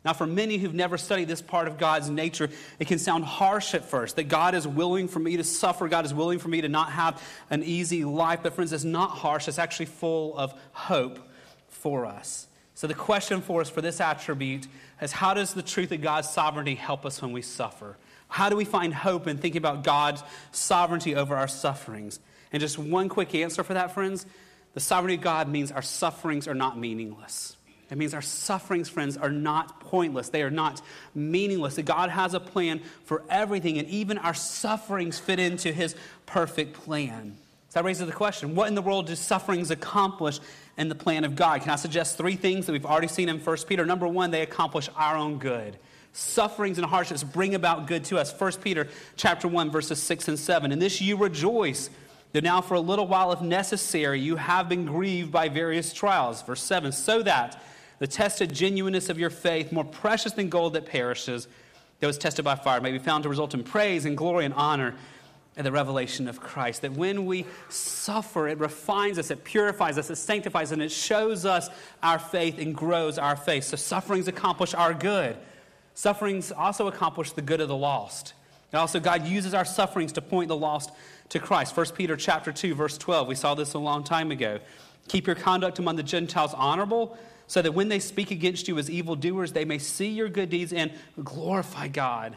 Now, 0.04 0.14
for 0.14 0.28
many 0.28 0.58
who've 0.58 0.74
never 0.74 1.00
studied 1.00 1.28
this 1.28 1.42
part 1.42 1.68
of 1.68 1.80
God's 1.80 2.12
nature, 2.12 2.50
it 2.80 2.88
can 2.88 3.00
sound 3.00 3.26
harsh 3.26 3.74
at 3.74 3.86
first 3.86 4.18
that 4.18 4.26
God 4.26 4.54
is 4.54 4.68
willing 4.68 5.08
for 5.08 5.18
me 5.18 5.38
to 5.38 5.44
suffer, 5.44 5.88
God 5.88 6.06
is 6.06 6.14
willing 6.14 6.38
for 6.38 6.48
me 6.48 6.62
to 6.62 6.70
not 6.70 6.92
have 6.92 7.22
an 7.50 7.64
easy 7.64 8.06
life. 8.06 8.42
But, 8.44 8.54
friends, 8.54 8.72
it's 8.72 8.84
not 8.84 9.10
harsh, 9.10 9.48
it's 9.48 9.58
actually 9.58 9.88
full 9.88 10.38
of 10.38 10.54
hope 10.74 11.20
for 11.68 12.06
us. 12.06 12.48
So, 12.76 12.88
the 12.88 12.94
question 12.94 13.42
for 13.42 13.62
us 13.62 13.70
for 13.70 13.82
this 13.82 14.00
attribute 14.00 14.68
is 15.02 15.12
how 15.12 15.34
does 15.34 15.54
the 15.54 15.64
truth 15.64 15.92
of 15.92 16.02
God's 16.02 16.30
sovereignty 16.30 16.76
help 16.76 17.06
us 17.06 17.22
when 17.22 17.32
we 17.32 17.42
suffer? 17.42 17.98
How 18.28 18.50
do 18.50 18.56
we 18.56 18.66
find 18.66 18.94
hope 18.94 19.28
in 19.28 19.38
thinking 19.38 19.60
about 19.60 19.84
God's 19.84 20.24
sovereignty 20.52 21.16
over 21.16 21.36
our 21.36 21.48
sufferings? 21.48 22.20
And 22.52 22.62
just 22.62 22.78
one 22.78 23.10
quick 23.10 23.34
answer 23.36 23.64
for 23.64 23.74
that, 23.74 23.94
friends 23.94 24.26
the 24.76 24.82
sovereignty 24.82 25.16
of 25.16 25.22
God 25.22 25.48
means 25.48 25.72
our 25.72 25.82
sufferings 25.82 26.50
are 26.50 26.54
not 26.54 26.78
meaningless. 26.78 27.56
It 27.90 27.98
means 27.98 28.14
our 28.14 28.22
sufferings, 28.22 28.90
friends, 28.90 29.16
are 29.16 29.30
not 29.30 29.80
pointless. 29.80 30.30
They 30.30 30.42
are 30.42 30.50
not 30.50 30.82
meaningless. 31.14 31.78
God 31.78 32.10
has 32.10 32.34
a 32.34 32.42
plan 32.42 32.82
for 33.06 33.24
everything, 33.30 33.78
and 33.78 33.88
even 33.88 34.18
our 34.18 34.34
sufferings 34.34 35.18
fit 35.18 35.40
into 35.40 35.72
His 35.72 35.96
perfect 36.26 36.74
plan. 36.74 37.38
So 37.70 37.80
that 37.80 37.86
raises 37.86 38.06
the 38.06 38.12
question 38.12 38.56
what 38.56 38.68
in 38.68 38.76
the 38.76 38.82
world 38.82 39.08
do 39.08 39.16
sufferings 39.16 39.72
accomplish 39.72 40.40
in 40.78 40.90
the 40.90 40.96
plan 40.96 41.24
of 41.24 41.36
God? 41.36 41.62
Can 41.62 41.72
I 41.72 41.78
suggest 41.78 42.18
three 42.18 42.36
things 42.36 42.66
that 42.66 42.74
we've 42.74 42.86
already 42.86 43.08
seen 43.08 43.30
in 43.30 43.40
1 43.40 43.58
Peter? 43.68 43.86
Number 43.86 44.08
one, 44.08 44.32
they 44.32 44.42
accomplish 44.42 44.90
our 44.96 45.16
own 45.16 45.38
good. 45.38 45.78
Sufferings 46.18 46.78
and 46.78 46.88
hardships 46.88 47.26
bring 47.26 47.56
about 47.56 47.88
good 47.88 48.06
to 48.06 48.18
us. 48.18 48.34
1 48.40 48.54
Peter 48.64 48.88
chapter 49.18 49.50
1, 49.50 49.70
verses 49.70 50.02
6 50.02 50.30
and 50.30 50.40
7. 50.40 50.72
In 50.72 50.80
this 50.80 51.02
you 51.02 51.18
rejoice, 51.18 51.90
that 52.32 52.42
now 52.42 52.62
for 52.62 52.76
a 52.76 52.80
little 52.80 53.06
while, 53.06 53.34
if 53.34 53.42
necessary, 53.42 54.22
you 54.22 54.38
have 54.38 54.70
been 54.70 54.86
grieved 54.86 55.30
by 55.30 55.50
various 55.50 55.92
trials. 55.92 56.42
Verse 56.42 56.62
7, 56.62 56.94
so 56.94 57.22
that 57.24 57.62
the 58.00 58.08
tested 58.08 58.56
genuineness 58.56 59.10
of 59.10 59.20
your 59.20 59.30
faith, 59.30 59.74
more 59.74 59.84
precious 59.84 60.32
than 60.32 60.48
gold 60.48 60.72
that 60.76 60.86
perishes, 60.86 61.50
that 62.00 62.08
was 62.08 62.18
tested 62.18 62.46
by 62.46 62.56
fire, 62.56 62.80
may 62.80 62.94
be 62.94 63.00
found 63.00 63.24
to 63.24 63.30
result 63.30 63.54
in 63.54 63.62
praise 63.62 64.06
and 64.06 64.16
glory 64.16 64.46
and 64.46 64.54
honor 64.54 64.96
at 65.58 65.66
the 65.66 65.72
revelation 65.74 66.30
of 66.30 66.40
Christ. 66.40 66.84
That 66.84 66.94
when 66.94 67.26
we 67.26 67.46
suffer, 67.68 68.48
it 68.48 68.60
refines 68.60 69.20
us, 69.20 69.32
it 69.32 69.44
purifies 69.44 69.98
us, 69.98 70.10
it 70.10 70.16
sanctifies, 70.16 70.72
and 70.72 70.82
it 70.82 70.94
shows 70.94 71.46
us 71.46 71.68
our 72.02 72.20
faith 72.20 72.58
and 72.58 72.74
grows 72.74 73.18
our 73.18 73.36
faith. 73.36 73.66
So 73.66 73.76
sufferings 73.76 74.30
accomplish 74.30 74.74
our 74.74 74.94
good. 74.94 75.36
Sufferings 75.96 76.52
also 76.52 76.88
accomplish 76.88 77.32
the 77.32 77.42
good 77.42 77.62
of 77.62 77.70
the 77.70 77.76
lost. 77.76 78.34
And 78.72 78.80
also, 78.80 79.00
God 79.00 79.26
uses 79.26 79.54
our 79.54 79.66
sufferings 79.66 80.12
to 80.14 80.22
point 80.22 80.50
the 80.50 80.56
lost 80.56 80.92
to 81.30 81.40
Christ. 81.40 81.76
1 81.76 81.88
Peter 81.96 82.18
chapter 82.18 82.52
2, 82.52 82.76
verse 82.76 82.98
12. 82.98 83.28
We 83.28 83.36
saw 83.36 83.56
this 83.56 83.74
a 83.74 83.80
long 83.80 84.04
time 84.04 84.30
ago. 84.32 84.60
Keep 85.08 85.28
your 85.28 85.36
conduct 85.36 85.80
among 85.80 85.96
the 85.96 86.04
Gentiles 86.04 86.54
honorable, 86.54 87.18
so 87.48 87.62
that 87.62 87.72
when 87.72 87.88
they 87.88 88.00
speak 88.00 88.32
against 88.32 88.68
you 88.68 88.78
as 88.78 88.90
evildoers, 88.90 89.54
they 89.54 89.66
may 89.66 89.78
see 89.78 90.10
your 90.10 90.28
good 90.28 90.50
deeds 90.50 90.74
and 90.74 90.92
glorify 91.24 91.88
God 91.88 92.36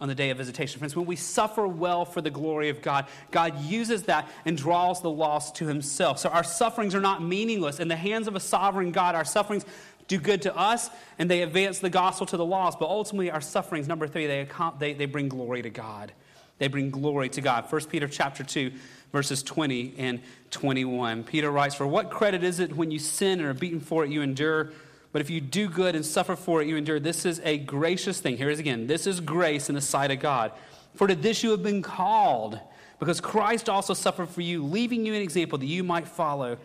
on 0.00 0.08
the 0.08 0.14
day 0.14 0.30
of 0.30 0.38
visitation. 0.38 0.78
Friends, 0.78 0.96
when 0.96 1.06
we 1.06 1.14
suffer 1.14 1.68
well 1.68 2.04
for 2.04 2.20
the 2.20 2.30
glory 2.30 2.70
of 2.70 2.80
God, 2.80 3.06
God 3.30 3.60
uses 3.60 4.04
that 4.04 4.28
and 4.44 4.56
draws 4.56 5.02
the 5.02 5.10
lost 5.10 5.56
to 5.56 5.66
himself. 5.66 6.18
So 6.18 6.30
our 6.30 6.42
sufferings 6.42 6.94
are 6.94 7.00
not 7.00 7.22
meaningless. 7.22 7.80
In 7.80 7.88
the 7.88 7.96
hands 7.96 8.26
of 8.26 8.34
a 8.34 8.40
sovereign 8.40 8.92
God, 8.92 9.14
our 9.14 9.26
sufferings 9.26 9.66
do 10.10 10.18
good 10.18 10.42
to 10.42 10.56
us 10.56 10.90
and 11.18 11.30
they 11.30 11.42
advance 11.42 11.78
the 11.78 11.88
gospel 11.88 12.26
to 12.26 12.36
the 12.36 12.44
lost. 12.44 12.80
But 12.80 12.88
ultimately, 12.88 13.30
our 13.30 13.40
sufferings, 13.40 13.86
number 13.86 14.08
three, 14.08 14.26
they, 14.26 14.46
they, 14.78 14.92
they 14.92 15.06
bring 15.06 15.28
glory 15.28 15.62
to 15.62 15.70
God. 15.70 16.12
They 16.58 16.66
bring 16.66 16.90
glory 16.90 17.28
to 17.30 17.40
God. 17.40 17.70
1 17.70 17.84
Peter 17.86 18.08
chapter 18.08 18.42
2, 18.42 18.72
verses 19.12 19.42
20 19.44 19.94
and 19.98 20.20
21. 20.50 21.22
Peter 21.24 21.50
writes, 21.50 21.76
For 21.76 21.86
what 21.86 22.10
credit 22.10 22.42
is 22.42 22.58
it 22.58 22.76
when 22.76 22.90
you 22.90 22.98
sin 22.98 23.38
and 23.38 23.48
are 23.48 23.54
beaten 23.54 23.78
for 23.78 24.04
it, 24.04 24.10
you 24.10 24.20
endure? 24.20 24.72
But 25.12 25.22
if 25.22 25.30
you 25.30 25.40
do 25.40 25.68
good 25.68 25.94
and 25.94 26.04
suffer 26.04 26.34
for 26.34 26.60
it, 26.60 26.66
you 26.66 26.76
endure. 26.76 26.98
This 26.98 27.24
is 27.24 27.40
a 27.44 27.58
gracious 27.58 28.20
thing. 28.20 28.36
Here 28.36 28.50
it 28.50 28.54
is 28.54 28.58
again. 28.58 28.88
This 28.88 29.06
is 29.06 29.20
grace 29.20 29.68
in 29.68 29.76
the 29.76 29.80
sight 29.80 30.10
of 30.10 30.18
God. 30.18 30.52
For 30.94 31.06
to 31.06 31.14
this 31.14 31.44
you 31.44 31.52
have 31.52 31.62
been 31.62 31.82
called, 31.82 32.58
because 32.98 33.20
Christ 33.20 33.68
also 33.68 33.94
suffered 33.94 34.28
for 34.28 34.40
you, 34.40 34.64
leaving 34.64 35.06
you 35.06 35.14
an 35.14 35.22
example 35.22 35.56
that 35.58 35.66
you 35.66 35.84
might 35.84 36.08
follow 36.08 36.58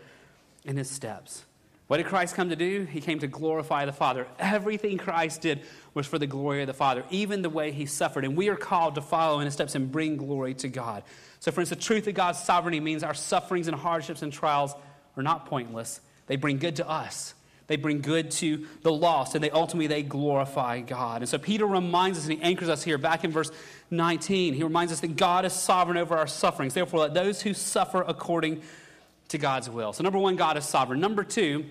in 0.65 0.77
his 0.77 0.89
steps. 0.89 1.45
What 1.87 1.97
did 1.97 2.07
Christ 2.07 2.33
come 2.33 2.49
to 2.49 2.55
do? 2.55 2.87
He 2.89 2.99
came 2.99 3.19
to 3.19 3.27
glorify 3.27 3.85
the 3.85 3.91
Father. 3.91 4.25
Everything 4.39 4.97
Christ 4.97 5.41
did 5.41 5.61
was 5.93 6.07
for 6.07 6.17
the 6.17 6.25
glory 6.25 6.61
of 6.61 6.67
the 6.67 6.73
Father, 6.73 7.03
even 7.11 7.43
the 7.43 7.49
way 7.49 7.71
he 7.71 7.85
suffered. 7.85 8.25
And 8.25 8.35
we 8.35 8.49
are 8.49 8.55
called 8.55 8.95
to 8.95 9.01
follow 9.01 9.39
in 9.39 9.45
his 9.45 9.53
steps 9.53 9.75
and 9.75 9.91
bring 9.91 10.17
glory 10.17 10.55
to 10.55 10.67
God. 10.67 11.03
So, 11.39 11.51
friends, 11.51 11.69
the 11.69 11.75
truth 11.75 12.07
of 12.07 12.15
God's 12.15 12.39
sovereignty 12.39 12.79
means 12.79 13.03
our 13.03 13.13
sufferings 13.13 13.67
and 13.67 13.77
hardships 13.77 14.23
and 14.23 14.33
trials 14.33 14.73
are 15.15 15.21
not 15.21 15.45
pointless. 15.45 16.01
They 16.25 16.37
bring 16.37 16.57
good 16.57 16.77
to 16.77 16.89
us. 16.89 17.35
They 17.67 17.77
bring 17.77 18.01
good 18.01 18.31
to 18.31 18.67
the 18.83 18.91
lost, 18.91 19.33
and 19.35 19.43
they 19.43 19.49
ultimately 19.49 19.87
they 19.87 20.03
glorify 20.03 20.81
God. 20.81 21.21
And 21.21 21.29
so 21.29 21.37
Peter 21.37 21.65
reminds 21.65 22.19
us, 22.19 22.25
and 22.25 22.33
he 22.33 22.41
anchors 22.41 22.69
us 22.69 22.83
here 22.83 22.97
back 22.97 23.23
in 23.23 23.31
verse 23.31 23.51
19. 23.89 24.53
He 24.53 24.63
reminds 24.63 24.91
us 24.91 24.99
that 24.99 25.15
God 25.15 25.45
is 25.45 25.53
sovereign 25.53 25.97
over 25.97 26.15
our 26.15 26.27
sufferings. 26.27 26.73
Therefore, 26.73 27.01
let 27.01 27.13
those 27.13 27.41
who 27.41 27.53
suffer 27.53 28.03
according 28.07 28.61
to 29.29 29.37
God's 29.37 29.69
will. 29.69 29.93
So, 29.93 30.03
number 30.03 30.19
one, 30.19 30.35
God 30.35 30.57
is 30.57 30.65
sovereign. 30.65 30.99
Number 30.99 31.23
two, 31.23 31.65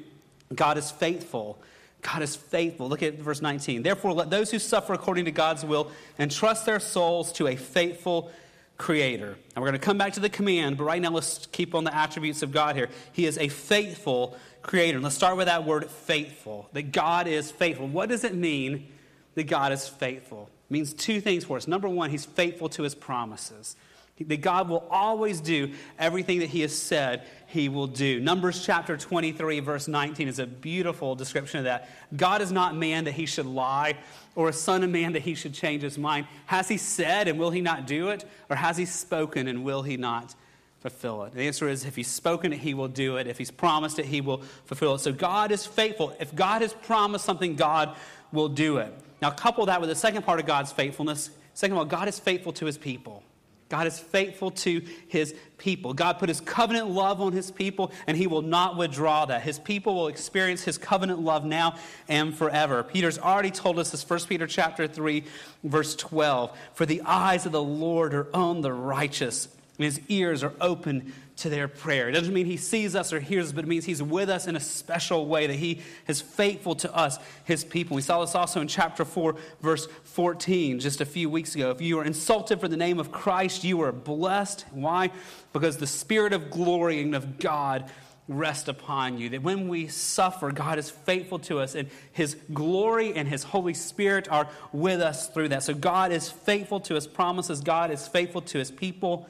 God 0.54 0.78
is 0.78 0.90
faithful. 0.90 1.58
God 2.02 2.22
is 2.22 2.36
faithful. 2.36 2.88
Look 2.88 3.02
at 3.02 3.14
verse 3.18 3.40
19. 3.40 3.82
Therefore, 3.82 4.12
let 4.12 4.30
those 4.30 4.50
who 4.50 4.58
suffer 4.58 4.92
according 4.92 5.24
to 5.24 5.30
God's 5.30 5.64
will 5.64 5.90
entrust 6.18 6.66
their 6.66 6.80
souls 6.80 7.32
to 7.32 7.46
a 7.46 7.56
faithful 7.56 8.30
creator. 8.76 9.38
And 9.54 9.62
we're 9.62 9.70
going 9.70 9.80
to 9.80 9.84
come 9.84 9.98
back 9.98 10.12
to 10.14 10.20
the 10.20 10.28
command, 10.28 10.76
but 10.76 10.84
right 10.84 11.00
now 11.00 11.10
let's 11.10 11.46
keep 11.46 11.74
on 11.74 11.84
the 11.84 11.94
attributes 11.94 12.42
of 12.42 12.52
God 12.52 12.76
here. 12.76 12.90
He 13.12 13.24
is 13.24 13.38
a 13.38 13.48
faithful 13.48 14.36
creator. 14.62 14.96
And 14.96 15.04
let's 15.04 15.16
start 15.16 15.36
with 15.36 15.46
that 15.46 15.64
word 15.64 15.88
faithful. 15.88 16.68
That 16.72 16.92
God 16.92 17.26
is 17.26 17.50
faithful. 17.50 17.86
What 17.86 18.08
does 18.10 18.24
it 18.24 18.34
mean 18.34 18.88
that 19.34 19.44
God 19.44 19.72
is 19.72 19.88
faithful? 19.88 20.50
It 20.68 20.72
means 20.72 20.92
two 20.92 21.20
things 21.20 21.44
for 21.44 21.56
us. 21.56 21.66
Number 21.66 21.88
one, 21.88 22.10
he's 22.10 22.24
faithful 22.24 22.68
to 22.70 22.82
his 22.82 22.94
promises. 22.94 23.76
That 24.18 24.42
God 24.42 24.68
will 24.68 24.86
always 24.90 25.40
do 25.40 25.72
everything 25.98 26.38
that 26.38 26.48
He 26.48 26.60
has 26.60 26.76
said 26.76 27.26
He 27.54 27.68
will 27.68 27.86
do. 27.86 28.18
Numbers 28.18 28.66
chapter 28.66 28.96
23, 28.96 29.60
verse 29.60 29.86
19 29.86 30.26
is 30.26 30.40
a 30.40 30.46
beautiful 30.46 31.14
description 31.14 31.58
of 31.58 31.64
that. 31.64 31.88
God 32.16 32.42
is 32.42 32.50
not 32.50 32.74
man 32.74 33.04
that 33.04 33.12
He 33.12 33.26
should 33.26 33.46
lie, 33.46 33.94
or 34.34 34.48
a 34.48 34.52
son 34.52 34.82
of 34.82 34.90
man 34.90 35.12
that 35.12 35.22
He 35.22 35.36
should 35.36 35.54
change 35.54 35.84
His 35.84 35.96
mind. 35.96 36.26
Has 36.46 36.66
He 36.66 36.76
said 36.76 37.28
and 37.28 37.38
will 37.38 37.52
He 37.52 37.60
not 37.60 37.86
do 37.86 38.08
it? 38.08 38.24
Or 38.50 38.56
has 38.56 38.76
He 38.76 38.84
spoken 38.84 39.46
and 39.46 39.62
will 39.62 39.82
He 39.82 39.96
not 39.96 40.34
fulfill 40.80 41.22
it? 41.22 41.32
The 41.32 41.46
answer 41.46 41.68
is 41.68 41.84
if 41.84 41.94
He's 41.94 42.08
spoken 42.08 42.52
it, 42.52 42.58
He 42.58 42.74
will 42.74 42.88
do 42.88 43.18
it. 43.18 43.28
If 43.28 43.38
He's 43.38 43.52
promised 43.52 44.00
it, 44.00 44.06
He 44.06 44.20
will 44.20 44.38
fulfill 44.64 44.96
it. 44.96 44.98
So 44.98 45.12
God 45.12 45.52
is 45.52 45.64
faithful. 45.64 46.12
If 46.18 46.34
God 46.34 46.60
has 46.60 46.72
promised 46.72 47.24
something, 47.24 47.54
God 47.54 47.94
will 48.32 48.48
do 48.48 48.78
it. 48.78 48.92
Now, 49.22 49.30
couple 49.30 49.64
that 49.66 49.80
with 49.80 49.90
the 49.90 49.94
second 49.94 50.22
part 50.22 50.40
of 50.40 50.46
God's 50.46 50.72
faithfulness. 50.72 51.30
Second 51.54 51.74
of 51.74 51.78
all, 51.78 51.84
God 51.84 52.08
is 52.08 52.18
faithful 52.18 52.52
to 52.54 52.66
His 52.66 52.76
people. 52.76 53.22
God 53.68 53.86
is 53.86 53.98
faithful 53.98 54.50
to 54.50 54.82
his 55.08 55.34
people. 55.58 55.94
God 55.94 56.18
put 56.18 56.28
his 56.28 56.40
covenant 56.40 56.90
love 56.90 57.20
on 57.20 57.32
his 57.32 57.50
people, 57.50 57.92
and 58.06 58.16
he 58.16 58.26
will 58.26 58.42
not 58.42 58.76
withdraw 58.76 59.24
that. 59.24 59.42
His 59.42 59.58
people 59.58 59.94
will 59.94 60.08
experience 60.08 60.62
his 60.62 60.78
covenant 60.78 61.20
love 61.20 61.44
now 61.44 61.76
and 62.08 62.36
forever. 62.36 62.82
Peter's 62.82 63.18
already 63.18 63.50
told 63.50 63.78
us 63.78 63.90
this, 63.90 64.08
1 64.08 64.20
Peter 64.28 64.46
chapter 64.46 64.86
3, 64.86 65.24
verse 65.64 65.96
12. 65.96 66.56
For 66.74 66.86
the 66.86 67.02
eyes 67.02 67.46
of 67.46 67.52
the 67.52 67.62
Lord 67.62 68.14
are 68.14 68.28
on 68.34 68.60
the 68.60 68.72
righteous, 68.72 69.48
and 69.78 69.84
his 69.84 70.00
ears 70.08 70.44
are 70.44 70.52
open 70.60 71.12
to 71.36 71.48
their 71.48 71.66
prayer. 71.66 72.08
It 72.08 72.12
doesn't 72.12 72.32
mean 72.32 72.46
he 72.46 72.56
sees 72.56 72.94
us 72.94 73.12
or 73.12 73.18
hears 73.18 73.46
us, 73.46 73.52
but 73.52 73.64
it 73.64 73.68
means 73.68 73.84
he's 73.84 74.02
with 74.02 74.30
us 74.30 74.46
in 74.46 74.54
a 74.54 74.60
special 74.60 75.26
way, 75.26 75.46
that 75.46 75.56
he 75.56 75.80
is 76.06 76.20
faithful 76.20 76.76
to 76.76 76.94
us, 76.94 77.18
his 77.44 77.64
people. 77.64 77.96
We 77.96 78.02
saw 78.02 78.20
this 78.20 78.34
also 78.34 78.60
in 78.60 78.68
chapter 78.68 79.04
4, 79.04 79.34
verse 79.60 79.88
14, 80.04 80.78
just 80.78 81.00
a 81.00 81.06
few 81.06 81.28
weeks 81.28 81.54
ago. 81.54 81.70
If 81.70 81.80
you 81.80 81.98
are 81.98 82.04
insulted 82.04 82.60
for 82.60 82.68
the 82.68 82.76
name 82.76 83.00
of 83.00 83.10
Christ, 83.10 83.64
you 83.64 83.82
are 83.82 83.90
blessed. 83.90 84.64
Why? 84.70 85.10
Because 85.52 85.78
the 85.78 85.86
spirit 85.86 86.32
of 86.32 86.50
glory 86.50 87.00
and 87.02 87.14
of 87.14 87.38
God 87.38 87.90
rest 88.28 88.68
upon 88.68 89.18
you. 89.18 89.30
That 89.30 89.42
when 89.42 89.68
we 89.68 89.88
suffer, 89.88 90.50
God 90.50 90.78
is 90.78 90.88
faithful 90.88 91.40
to 91.40 91.58
us, 91.58 91.74
and 91.74 91.90
His 92.12 92.36
glory 92.52 93.14
and 93.14 93.28
His 93.28 93.42
Holy 93.42 93.74
Spirit 93.74 94.28
are 94.30 94.48
with 94.72 95.00
us 95.00 95.28
through 95.28 95.48
that. 95.48 95.62
So 95.62 95.74
God 95.74 96.12
is 96.12 96.30
faithful 96.30 96.80
to 96.80 96.94
His 96.94 97.06
promises, 97.06 97.60
God 97.60 97.90
is 97.90 98.06
faithful 98.06 98.40
to 98.42 98.58
His 98.58 98.70
people. 98.70 99.28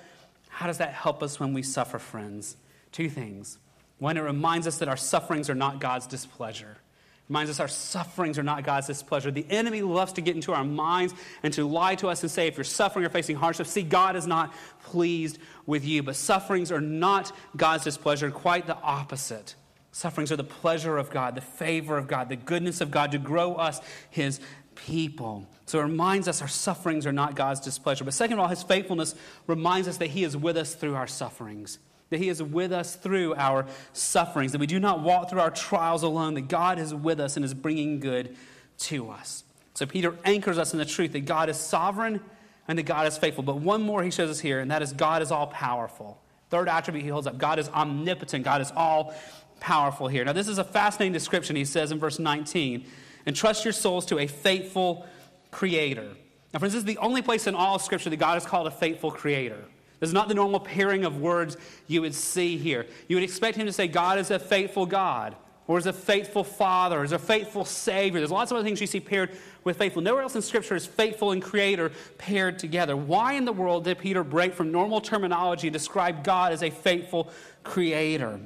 How 0.54 0.68
does 0.68 0.78
that 0.78 0.92
help 0.92 1.20
us 1.20 1.40
when 1.40 1.52
we 1.52 1.64
suffer, 1.64 1.98
friends? 1.98 2.56
Two 2.92 3.10
things. 3.10 3.58
One, 3.98 4.16
it 4.16 4.20
reminds 4.20 4.68
us 4.68 4.78
that 4.78 4.88
our 4.88 4.96
sufferings 4.96 5.50
are 5.50 5.54
not 5.54 5.80
God's 5.80 6.06
displeasure. 6.06 6.76
It 6.76 7.28
reminds 7.28 7.50
us 7.50 7.58
our 7.58 7.66
sufferings 7.66 8.38
are 8.38 8.44
not 8.44 8.62
God's 8.62 8.86
displeasure. 8.86 9.32
The 9.32 9.46
enemy 9.50 9.82
loves 9.82 10.12
to 10.12 10.20
get 10.20 10.36
into 10.36 10.52
our 10.52 10.62
minds 10.62 11.12
and 11.42 11.52
to 11.54 11.66
lie 11.66 11.96
to 11.96 12.06
us 12.06 12.22
and 12.22 12.30
say, 12.30 12.46
if 12.46 12.56
you're 12.56 12.62
suffering 12.62 13.04
or 13.04 13.08
facing 13.08 13.34
hardship, 13.34 13.66
see, 13.66 13.82
God 13.82 14.14
is 14.14 14.28
not 14.28 14.54
pleased 14.84 15.38
with 15.66 15.84
you. 15.84 16.04
But 16.04 16.14
sufferings 16.14 16.70
are 16.70 16.80
not 16.80 17.32
God's 17.56 17.82
displeasure, 17.82 18.30
quite 18.30 18.68
the 18.68 18.76
opposite. 18.76 19.56
Sufferings 19.90 20.30
are 20.30 20.36
the 20.36 20.44
pleasure 20.44 20.96
of 20.96 21.10
God, 21.10 21.34
the 21.34 21.40
favor 21.40 21.98
of 21.98 22.06
God, 22.06 22.28
the 22.28 22.36
goodness 22.36 22.80
of 22.80 22.92
God 22.92 23.10
to 23.10 23.18
grow 23.18 23.54
us, 23.54 23.80
His 24.08 24.38
people. 24.76 25.48
So 25.66 25.80
it 25.80 25.82
reminds 25.84 26.28
us 26.28 26.42
our 26.42 26.48
sufferings 26.48 27.06
are 27.06 27.12
not 27.12 27.34
God's 27.34 27.60
displeasure. 27.60 28.04
But 28.04 28.14
second 28.14 28.34
of 28.34 28.40
all, 28.40 28.48
his 28.48 28.62
faithfulness 28.62 29.14
reminds 29.46 29.88
us 29.88 29.96
that 29.98 30.08
he 30.08 30.24
is 30.24 30.36
with 30.36 30.56
us 30.56 30.74
through 30.74 30.94
our 30.94 31.06
sufferings. 31.06 31.78
That 32.10 32.18
he 32.18 32.28
is 32.28 32.42
with 32.42 32.72
us 32.72 32.96
through 32.96 33.34
our 33.34 33.66
sufferings. 33.92 34.52
That 34.52 34.58
we 34.58 34.66
do 34.66 34.78
not 34.78 35.00
walk 35.00 35.30
through 35.30 35.40
our 35.40 35.50
trials 35.50 36.02
alone. 36.02 36.34
That 36.34 36.48
God 36.48 36.78
is 36.78 36.94
with 36.94 37.18
us 37.18 37.36
and 37.36 37.44
is 37.44 37.54
bringing 37.54 38.00
good 38.00 38.36
to 38.78 39.10
us. 39.10 39.44
So 39.74 39.86
Peter 39.86 40.16
anchors 40.24 40.58
us 40.58 40.72
in 40.72 40.78
the 40.78 40.84
truth 40.84 41.12
that 41.12 41.24
God 41.24 41.48
is 41.48 41.56
sovereign 41.58 42.20
and 42.68 42.78
that 42.78 42.84
God 42.84 43.06
is 43.06 43.18
faithful. 43.18 43.42
But 43.42 43.56
one 43.56 43.82
more 43.82 44.02
he 44.02 44.10
shows 44.10 44.30
us 44.30 44.40
here, 44.40 44.60
and 44.60 44.70
that 44.70 44.82
is 44.82 44.92
God 44.92 45.22
is 45.22 45.30
all 45.30 45.48
powerful. 45.48 46.20
Third 46.50 46.68
attribute 46.68 47.04
he 47.04 47.10
holds 47.10 47.26
up 47.26 47.38
God 47.38 47.58
is 47.58 47.68
omnipotent, 47.70 48.44
God 48.44 48.60
is 48.60 48.72
all 48.76 49.14
powerful 49.60 50.08
here. 50.08 50.24
Now, 50.24 50.32
this 50.32 50.48
is 50.48 50.58
a 50.58 50.64
fascinating 50.64 51.12
description, 51.12 51.56
he 51.56 51.64
says 51.64 51.90
in 51.90 51.98
verse 51.98 52.18
19. 52.18 52.86
Entrust 53.26 53.64
your 53.64 53.72
souls 53.72 54.06
to 54.06 54.18
a 54.18 54.26
faithful 54.26 55.06
creator. 55.54 56.08
Now, 56.52 56.58
friends, 56.58 56.74
this 56.74 56.80
is 56.80 56.84
the 56.84 56.98
only 56.98 57.22
place 57.22 57.46
in 57.46 57.54
all 57.54 57.78
Scripture 57.78 58.10
that 58.10 58.16
God 58.16 58.36
is 58.36 58.44
called 58.44 58.66
a 58.66 58.70
faithful 58.70 59.10
creator. 59.10 59.64
This 60.00 60.10
is 60.10 60.14
not 60.14 60.28
the 60.28 60.34
normal 60.34 60.60
pairing 60.60 61.04
of 61.04 61.20
words 61.20 61.56
you 61.86 62.02
would 62.02 62.14
see 62.14 62.58
here. 62.58 62.86
You 63.08 63.16
would 63.16 63.22
expect 63.22 63.56
him 63.56 63.64
to 63.66 63.72
say, 63.72 63.86
God 63.86 64.18
is 64.18 64.30
a 64.30 64.38
faithful 64.38 64.84
God, 64.84 65.36
or 65.68 65.78
is 65.78 65.86
a 65.86 65.92
faithful 65.92 66.42
Father, 66.44 66.98
or 66.98 67.04
is 67.04 67.12
a 67.12 67.18
faithful 67.18 67.64
Savior. 67.64 68.20
There's 68.20 68.32
lots 68.32 68.50
of 68.50 68.56
other 68.56 68.66
things 68.66 68.80
you 68.80 68.86
see 68.88 69.00
paired 69.00 69.30
with 69.62 69.78
faithful. 69.78 70.02
Nowhere 70.02 70.22
else 70.22 70.34
in 70.34 70.42
Scripture 70.42 70.74
is 70.74 70.86
faithful 70.86 71.30
and 71.30 71.40
creator 71.40 71.92
paired 72.18 72.58
together. 72.58 72.96
Why 72.96 73.34
in 73.34 73.44
the 73.44 73.52
world 73.52 73.84
did 73.84 73.98
Peter 73.98 74.24
break 74.24 74.54
from 74.54 74.72
normal 74.72 75.00
terminology 75.00 75.68
and 75.68 75.72
describe 75.72 76.24
God 76.24 76.52
as 76.52 76.62
a 76.64 76.70
faithful 76.70 77.30
creator? 77.62 78.40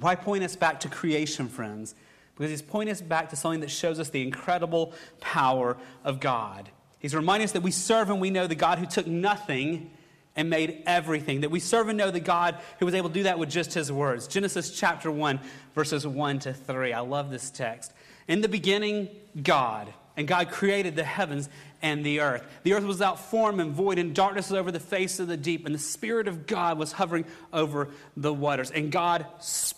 Why 0.00 0.16
point 0.16 0.44
us 0.44 0.56
back 0.56 0.80
to 0.80 0.88
creation, 0.88 1.48
friends? 1.48 1.94
Because 2.40 2.52
he's 2.52 2.62
pointing 2.62 2.92
us 2.92 3.02
back 3.02 3.28
to 3.28 3.36
something 3.36 3.60
that 3.60 3.70
shows 3.70 4.00
us 4.00 4.08
the 4.08 4.22
incredible 4.22 4.94
power 5.20 5.76
of 6.02 6.20
God. 6.20 6.70
He's 6.98 7.14
reminding 7.14 7.44
us 7.44 7.52
that 7.52 7.60
we 7.60 7.70
serve 7.70 8.08
and 8.08 8.18
we 8.18 8.30
know 8.30 8.46
the 8.46 8.54
God 8.54 8.78
who 8.78 8.86
took 8.86 9.06
nothing 9.06 9.90
and 10.34 10.48
made 10.48 10.82
everything. 10.86 11.42
That 11.42 11.50
we 11.50 11.60
serve 11.60 11.90
and 11.90 11.98
know 11.98 12.10
the 12.10 12.18
God 12.18 12.56
who 12.78 12.86
was 12.86 12.94
able 12.94 13.10
to 13.10 13.14
do 13.14 13.24
that 13.24 13.38
with 13.38 13.50
just 13.50 13.74
his 13.74 13.92
words. 13.92 14.26
Genesis 14.26 14.70
chapter 14.70 15.10
1, 15.10 15.38
verses 15.74 16.06
1 16.06 16.38
to 16.38 16.54
3. 16.54 16.94
I 16.94 17.00
love 17.00 17.30
this 17.30 17.50
text. 17.50 17.92
In 18.26 18.40
the 18.40 18.48
beginning, 18.48 19.10
God. 19.42 19.92
And 20.16 20.26
God 20.26 20.50
created 20.50 20.96
the 20.96 21.04
heavens 21.04 21.50
and 21.82 22.06
the 22.06 22.20
earth. 22.20 22.42
The 22.62 22.72
earth 22.72 22.84
was 22.84 22.96
without 22.96 23.20
form 23.20 23.60
and 23.60 23.72
void, 23.72 23.98
and 23.98 24.14
darkness 24.14 24.48
was 24.48 24.58
over 24.58 24.72
the 24.72 24.80
face 24.80 25.20
of 25.20 25.28
the 25.28 25.36
deep, 25.36 25.66
and 25.66 25.74
the 25.74 25.78
Spirit 25.78 26.26
of 26.26 26.46
God 26.46 26.78
was 26.78 26.92
hovering 26.92 27.26
over 27.52 27.90
the 28.16 28.32
waters. 28.32 28.70
And 28.70 28.90
God 28.90 29.26
spoke. 29.40 29.76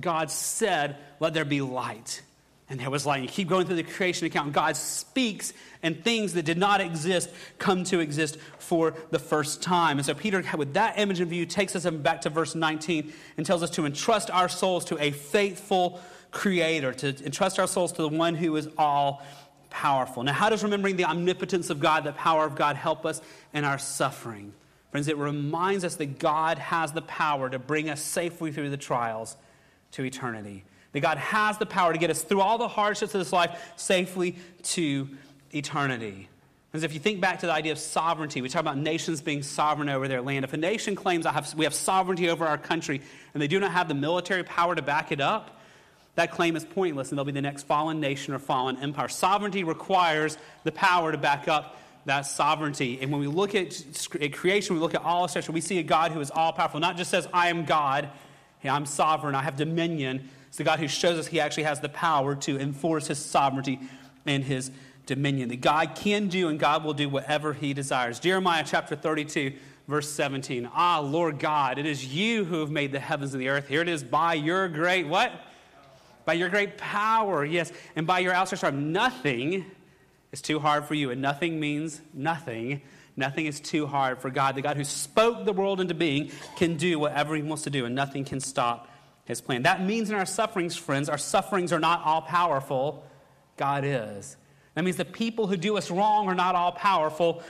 God 0.00 0.30
said, 0.30 0.96
Let 1.20 1.34
there 1.34 1.44
be 1.44 1.60
light. 1.60 2.22
And 2.70 2.78
there 2.78 2.90
was 2.90 3.06
light. 3.06 3.22
You 3.22 3.28
keep 3.28 3.48
going 3.48 3.66
through 3.66 3.76
the 3.76 3.82
creation 3.82 4.26
account. 4.26 4.52
God 4.52 4.76
speaks, 4.76 5.54
and 5.82 6.04
things 6.04 6.34
that 6.34 6.44
did 6.44 6.58
not 6.58 6.82
exist 6.82 7.30
come 7.58 7.84
to 7.84 8.00
exist 8.00 8.36
for 8.58 8.94
the 9.10 9.18
first 9.18 9.62
time. 9.62 9.96
And 9.98 10.04
so 10.04 10.12
Peter, 10.12 10.44
with 10.56 10.74
that 10.74 10.98
image 10.98 11.20
in 11.20 11.28
view, 11.28 11.46
takes 11.46 11.74
us 11.74 11.86
back 11.86 12.20
to 12.22 12.30
verse 12.30 12.54
19 12.54 13.10
and 13.38 13.46
tells 13.46 13.62
us 13.62 13.70
to 13.70 13.86
entrust 13.86 14.30
our 14.30 14.50
souls 14.50 14.84
to 14.86 15.02
a 15.02 15.12
faithful 15.12 15.98
creator, 16.30 16.92
to 16.92 17.24
entrust 17.24 17.58
our 17.58 17.66
souls 17.66 17.92
to 17.92 18.02
the 18.02 18.08
one 18.08 18.34
who 18.34 18.54
is 18.56 18.68
all 18.76 19.22
powerful. 19.70 20.22
Now, 20.22 20.34
how 20.34 20.50
does 20.50 20.62
remembering 20.62 20.96
the 20.96 21.04
omnipotence 21.04 21.70
of 21.70 21.80
God, 21.80 22.04
the 22.04 22.12
power 22.12 22.44
of 22.44 22.54
God, 22.54 22.76
help 22.76 23.06
us 23.06 23.22
in 23.54 23.64
our 23.64 23.78
suffering? 23.78 24.52
Friends, 24.90 25.08
it 25.08 25.18
reminds 25.18 25.84
us 25.84 25.96
that 25.96 26.18
God 26.18 26.58
has 26.58 26.92
the 26.92 27.02
power 27.02 27.50
to 27.50 27.58
bring 27.58 27.90
us 27.90 28.00
safely 28.00 28.52
through 28.52 28.70
the 28.70 28.76
trials 28.76 29.36
to 29.92 30.04
eternity. 30.04 30.64
That 30.92 31.00
God 31.00 31.18
has 31.18 31.58
the 31.58 31.66
power 31.66 31.92
to 31.92 31.98
get 31.98 32.10
us 32.10 32.22
through 32.22 32.40
all 32.40 32.56
the 32.56 32.68
hardships 32.68 33.14
of 33.14 33.20
this 33.20 33.32
life 33.32 33.72
safely 33.76 34.36
to 34.62 35.08
eternity. 35.54 36.28
Because 36.70 36.84
if 36.84 36.92
you 36.92 37.00
think 37.00 37.20
back 37.20 37.40
to 37.40 37.46
the 37.46 37.52
idea 37.52 37.72
of 37.72 37.78
sovereignty, 37.78 38.42
we 38.42 38.48
talk 38.48 38.60
about 38.60 38.76
nations 38.76 39.22
being 39.22 39.42
sovereign 39.42 39.88
over 39.88 40.06
their 40.06 40.20
land. 40.20 40.44
If 40.44 40.52
a 40.52 40.58
nation 40.58 40.94
claims 40.94 41.24
have, 41.24 41.54
we 41.54 41.64
have 41.64 41.74
sovereignty 41.74 42.28
over 42.28 42.46
our 42.46 42.58
country 42.58 43.00
and 43.32 43.42
they 43.42 43.48
do 43.48 43.58
not 43.58 43.72
have 43.72 43.88
the 43.88 43.94
military 43.94 44.44
power 44.44 44.74
to 44.74 44.82
back 44.82 45.12
it 45.12 45.20
up, 45.20 45.60
that 46.14 46.30
claim 46.32 46.56
is 46.56 46.64
pointless 46.64 47.10
and 47.10 47.18
they'll 47.18 47.24
be 47.24 47.32
the 47.32 47.40
next 47.40 47.62
fallen 47.62 48.00
nation 48.00 48.34
or 48.34 48.38
fallen 48.38 48.76
empire. 48.78 49.08
Sovereignty 49.08 49.64
requires 49.64 50.36
the 50.64 50.72
power 50.72 51.12
to 51.12 51.18
back 51.18 51.48
up 51.48 51.76
that 52.04 52.22
sovereignty. 52.22 52.98
And 53.00 53.12
when 53.12 53.20
we 53.20 53.26
look 53.26 53.54
at, 53.54 53.82
at 54.20 54.32
creation, 54.32 54.74
we 54.74 54.80
look 54.80 54.94
at 54.94 55.02
all 55.02 55.24
of 55.24 55.30
Scripture, 55.30 55.52
we 55.52 55.60
see 55.60 55.78
a 55.78 55.82
God 55.82 56.12
who 56.12 56.20
is 56.20 56.30
all 56.30 56.52
powerful, 56.52 56.80
not 56.80 56.96
just 56.96 57.10
says, 57.10 57.28
I 57.32 57.48
am 57.48 57.64
God, 57.64 58.08
I'm 58.64 58.86
sovereign, 58.86 59.34
I 59.34 59.42
have 59.42 59.56
dominion. 59.56 60.28
It's 60.48 60.56
the 60.56 60.64
God 60.64 60.78
who 60.78 60.88
shows 60.88 61.18
us 61.18 61.26
he 61.26 61.40
actually 61.40 61.64
has 61.64 61.80
the 61.80 61.88
power 61.88 62.34
to 62.36 62.58
enforce 62.58 63.06
his 63.06 63.18
sovereignty 63.18 63.78
and 64.26 64.42
his 64.42 64.70
dominion. 65.06 65.48
That 65.50 65.60
God 65.60 65.94
can 65.94 66.28
do 66.28 66.48
and 66.48 66.58
God 66.58 66.84
will 66.84 66.94
do 66.94 67.08
whatever 67.08 67.52
he 67.52 67.74
desires. 67.74 68.20
Jeremiah 68.20 68.64
chapter 68.66 68.96
32, 68.96 69.52
verse 69.86 70.08
17. 70.10 70.68
Ah, 70.72 71.00
Lord 71.00 71.38
God, 71.38 71.78
it 71.78 71.86
is 71.86 72.06
you 72.06 72.44
who 72.44 72.60
have 72.60 72.70
made 72.70 72.92
the 72.92 73.00
heavens 73.00 73.34
and 73.34 73.40
the 73.40 73.48
earth. 73.48 73.68
Here 73.68 73.82
it 73.82 73.88
is 73.88 74.02
by 74.02 74.34
your 74.34 74.68
great 74.68 75.06
what? 75.06 75.32
By 76.24 76.34
your 76.34 76.50
great 76.50 76.76
power, 76.76 77.44
yes, 77.44 77.72
and 77.96 78.06
by 78.06 78.18
your 78.18 78.34
outstretched 78.34 78.64
arm. 78.64 78.92
Nothing 78.92 79.64
is 80.32 80.42
too 80.42 80.58
hard 80.58 80.84
for 80.84 80.94
you, 80.94 81.10
and 81.10 81.22
nothing 81.22 81.58
means 81.58 82.00
nothing. 82.12 82.82
Nothing 83.16 83.46
is 83.46 83.58
too 83.60 83.86
hard 83.86 84.20
for 84.20 84.30
God. 84.30 84.54
The 84.54 84.62
God 84.62 84.76
who 84.76 84.84
spoke 84.84 85.44
the 85.44 85.52
world 85.52 85.80
into 85.80 85.94
being 85.94 86.30
can 86.56 86.76
do 86.76 86.98
whatever 86.98 87.34
he 87.34 87.42
wants 87.42 87.64
to 87.64 87.70
do, 87.70 87.84
and 87.84 87.94
nothing 87.94 88.24
can 88.24 88.40
stop 88.40 88.88
his 89.24 89.40
plan. 89.40 89.62
That 89.62 89.82
means 89.84 90.08
in 90.08 90.16
our 90.16 90.26
sufferings, 90.26 90.76
friends, 90.76 91.08
our 91.08 91.18
sufferings 91.18 91.72
are 91.72 91.80
not 91.80 92.02
all 92.04 92.22
powerful. 92.22 93.04
God 93.56 93.84
is. 93.84 94.36
That 94.74 94.84
means 94.84 94.96
the 94.96 95.04
people 95.04 95.48
who 95.48 95.56
do 95.56 95.76
us 95.76 95.90
wrong 95.90 96.28
are 96.28 96.34
not 96.34 96.54
all 96.54 96.72
powerful. 96.72 97.42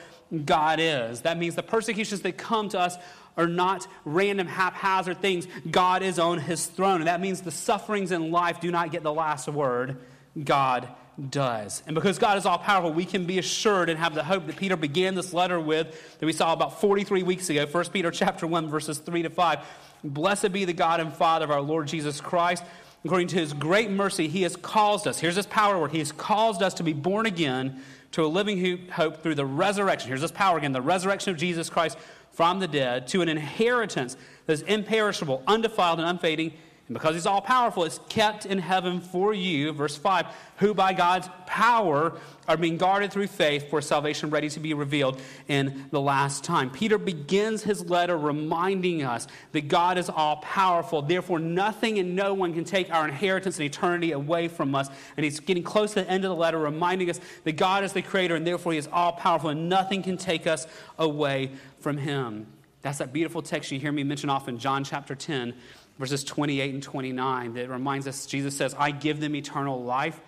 God 0.45 0.81
is. 0.81 1.21
That 1.23 1.39
means 1.39 1.55
the 1.55 1.63
persecutions 1.63 2.23
that 2.23 2.39
come 2.39 2.71
to 2.71 2.81
us 2.81 2.97
are 3.37 3.47
not 3.47 3.87
random, 4.05 4.47
haphazard 4.47 5.21
things. 5.21 5.47
God 5.71 6.03
is 6.03 6.19
on 6.19 6.39
his 6.39 6.67
throne. 6.67 7.03
And 7.03 7.07
that 7.07 7.21
means 7.21 7.43
the 7.43 7.51
sufferings 7.51 8.11
in 8.11 8.31
life 8.31 8.61
do 8.61 8.71
not 8.71 8.91
get 8.91 9.03
the 9.03 9.13
last 9.13 9.49
word. 9.49 9.99
God 10.43 10.89
does. 11.31 11.83
And 11.87 11.95
because 11.95 12.19
God 12.19 12.39
is 12.39 12.47
all 12.47 12.59
powerful, 12.59 12.93
we 12.93 13.05
can 13.05 13.27
be 13.27 13.39
assured 13.39 13.89
and 13.89 13.99
have 13.99 14.15
the 14.15 14.23
hope 14.23 14.47
that 14.47 14.57
Peter 14.57 14.77
began 14.77 15.15
this 15.15 15.33
letter 15.33 15.61
with 15.61 16.19
that 16.19 16.27
we 16.27 16.33
saw 16.33 16.53
about 16.53 16.81
43 16.81 17.23
weeks 17.23 17.51
ago, 17.51 17.67
1 17.67 17.85
Peter 17.87 18.11
chapter 18.11 18.47
1, 18.47 18.69
verses 18.69 18.99
3 18.99 19.23
to 19.23 19.31
5. 19.31 19.59
Blessed 20.05 20.53
be 20.53 20.65
the 20.65 20.73
God 20.73 21.01
and 21.01 21.13
Father 21.13 21.45
of 21.45 21.51
our 21.51 21.61
Lord 21.61 21.89
Jesus 21.89 22.21
Christ. 22.21 22.63
According 23.05 23.29
to 23.29 23.37
his 23.37 23.53
great 23.53 23.91
mercy, 23.91 24.29
he 24.29 24.43
has 24.43 24.57
caused 24.57 25.07
us. 25.07 25.19
Here's 25.19 25.37
this 25.37 25.47
power 25.47 25.79
word. 25.79 25.93
He 25.93 25.99
has 25.99 26.13
caused 26.13 26.63
us 26.63 26.75
to 26.75 26.83
be 26.83 26.93
born 26.93 27.27
again 27.27 27.83
to 28.13 28.25
a 28.25 28.27
living 28.27 28.89
hope 28.91 29.23
through 29.23 29.35
the 29.35 29.47
resurrection. 29.47 30.09
Here's 30.09 30.21
this 30.21 30.33
power 30.33 30.59
again 30.59 30.73
the 30.73 30.81
resurrection 30.81 31.33
of 31.33 31.37
Jesus 31.37 31.69
Christ 31.69 31.99
from 32.33 32.61
the 32.61 32.69
dead 32.69 33.09
to 33.09 33.23
an 33.23 33.29
inheritance 33.29 34.17
that 34.47 34.53
is 34.53 34.63
imperishable, 34.63 35.43
undefiled, 35.47 35.99
and 35.99 36.09
unfading. 36.09 36.53
And 36.89 36.95
because 36.95 37.15
he's 37.15 37.27
all 37.27 37.43
powerful, 37.43 37.85
it's 37.85 38.01
kept 38.09 38.47
in 38.47 38.59
heaven 38.59 39.01
for 39.01 39.35
you, 39.35 39.73
verse 39.73 39.95
5, 39.95 40.27
who 40.57 40.73
by 40.73 40.95
God's 40.95 41.29
power 41.45 42.19
are 42.49 42.57
being 42.57 42.79
guarded 42.79 43.13
through 43.13 43.27
faith 43.27 43.69
for 43.69 43.83
salvation 43.83 44.31
ready 44.31 44.49
to 44.49 44.59
be 44.59 44.73
revealed 44.73 45.21
in 45.49 45.87
the 45.91 46.01
last 46.01 46.45
time. 46.45 46.71
Peter 46.71 46.97
begins 46.97 47.63
his 47.63 47.91
letter 47.91 48.17
reminding 48.17 49.03
us 49.03 49.27
that 49.53 49.69
God 49.69 49.99
is 49.99 50.09
all 50.09 50.37
powerful. 50.37 51.03
Therefore, 51.03 51.39
nothing 51.39 51.99
and 51.99 52.17
no 52.17 52.33
one 52.33 52.55
can 52.55 52.65
take 52.65 52.91
our 52.91 53.07
inheritance 53.07 53.59
and 53.59 53.67
eternity 53.67 54.13
away 54.13 54.49
from 54.49 54.75
us. 54.75 54.89
And 55.19 55.25
he's 55.25 55.41
getting 55.41 55.63
close 55.63 55.93
to 55.93 56.01
the 56.01 56.11
end 56.11 56.25
of 56.25 56.31
the 56.31 56.37
letter, 56.37 56.59
reminding 56.59 57.11
us 57.11 57.21
that 57.45 57.59
God 57.59 57.85
is 57.85 57.93
the 57.93 58.01
creator 58.01 58.35
and 58.35 58.47
therefore 58.47 58.73
he 58.73 58.79
is 58.79 58.89
all 58.91 59.13
powerful 59.13 59.51
and 59.51 59.69
nothing 59.69 60.03
can 60.03 60.17
take 60.17 60.47
us 60.47 60.67
away 60.99 61.51
from 61.81 61.99
him. 61.99 62.47
That's 62.81 62.99
that 62.99 63.13
beautiful 63.13 63.43
text 63.43 63.73
you 63.73 63.81
hear 63.81 63.91
me 63.91 64.05
mention 64.05 64.31
often, 64.31 64.59
John 64.59 64.85
chapter 64.85 65.15
10, 65.15 65.55
verses 65.99 66.25
28 66.25 66.75
and 66.75 66.83
29, 66.83 67.55
that 67.55 67.69
reminds 67.69 68.07
us 68.07 68.27
Jesus 68.27 68.57
says, 68.57 68.75
I 68.79 68.91
give 68.91 69.21
them 69.21 69.35
eternal 69.35 69.83
life 69.83 70.21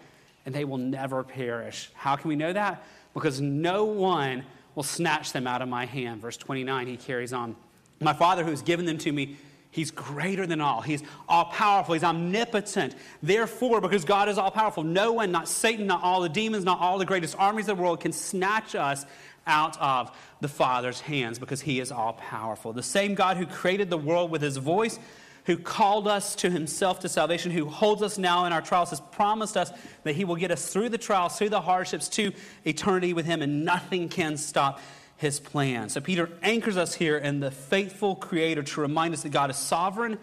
and 0.44 0.54
they 0.54 0.64
will 0.64 0.78
never 0.78 1.22
perish. 1.22 1.90
How 1.94 2.16
can 2.16 2.28
we 2.28 2.36
know 2.36 2.52
that? 2.52 2.84
Because 3.14 3.40
no 3.40 3.84
one 3.84 4.44
will 4.74 4.82
snatch 4.82 5.32
them 5.32 5.46
out 5.46 5.62
of 5.62 5.68
my 5.68 5.86
hand. 5.86 6.22
Verse 6.22 6.36
29, 6.36 6.86
he 6.86 6.96
carries 6.96 7.32
on. 7.32 7.56
My 8.00 8.12
Father 8.12 8.44
who 8.44 8.50
has 8.50 8.62
given 8.62 8.86
them 8.86 8.98
to 8.98 9.12
me, 9.12 9.36
he's 9.70 9.90
greater 9.90 10.46
than 10.46 10.60
all. 10.60 10.80
He's 10.80 11.02
all 11.28 11.46
powerful. 11.46 11.94
He's 11.94 12.04
omnipotent. 12.04 12.94
Therefore, 13.22 13.80
because 13.80 14.04
God 14.04 14.28
is 14.28 14.38
all 14.38 14.50
powerful, 14.50 14.82
no 14.82 15.12
one, 15.12 15.32
not 15.32 15.48
Satan, 15.48 15.86
not 15.86 16.02
all 16.02 16.20
the 16.20 16.28
demons, 16.28 16.64
not 16.64 16.80
all 16.80 16.98
the 16.98 17.04
greatest 17.04 17.36
armies 17.38 17.68
of 17.68 17.76
the 17.76 17.82
world, 17.82 18.00
can 18.00 18.12
snatch 18.12 18.74
us 18.74 19.04
out 19.46 19.80
of 19.80 20.16
the 20.40 20.48
Father's 20.48 21.00
hands 21.00 21.38
because 21.38 21.60
he 21.60 21.80
is 21.80 21.92
all 21.92 22.14
powerful. 22.14 22.72
The 22.72 22.82
same 22.82 23.14
God 23.14 23.36
who 23.36 23.46
created 23.46 23.90
the 23.90 23.98
world 23.98 24.30
with 24.30 24.42
his 24.42 24.56
voice 24.56 24.98
who 25.44 25.56
called 25.56 26.06
us 26.06 26.34
to 26.36 26.50
himself 26.50 27.00
to 27.00 27.08
salvation, 27.08 27.50
who 27.50 27.66
holds 27.66 28.02
us 28.02 28.18
now 28.18 28.44
in 28.44 28.52
our 28.52 28.62
trials, 28.62 28.90
has 28.90 29.00
promised 29.00 29.56
us 29.56 29.72
that 30.04 30.14
he 30.14 30.24
will 30.24 30.36
get 30.36 30.50
us 30.50 30.72
through 30.72 30.88
the 30.88 30.98
trials, 30.98 31.38
through 31.38 31.48
the 31.48 31.60
hardships, 31.60 32.08
to 32.08 32.32
eternity 32.64 33.12
with 33.12 33.26
him, 33.26 33.42
and 33.42 33.64
nothing 33.64 34.08
can 34.08 34.36
stop 34.36 34.80
his 35.16 35.40
plan. 35.40 35.88
So 35.88 36.00
Peter 36.00 36.30
anchors 36.42 36.76
us 36.76 36.94
here 36.94 37.18
in 37.18 37.40
the 37.40 37.50
faithful 37.50 38.16
creator 38.16 38.62
to 38.62 38.80
remind 38.80 39.14
us 39.14 39.22
that 39.22 39.30
God 39.30 39.50
is 39.50 39.56
sovereign, 39.56 40.18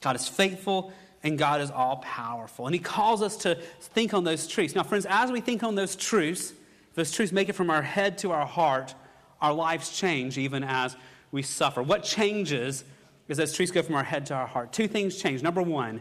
God 0.00 0.16
is 0.16 0.28
faithful, 0.28 0.92
and 1.22 1.38
God 1.38 1.60
is 1.60 1.70
all 1.70 1.98
powerful. 1.98 2.66
And 2.66 2.74
he 2.74 2.80
calls 2.80 3.22
us 3.22 3.36
to 3.38 3.54
think 3.80 4.14
on 4.14 4.24
those 4.24 4.46
truths. 4.48 4.74
Now, 4.74 4.82
friends, 4.82 5.06
as 5.08 5.30
we 5.30 5.40
think 5.40 5.62
on 5.62 5.76
those 5.76 5.94
truths, 5.94 6.52
those 6.94 7.12
truths 7.12 7.32
make 7.32 7.48
it 7.48 7.54
from 7.54 7.70
our 7.70 7.82
head 7.82 8.18
to 8.18 8.32
our 8.32 8.46
heart, 8.46 8.94
our 9.40 9.52
lives 9.52 9.96
change 9.96 10.38
even 10.38 10.64
as 10.64 10.96
we 11.30 11.42
suffer. 11.42 11.82
What 11.82 12.02
changes 12.02 12.84
as 13.28 13.36
those 13.36 13.52
truths 13.54 13.72
go 13.72 13.82
from 13.82 13.94
our 13.94 14.04
head 14.04 14.26
to 14.26 14.34
our 14.34 14.46
heart. 14.46 14.72
Two 14.72 14.88
things 14.88 15.16
change. 15.16 15.42
Number 15.42 15.62
one, 15.62 16.00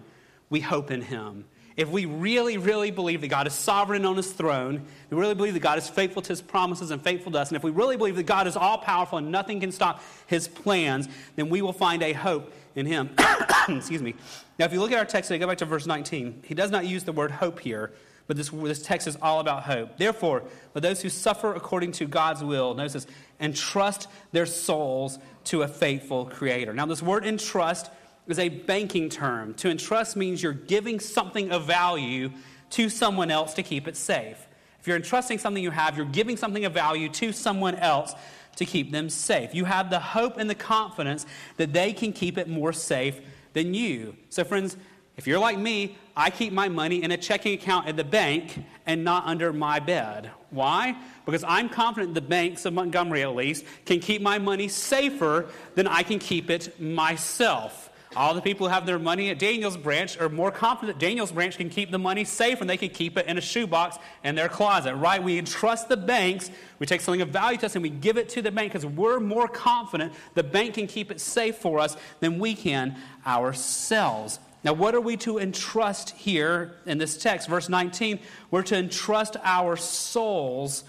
we 0.49 0.59
hope 0.59 0.91
in 0.91 1.01
Him. 1.01 1.45
if 1.77 1.89
we 1.89 2.05
really, 2.05 2.57
really 2.57 2.91
believe 2.91 3.21
that 3.21 3.29
God 3.29 3.47
is 3.47 3.53
sovereign 3.53 4.05
on 4.05 4.17
his 4.17 4.31
throne, 4.31 4.85
we 5.09 5.17
really 5.17 5.35
believe 5.35 5.53
that 5.53 5.61
God 5.61 5.77
is 5.77 5.89
faithful 5.89 6.21
to 6.21 6.29
his 6.29 6.41
promises 6.41 6.91
and 6.91 7.01
faithful 7.01 7.31
to 7.31 7.39
us, 7.39 7.49
and 7.49 7.55
if 7.55 7.63
we 7.63 7.71
really 7.71 7.97
believe 7.97 8.17
that 8.17 8.25
God 8.25 8.47
is 8.47 8.57
all 8.57 8.77
powerful 8.77 9.17
and 9.17 9.31
nothing 9.31 9.61
can 9.61 9.71
stop 9.71 10.03
his 10.27 10.47
plans, 10.47 11.07
then 11.35 11.49
we 11.49 11.61
will 11.61 11.73
find 11.73 12.03
a 12.03 12.13
hope 12.13 12.53
in 12.75 12.85
him. 12.85 13.09
Excuse 13.69 14.01
me. 14.01 14.15
Now, 14.59 14.65
if 14.65 14.73
you 14.73 14.79
look 14.79 14.91
at 14.91 14.97
our 14.97 15.05
text 15.05 15.29
today, 15.29 15.39
go 15.39 15.47
back 15.47 15.59
to 15.59 15.65
verse 15.65 15.85
19. 15.85 16.43
He 16.45 16.53
does 16.53 16.71
not 16.71 16.85
use 16.85 17.03
the 17.03 17.11
word 17.11 17.31
hope 17.31 17.59
here, 17.59 17.91
but 18.27 18.37
this, 18.37 18.49
this 18.49 18.81
text 18.81 19.07
is 19.07 19.17
all 19.21 19.39
about 19.39 19.63
hope. 19.63 19.97
Therefore, 19.97 20.43
let 20.73 20.83
those 20.83 21.01
who 21.01 21.09
suffer 21.09 21.53
according 21.53 21.93
to 21.93 22.05
God's 22.05 22.43
will, 22.43 22.73
notice 22.73 22.93
this, 22.93 23.07
and 23.39 23.55
trust 23.55 24.07
their 24.31 24.45
souls 24.45 25.17
to 25.45 25.63
a 25.63 25.67
faithful 25.67 26.25
creator. 26.25 26.73
Now, 26.73 26.85
this 26.85 27.01
word 27.01 27.25
entrust 27.25 27.89
is 28.27 28.39
a 28.39 28.49
banking 28.49 29.09
term. 29.09 29.53
To 29.55 29.69
entrust 29.69 30.15
means 30.15 30.41
you're 30.41 30.53
giving 30.53 30.99
something 30.99 31.51
of 31.51 31.65
value 31.65 32.31
to 32.71 32.89
someone 32.89 33.31
else 33.31 33.53
to 33.55 33.63
keep 33.63 33.87
it 33.87 33.97
safe. 33.97 34.47
If 34.79 34.87
you're 34.87 34.97
entrusting 34.97 35.37
something 35.37 35.61
you 35.61 35.71
have, 35.71 35.97
you're 35.97 36.05
giving 36.05 36.37
something 36.37 36.65
of 36.65 36.73
value 36.73 37.09
to 37.09 37.31
someone 37.31 37.75
else 37.75 38.13
to 38.55 38.65
keep 38.65 38.91
them 38.91 39.09
safe. 39.09 39.53
You 39.53 39.65
have 39.65 39.89
the 39.89 39.99
hope 39.99 40.37
and 40.37 40.49
the 40.49 40.55
confidence 40.55 41.25
that 41.57 41.73
they 41.73 41.93
can 41.93 42.13
keep 42.13 42.37
it 42.37 42.47
more 42.47 42.73
safe 42.73 43.19
than 43.53 43.73
you. 43.73 44.15
So, 44.29 44.43
friends, 44.43 44.77
if 45.17 45.27
you're 45.27 45.39
like 45.39 45.57
me, 45.57 45.97
I 46.15 46.29
keep 46.29 46.53
my 46.53 46.69
money 46.69 47.03
in 47.03 47.11
a 47.11 47.17
checking 47.17 47.53
account 47.53 47.87
at 47.87 47.95
the 47.95 48.03
bank 48.03 48.63
and 48.85 49.03
not 49.03 49.25
under 49.25 49.53
my 49.53 49.79
bed. 49.79 50.31
Why? 50.49 50.97
Because 51.25 51.43
I'm 51.47 51.69
confident 51.69 52.13
the 52.13 52.21
banks 52.21 52.65
of 52.65 52.73
Montgomery, 52.73 53.21
at 53.21 53.35
least, 53.35 53.65
can 53.85 53.99
keep 53.99 54.21
my 54.21 54.37
money 54.37 54.67
safer 54.67 55.47
than 55.75 55.87
I 55.87 56.03
can 56.03 56.19
keep 56.19 56.49
it 56.49 56.79
myself. 56.81 57.89
All 58.13 58.33
the 58.33 58.41
people 58.41 58.67
who 58.67 58.73
have 58.73 58.85
their 58.85 58.99
money 58.99 59.29
at 59.29 59.39
Daniel's 59.39 59.77
branch 59.77 60.19
are 60.19 60.27
more 60.27 60.51
confident 60.51 60.99
Daniel's 60.99 61.31
branch 61.31 61.55
can 61.55 61.69
keep 61.69 61.91
the 61.91 61.99
money 61.99 62.25
safe 62.25 62.59
and 62.59 62.69
they 62.69 62.75
can 62.75 62.89
keep 62.89 63.17
it 63.17 63.25
in 63.25 63.37
a 63.37 63.41
shoebox 63.41 63.97
in 64.25 64.35
their 64.35 64.49
closet, 64.49 64.95
right? 64.95 65.23
We 65.23 65.37
entrust 65.37 65.87
the 65.87 65.95
banks, 65.95 66.51
we 66.79 66.85
take 66.85 66.99
something 66.99 67.21
of 67.21 67.29
value 67.29 67.57
to 67.59 67.67
us 67.67 67.75
and 67.75 67.83
we 67.83 67.89
give 67.89 68.17
it 68.17 68.27
to 68.29 68.41
the 68.41 68.51
bank 68.51 68.73
because 68.73 68.85
we're 68.85 69.21
more 69.21 69.47
confident 69.47 70.11
the 70.33 70.43
bank 70.43 70.73
can 70.73 70.87
keep 70.87 71.09
it 71.09 71.21
safe 71.21 71.55
for 71.55 71.79
us 71.79 71.95
than 72.19 72.37
we 72.37 72.53
can 72.53 72.97
ourselves. 73.25 74.39
Now, 74.63 74.73
what 74.73 74.93
are 74.93 75.01
we 75.01 75.17
to 75.17 75.39
entrust 75.39 76.11
here 76.11 76.75
in 76.85 76.97
this 76.97 77.17
text? 77.17 77.47
Verse 77.47 77.67
19, 77.67 78.19
we're 78.51 78.61
to 78.63 78.77
entrust 78.77 79.37
our 79.43 79.75
souls 79.75 80.83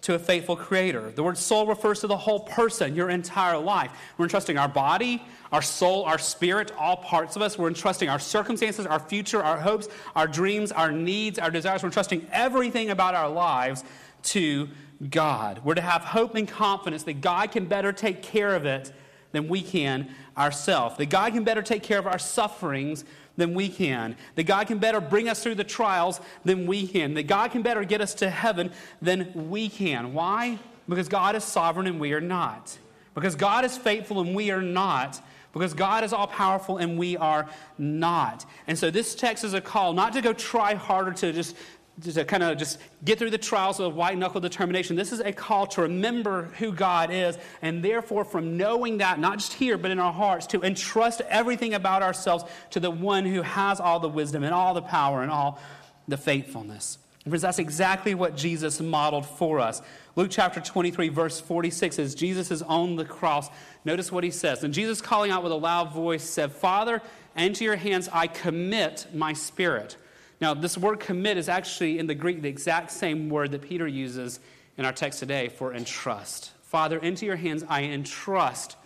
to 0.00 0.14
a 0.14 0.18
faithful 0.18 0.56
creator. 0.56 1.10
The 1.10 1.22
word 1.22 1.36
soul 1.36 1.66
refers 1.66 2.00
to 2.00 2.06
the 2.06 2.16
whole 2.16 2.40
person, 2.40 2.94
your 2.94 3.10
entire 3.10 3.58
life. 3.58 3.90
We're 4.16 4.26
entrusting 4.26 4.56
our 4.56 4.68
body, 4.68 5.22
our 5.52 5.60
soul, 5.60 6.04
our 6.04 6.18
spirit, 6.18 6.72
all 6.78 6.96
parts 6.96 7.36
of 7.36 7.42
us. 7.42 7.58
We're 7.58 7.68
entrusting 7.68 8.08
our 8.08 8.18
circumstances, 8.18 8.86
our 8.86 9.00
future, 9.00 9.42
our 9.42 9.58
hopes, 9.58 9.88
our 10.14 10.28
dreams, 10.28 10.70
our 10.72 10.92
needs, 10.92 11.38
our 11.38 11.50
desires. 11.50 11.82
We're 11.82 11.88
entrusting 11.88 12.26
everything 12.32 12.90
about 12.90 13.14
our 13.14 13.28
lives 13.28 13.84
to 14.24 14.68
God. 15.10 15.60
We're 15.64 15.74
to 15.74 15.80
have 15.80 16.02
hope 16.02 16.34
and 16.36 16.46
confidence 16.46 17.02
that 17.04 17.20
God 17.20 17.50
can 17.50 17.66
better 17.66 17.92
take 17.92 18.22
care 18.22 18.54
of 18.54 18.64
it 18.66 18.92
than 19.32 19.48
we 19.48 19.62
can 19.62 20.08
ourselves. 20.36 20.96
That 20.96 21.10
God 21.10 21.32
can 21.32 21.44
better 21.44 21.62
take 21.62 21.82
care 21.82 21.98
of 21.98 22.06
our 22.06 22.18
sufferings 22.18 23.04
than 23.36 23.54
we 23.54 23.68
can. 23.68 24.16
That 24.34 24.44
God 24.44 24.66
can 24.66 24.78
better 24.78 25.00
bring 25.00 25.28
us 25.28 25.42
through 25.42 25.54
the 25.54 25.64
trials 25.64 26.20
than 26.44 26.66
we 26.66 26.86
can. 26.86 27.14
That 27.14 27.26
God 27.26 27.52
can 27.52 27.62
better 27.62 27.84
get 27.84 28.00
us 28.00 28.14
to 28.14 28.30
heaven 28.30 28.72
than 29.00 29.50
we 29.50 29.68
can. 29.68 30.12
Why? 30.12 30.58
Because 30.88 31.08
God 31.08 31.36
is 31.36 31.44
sovereign 31.44 31.86
and 31.86 32.00
we 32.00 32.12
are 32.12 32.20
not. 32.20 32.76
Because 33.14 33.34
God 33.34 33.64
is 33.64 33.76
faithful 33.76 34.20
and 34.20 34.34
we 34.34 34.50
are 34.50 34.62
not. 34.62 35.20
Because 35.52 35.72
God 35.74 36.04
is 36.04 36.12
all 36.12 36.26
powerful 36.26 36.76
and 36.76 36.98
we 36.98 37.16
are 37.16 37.48
not. 37.78 38.44
And 38.66 38.78
so 38.78 38.90
this 38.90 39.14
text 39.14 39.44
is 39.44 39.54
a 39.54 39.60
call 39.60 39.92
not 39.92 40.12
to 40.12 40.20
go 40.20 40.32
try 40.32 40.74
harder 40.74 41.12
to 41.12 41.32
just 41.32 41.56
to 42.02 42.24
kind 42.24 42.42
of 42.42 42.56
just 42.58 42.78
get 43.04 43.18
through 43.18 43.30
the 43.30 43.38
trials 43.38 43.80
of 43.80 43.94
white 43.94 44.16
knuckle 44.16 44.40
determination. 44.40 44.96
This 44.96 45.12
is 45.12 45.20
a 45.20 45.32
call 45.32 45.66
to 45.68 45.82
remember 45.82 46.44
who 46.58 46.72
God 46.72 47.10
is, 47.10 47.36
and 47.62 47.82
therefore, 47.82 48.24
from 48.24 48.56
knowing 48.56 48.98
that, 48.98 49.18
not 49.18 49.38
just 49.38 49.54
here, 49.54 49.76
but 49.76 49.90
in 49.90 49.98
our 49.98 50.12
hearts, 50.12 50.46
to 50.48 50.62
entrust 50.62 51.20
everything 51.28 51.74
about 51.74 52.02
ourselves 52.02 52.44
to 52.70 52.80
the 52.80 52.90
one 52.90 53.24
who 53.24 53.42
has 53.42 53.80
all 53.80 54.00
the 54.00 54.08
wisdom 54.08 54.44
and 54.44 54.54
all 54.54 54.74
the 54.74 54.82
power 54.82 55.22
and 55.22 55.30
all 55.30 55.60
the 56.06 56.16
faithfulness. 56.16 56.98
Because 57.24 57.42
that's 57.42 57.58
exactly 57.58 58.14
what 58.14 58.36
Jesus 58.36 58.80
modeled 58.80 59.26
for 59.26 59.60
us. 59.60 59.82
Luke 60.16 60.28
chapter 60.30 60.60
23, 60.60 61.10
verse 61.10 61.40
46 61.40 61.96
says, 61.96 62.14
Jesus 62.14 62.50
is 62.50 62.62
on 62.62 62.96
the 62.96 63.04
cross. 63.04 63.50
Notice 63.84 64.10
what 64.10 64.24
he 64.24 64.30
says. 64.30 64.64
And 64.64 64.72
Jesus, 64.72 65.00
calling 65.00 65.30
out 65.30 65.42
with 65.42 65.52
a 65.52 65.56
loud 65.56 65.92
voice, 65.92 66.24
said, 66.24 66.52
Father, 66.52 67.02
into 67.36 67.64
your 67.64 67.76
hands 67.76 68.08
I 68.12 68.28
commit 68.28 69.06
my 69.12 69.32
spirit. 69.32 69.96
Now, 70.40 70.54
this 70.54 70.78
word 70.78 71.00
commit 71.00 71.36
is 71.36 71.48
actually 71.48 71.98
in 71.98 72.06
the 72.06 72.14
Greek 72.14 72.42
the 72.42 72.48
exact 72.48 72.90
same 72.90 73.28
word 73.28 73.50
that 73.50 73.62
Peter 73.62 73.86
uses 73.86 74.40
in 74.76 74.84
our 74.84 74.92
text 74.92 75.18
today 75.18 75.48
for 75.48 75.74
entrust. 75.74 76.52
Father, 76.62 76.98
into 76.98 77.26
your 77.26 77.36
hands 77.36 77.64
I 77.68 77.82
entrust 77.82 78.76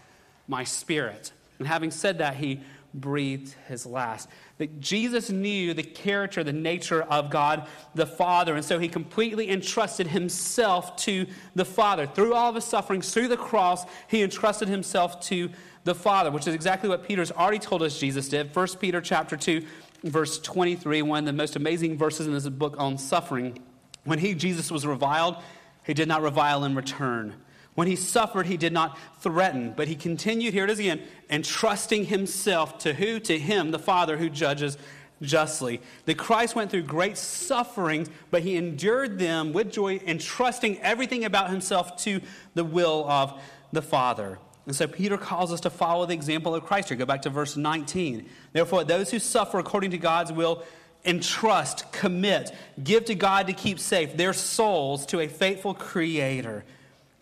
my 0.49 0.65
spirit. 0.65 1.33
And 1.59 1.69
having 1.69 1.91
said 1.91 2.19
that, 2.19 2.37
he 2.37 2.61
breathed 2.95 3.55
his 3.69 3.87
last. 3.87 4.29
That 4.59 4.81
Jesus 4.81 5.31
knew 5.31 5.75
the 5.75 5.83
character, 5.83 6.45
the 6.45 6.53
nature 6.53 7.03
of 7.03 7.31
God 7.31 7.67
the 7.95 8.07
Father, 8.07 8.55
and 8.55 8.65
so 8.65 8.79
he 8.79 8.89
completely 8.89 9.51
entrusted 9.51 10.07
himself 10.07 10.97
to 10.97 11.27
the 11.55 11.65
Father. 11.65 12.07
Through 12.07 12.35
all 12.35 12.51
of 12.51 12.55
his 12.55 12.65
sufferings, 12.65 13.13
through 13.13 13.29
the 13.29 13.37
cross, 13.37 13.85
he 14.09 14.23
entrusted 14.23 14.69
himself 14.69 15.21
to 15.23 15.51
the 15.85 15.95
Father, 15.95 16.31
which 16.31 16.47
is 16.47 16.55
exactly 16.55 16.89
what 16.89 17.07
Peter's 17.07 17.33
already 17.33 17.59
told 17.59 17.83
us 17.83 17.99
Jesus 17.99 18.29
did. 18.29 18.55
1 18.55 18.69
Peter 18.79 19.01
chapter 19.01 19.37
2, 19.37 19.65
verse 20.05 20.39
23, 20.39 21.03
one 21.03 21.21
of 21.21 21.27
the 21.27 21.33
most 21.33 21.57
amazing 21.57 21.97
verses 21.97 22.27
in 22.27 22.33
this 22.33 22.49
book 22.49 22.77
on 22.79 22.99
suffering. 22.99 23.59
When 24.05 24.19
he, 24.19 24.35
Jesus, 24.35 24.71
was 24.71 24.87
reviled, 24.87 25.37
he 25.85 25.95
did 25.95 26.09
not 26.09 26.23
revile 26.23 26.65
in 26.65 26.75
return. 26.75 27.35
When 27.75 27.89
he 27.89 27.97
suffered, 27.97 28.47
he 28.47 28.57
did 28.57 28.73
not 28.73 28.99
threaten, 29.21 29.73
but 29.77 29.89
he 29.89 29.95
continued, 29.95 30.53
here 30.53 30.65
it 30.65 30.71
is 30.71 30.79
again, 30.79 31.03
entrusting 31.31 32.07
himself 32.07 32.79
to 32.79 32.93
who? 32.93 33.19
To 33.21 33.39
him, 33.39 33.71
the 33.71 33.79
Father 33.79 34.19
who 34.19 34.29
judges 34.29 34.77
justly. 35.23 35.81
That 36.05 36.19
Christ 36.19 36.55
went 36.55 36.71
through 36.71 36.83
great 36.83 37.17
sufferings, 37.17 38.11
but 38.31 38.43
he 38.43 38.57
endured 38.57 39.19
them 39.19 39.53
with 39.53 39.73
joy, 39.73 40.01
entrusting 40.07 40.81
everything 40.81 41.25
about 41.25 41.49
himself 41.49 41.97
to 41.99 42.21
the 42.55 42.65
will 42.65 43.09
of 43.09 43.41
the 43.73 43.83
Father. 43.83 44.39
And 44.67 44.77
so 44.77 44.87
Peter 44.87 45.19
calls 45.19 45.53
us 45.53 45.61
to 45.61 45.71
follow 45.71 46.07
the 46.07 46.15
example 46.15 46.55
of 46.55 46.65
Christ 46.65 46.89
here. 46.89 46.97
Go 46.97 47.05
back 47.05 47.23
to 47.23 47.31
verse 47.31 47.57
19. 47.57 48.29
Therefore, 48.53 48.85
those 48.85 49.11
who 49.11 49.19
suffer 49.19 49.59
according 49.59 49.91
to 49.91 49.99
God's 49.99 50.33
will 50.33 50.63
entrust, 51.05 51.91
commit, 51.91 52.55
give 52.83 53.07
to 53.07 53.15
God 53.15 53.49
to 53.49 53.53
keep 53.53 53.81
safe 53.81 54.17
their 54.17 54.33
souls 54.33 55.05
to 55.07 55.21
a 55.21 55.27
faithful 55.27 55.75
Creator. 55.75 56.65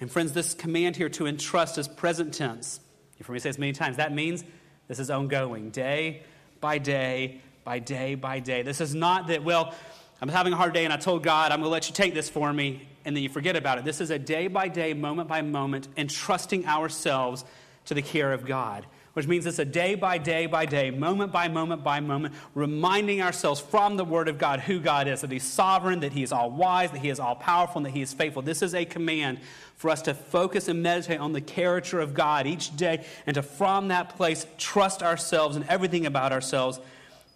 And 0.01 0.11
friends, 0.11 0.33
this 0.33 0.55
command 0.55 0.97
here 0.97 1.09
to 1.11 1.27
entrust 1.27 1.79
is 1.79 1.89
present 1.89 2.35
tense. 2.35 2.81
You've 3.19 3.27
heard 3.27 3.35
me 3.35 3.39
say 3.41 3.49
this 3.51 3.59
many 3.59 3.73
times. 3.73 3.97
That 3.97 4.15
means 4.15 4.45
this 4.89 4.99
is 4.99 5.11
ongoing, 5.11 5.71
day 5.71 6.23
by 6.61 6.79
day 6.79 7.41
by 7.65 7.79
day 7.79 8.15
by 8.15 8.41
day. 8.41 8.63
This 8.63 8.81
is 8.81 8.95
not 8.95 9.29
that, 9.29 9.45
well, 9.45 9.75
I'm 10.21 10.29
having 10.29 10.53
a 10.53 10.57
hard 10.57 10.75
day 10.75 10.85
and 10.85 10.93
I 10.93 10.97
told 10.97 11.23
God, 11.23 11.53
I'm 11.53 11.61
going 11.61 11.69
to 11.69 11.73
let 11.73 11.89
you 11.89 11.95
take 11.95 12.15
this 12.15 12.29
for 12.29 12.53
me, 12.53 12.89
and 13.05 13.17
then 13.17 13.23
you 13.23 13.29
forget 13.29 13.57
about 13.57 13.79
it. 13.79 13.85
This 13.85 14.01
is 14.01 14.11
a 14.11 14.19
day 14.19 14.47
by 14.47 14.69
day, 14.69 14.95
moment 14.95 15.29
by 15.29 15.43
moment, 15.43 15.89
entrusting 15.97 16.67
ourselves 16.67 17.45
to 17.87 17.95
the 17.95 18.03
care 18.03 18.33
of 18.33 18.47
God 18.47 18.87
which 19.15 19.27
means 19.27 19.47
it's 19.47 19.59
a 19.59 19.65
day 19.65 19.95
by 19.95 20.19
day 20.19 20.47
by 20.47 20.67
day, 20.67 20.91
moment 20.91 21.33
by 21.33 21.49
moment 21.49 21.83
by 21.83 22.01
moment, 22.01 22.35
reminding 22.55 23.21
ourselves 23.21 23.61
from 23.61 23.97
the 23.97 24.05
Word 24.05 24.29
of 24.29 24.39
God 24.39 24.61
who 24.61 24.79
God 24.79 25.09
is, 25.09 25.23
that 25.23 25.33
He's 25.33 25.45
sovereign, 25.45 26.01
that 26.01 26.13
He 26.13 26.23
is 26.23 26.33
all 26.33 26.51
wise, 26.51 26.91
that 26.93 27.01
He 27.01 27.09
is 27.09 27.19
all 27.19 27.35
powerful, 27.35 27.79
and 27.79 27.87
that 27.87 27.91
He 27.91 28.03
is 28.03 28.13
faithful. 28.13 28.43
This 28.43 28.63
is 28.63 28.75
a 28.75 28.85
command 28.85 29.41
for 29.77 29.91
us 29.91 30.03
to 30.03 30.15
focus 30.15 30.69
and 30.69 30.83
meditate 30.83 31.19
on 31.19 31.33
the 31.33 31.41
character 31.41 32.01
of 32.01 32.15
God 32.15 32.47
each 32.47 32.77
day 32.77 33.05
and 33.27 33.35
to, 33.35 33.43
from 33.43 33.89
that 33.89 34.17
place, 34.17 34.47
trust 34.59 35.03
ourselves 35.03 35.57
and 35.57 35.67
everything 35.69 36.07
about 36.07 36.33
ourselves 36.33 36.79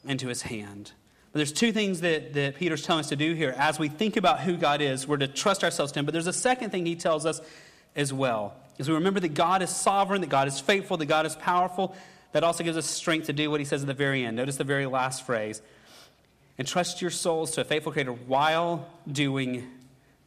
into 0.05 0.29
His 0.29 0.43
hand. 0.43 0.93
But 1.35 1.39
there's 1.39 1.53
two 1.53 1.73
things 1.73 2.03
that, 2.03 2.33
that 2.35 2.55
Peter's 2.55 2.85
telling 2.85 3.01
us 3.01 3.09
to 3.09 3.17
do 3.17 3.35
here. 3.35 3.53
As 3.59 3.77
we 3.77 3.89
think 3.89 4.17
about 4.17 4.43
who 4.43 4.57
God 4.57 4.81
is, 4.81 5.09
we're 5.09 5.17
to 5.17 5.27
trust 5.27 5.65
ourselves 5.65 5.91
to 5.91 5.99
Him. 5.99 6.05
But 6.05 6.13
there's 6.13 6.29
a 6.29 6.33
second 6.33 6.71
thing 6.71 6.87
He 6.87 6.95
tells 6.95 7.27
us 7.27 7.41
as 7.97 8.13
well. 8.13 8.55
As 8.79 8.89
we 8.89 8.95
remember 8.95 9.19
that 9.19 9.35
God 9.35 9.61
is 9.61 9.71
sovereign, 9.71 10.21
that 10.21 10.31
God 10.31 10.47
is 10.47 10.61
faithful, 10.61 10.97
that 10.97 11.07
God 11.07 11.27
is 11.27 11.35
powerful, 11.35 11.97
that 12.31 12.45
also 12.45 12.63
gives 12.63 12.77
us 12.77 12.87
strength 12.87 13.27
to 13.27 13.33
do 13.33 13.51
what 13.51 13.59
he 13.59 13.67
says 13.67 13.81
at 13.81 13.89
the 13.89 13.95
very 13.95 14.25
end. 14.25 14.37
Notice 14.37 14.59
the 14.59 14.63
very 14.63 14.87
last 14.87 15.27
phrase. 15.27 15.61
And 16.57 16.69
trust 16.69 17.03
your 17.03 17.11
souls 17.11 17.51
to 17.53 17.63
a 17.63 17.65
faithful 17.65 17.91
creator 17.91 18.13
while 18.13 18.89
doing 19.11 19.69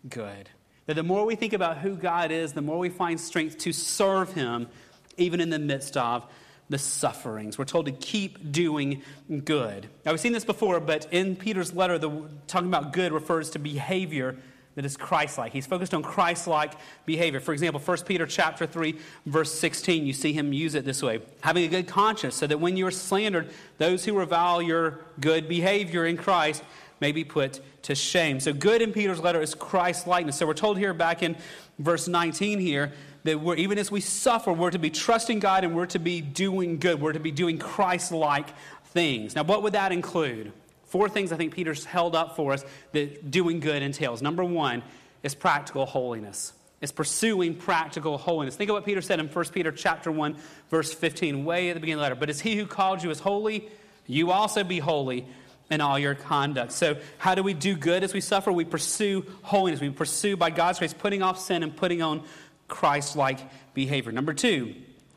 good. 0.10 0.50
That 0.88 0.96
the 0.96 1.04
more 1.04 1.26
we 1.26 1.36
think 1.36 1.54
about 1.54 1.78
who 1.78 1.96
God 1.96 2.32
is, 2.32 2.52
the 2.52 2.62
more 2.62 2.80
we 2.80 2.90
find 2.90 3.18
strength 3.18 3.60
to 3.60 3.72
serve 3.72 4.34
him, 4.34 4.68
even 5.16 5.40
in 5.40 5.52
the 5.52 5.60
midst 5.60 5.96
of 5.96 6.26
the 6.70 6.78
sufferings. 6.78 7.58
We're 7.58 7.66
told 7.66 7.86
to 7.86 7.92
keep 7.92 8.52
doing 8.52 9.02
good. 9.46 9.88
Now, 10.06 10.12
we've 10.12 10.20
seen 10.20 10.34
this 10.34 10.46
before, 10.46 10.80
but 10.80 11.08
in 11.12 11.36
Peter's 11.36 11.74
letter, 11.74 11.98
the 11.98 12.30
talking 12.48 12.68
about 12.68 12.94
good 12.94 13.12
refers 13.14 13.52
to 13.52 13.60
behavior 13.60 14.36
that 14.76 14.86
is 14.86 14.96
Christ-like. 14.96 15.54
He's 15.54 15.66
focused 15.66 15.96
on 15.96 16.04
Christ-like 16.04 16.74
behavior. 17.08 17.40
For 17.40 17.52
example, 17.52 17.82
1 17.82 17.98
Peter 18.06 18.28
chapter 18.28 18.68
3, 18.68 18.96
verse 19.26 19.52
16, 19.52 20.06
you 20.06 20.14
see 20.14 20.34
him 20.34 20.54
use 20.54 20.76
it 20.76 20.86
this 20.86 21.02
way. 21.02 21.20
Having 21.42 21.64
a 21.66 21.68
good 21.70 21.88
conscience, 21.88 22.36
so 22.36 22.46
that 22.46 22.60
when 22.60 22.78
you 22.78 22.86
are 22.86 22.92
slandered, 22.92 23.50
those 23.80 24.06
who 24.06 24.14
revile 24.14 24.62
your 24.62 25.00
good 25.20 25.48
behavior 25.50 26.06
in 26.06 26.16
Christ 26.16 26.64
may 27.00 27.12
be 27.12 27.24
put 27.24 27.60
to 27.84 27.96
shame. 27.96 28.40
So 28.40 28.54
good 28.54 28.82
in 28.82 28.94
Peter's 28.94 29.20
letter 29.20 29.42
is 29.42 29.56
Christ-likeness. 29.56 30.38
So 30.38 30.46
we're 30.46 30.54
told 30.54 30.78
here 30.78 30.94
back 30.94 31.24
in 31.24 31.38
verse 31.80 32.08
19 32.08 32.60
here 32.60 32.94
that 33.24 33.40
we're, 33.40 33.56
even 33.56 33.78
as 33.78 33.92
we 33.92 34.02
suffer, 34.02 34.52
we're 34.52 34.72
to 34.72 34.80
be 34.80 34.90
trusting 34.90 35.40
God 35.40 35.64
and 35.64 35.76
we're 35.76 35.86
to 35.88 36.00
be 36.00 36.22
doing 36.22 36.80
good. 36.80 37.02
We're 37.02 37.14
to 37.14 37.20
be 37.20 37.32
doing 37.32 37.58
Christ-like 37.58 38.50
things. 38.86 39.36
Now, 39.36 39.44
what 39.44 39.64
would 39.64 39.74
that 39.74 39.92
include? 39.92 40.52
Four 40.86 41.10
things 41.10 41.32
I 41.32 41.36
think 41.36 41.54
Peter's 41.54 41.84
held 41.84 42.16
up 42.16 42.36
for 42.36 42.54
us 42.54 42.64
that 42.94 43.30
doing 43.30 43.60
good 43.60 43.84
entails. 43.84 44.22
Number 44.22 44.44
one 44.44 44.84
is 45.22 45.36
practical 45.36 45.86
holiness. 45.86 46.54
It's 46.80 46.92
pursuing 46.92 47.56
practical 47.56 48.18
holiness. 48.18 48.56
Think 48.56 48.70
of 48.70 48.76
what 48.76 48.86
Peter 48.86 49.02
said 49.02 49.20
in 49.20 49.28
1 49.28 49.46
Peter 49.46 49.72
chapter 49.72 50.12
1, 50.12 50.36
verse 50.70 50.94
15, 50.94 51.44
way 51.44 51.70
at 51.70 51.74
the 51.74 51.80
beginning 51.80 51.96
of 51.96 52.00
the 52.00 52.04
letter. 52.04 52.16
But 52.16 52.30
as 52.30 52.40
he 52.40 52.56
who 52.56 52.68
called 52.68 53.04
you 53.04 53.10
is 53.10 53.20
holy, 53.20 53.70
you 54.06 54.32
also 54.32 54.64
be 54.64 54.80
holy 54.80 55.26
in 55.70 55.82
all 55.82 56.00
your 56.00 56.16
conduct. 56.16 56.72
So, 56.72 56.98
how 57.18 57.36
do 57.36 57.44
we 57.44 57.54
do 57.54 57.76
good 57.76 58.04
as 58.04 58.14
we 58.14 58.22
suffer? 58.22 58.52
We 58.52 58.66
pursue 58.66 59.26
holiness. 59.42 59.82
We 59.82 59.90
pursue, 59.90 60.38
by 60.38 60.50
God's 60.50 60.80
grace, 60.80 60.94
putting 60.94 61.22
off 61.22 61.40
sin 61.40 61.64
and 61.64 61.76
putting 61.76 62.02
on 62.02 62.24
Christ 62.68 63.16
like 63.16 63.40
behavior. 63.74 64.12
Number 64.12 64.34
two, 64.34 64.76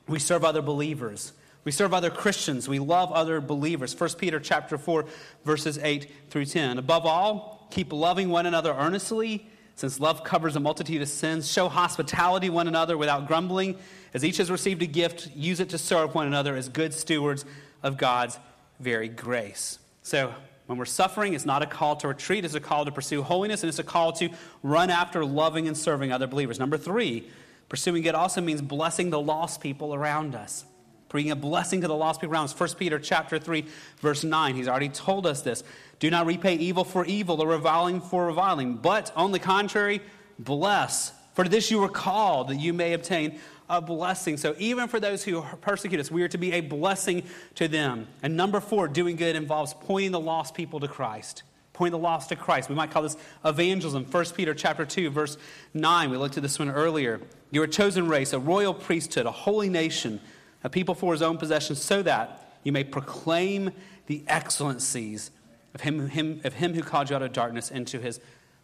we 0.08 0.18
serve 0.18 0.44
other 0.44 0.62
believers. 0.62 1.32
We 1.64 1.72
serve 1.72 1.92
other 1.92 2.10
Christians. 2.10 2.68
We 2.68 2.78
love 2.78 3.12
other 3.12 3.40
believers. 3.40 3.98
1 3.98 4.10
Peter 4.18 4.40
chapter 4.40 4.78
4, 4.78 5.04
verses 5.44 5.78
8 5.78 6.10
through 6.30 6.46
10. 6.46 6.78
Above 6.78 7.06
all, 7.06 7.68
keep 7.70 7.92
loving 7.92 8.30
one 8.30 8.46
another 8.46 8.72
earnestly, 8.72 9.46
since 9.76 10.00
love 10.00 10.24
covers 10.24 10.56
a 10.56 10.60
multitude 10.60 11.02
of 11.02 11.08
sins. 11.08 11.50
Show 11.50 11.68
hospitality 11.68 12.48
one 12.48 12.66
another 12.66 12.96
without 12.96 13.26
grumbling. 13.26 13.76
As 14.14 14.24
each 14.24 14.38
has 14.38 14.50
received 14.50 14.82
a 14.82 14.86
gift, 14.86 15.30
use 15.34 15.60
it 15.60 15.70
to 15.70 15.78
serve 15.78 16.14
one 16.14 16.26
another 16.26 16.56
as 16.56 16.68
good 16.68 16.94
stewards 16.94 17.44
of 17.82 17.96
God's 17.96 18.38
very 18.78 19.08
grace. 19.08 19.78
So, 20.02 20.34
when 20.66 20.78
we're 20.78 20.84
suffering, 20.84 21.34
it's 21.34 21.44
not 21.44 21.62
a 21.62 21.66
call 21.66 21.96
to 21.96 22.06
retreat, 22.06 22.44
it's 22.44 22.54
a 22.54 22.60
call 22.60 22.84
to 22.84 22.92
pursue 22.92 23.24
holiness, 23.24 23.64
and 23.64 23.68
it's 23.68 23.80
a 23.80 23.84
call 23.84 24.12
to 24.12 24.28
run 24.62 24.88
after 24.88 25.24
loving 25.24 25.66
and 25.66 25.76
serving 25.76 26.12
other 26.12 26.28
believers. 26.28 26.60
Number 26.60 26.78
three, 26.78 27.28
pursuing 27.68 28.04
it 28.04 28.14
also 28.14 28.40
means 28.40 28.62
blessing 28.62 29.10
the 29.10 29.20
lost 29.20 29.60
people 29.60 29.94
around 29.94 30.36
us. 30.36 30.64
Bringing 31.08 31.32
a 31.32 31.36
blessing 31.36 31.80
to 31.80 31.88
the 31.88 31.94
lost 31.96 32.20
people 32.20 32.34
around 32.34 32.44
us. 32.44 32.60
1 32.60 32.68
Peter 32.78 33.00
chapter 33.00 33.36
3, 33.36 33.66
verse 33.98 34.22
9. 34.22 34.54
He's 34.54 34.68
already 34.68 34.90
told 34.90 35.26
us 35.26 35.42
this. 35.42 35.64
Do 35.98 36.08
not 36.08 36.26
repay 36.26 36.54
evil 36.54 36.84
for 36.84 37.04
evil 37.04 37.42
or 37.42 37.48
reviling 37.48 38.00
for 38.00 38.26
reviling, 38.26 38.76
but 38.76 39.10
on 39.16 39.32
the 39.32 39.40
contrary, 39.40 40.00
bless. 40.38 41.12
For 41.34 41.48
this 41.48 41.72
you 41.72 41.80
were 41.80 41.88
called, 41.88 42.46
that 42.48 42.60
you 42.60 42.72
may 42.72 42.92
obtain 42.92 43.40
a 43.70 43.80
blessing. 43.80 44.36
So 44.36 44.54
even 44.58 44.88
for 44.88 45.00
those 45.00 45.22
who 45.22 45.42
persecute 45.60 46.00
us, 46.00 46.10
we 46.10 46.22
are 46.22 46.28
to 46.28 46.38
be 46.38 46.52
a 46.52 46.60
blessing 46.60 47.22
to 47.54 47.68
them. 47.68 48.08
And 48.22 48.36
number 48.36 48.60
four, 48.60 48.88
doing 48.88 49.16
good 49.16 49.36
involves 49.36 49.72
pointing 49.72 50.10
the 50.10 50.20
lost 50.20 50.54
people 50.54 50.80
to 50.80 50.88
Christ. 50.88 51.44
Pointing 51.72 51.98
the 51.98 52.04
lost 52.04 52.28
to 52.30 52.36
Christ. 52.36 52.68
We 52.68 52.74
might 52.74 52.90
call 52.90 53.02
this 53.02 53.16
evangelism. 53.44 54.04
1 54.04 54.24
Peter 54.36 54.54
chapter 54.54 54.84
2, 54.84 55.08
verse 55.10 55.38
9. 55.72 56.10
We 56.10 56.16
looked 56.16 56.36
at 56.36 56.42
this 56.42 56.58
one 56.58 56.68
earlier. 56.68 57.20
You're 57.52 57.64
a 57.64 57.68
chosen 57.68 58.08
race, 58.08 58.32
a 58.32 58.40
royal 58.40 58.74
priesthood, 58.74 59.24
a 59.24 59.30
holy 59.30 59.68
nation, 59.68 60.20
a 60.64 60.68
people 60.68 60.96
for 60.96 61.12
his 61.12 61.22
own 61.22 61.38
possession, 61.38 61.76
so 61.76 62.02
that 62.02 62.58
you 62.64 62.72
may 62.72 62.84
proclaim 62.84 63.70
the 64.06 64.24
excellencies 64.26 65.30
of 65.74 65.82
him, 65.82 66.08
him, 66.08 66.40
of 66.42 66.54
him 66.54 66.74
who 66.74 66.82
called 66.82 67.08
you 67.08 67.16
out 67.16 67.22
of 67.22 67.32
darkness 67.32 67.70
into 67.70 68.00
his 68.00 68.20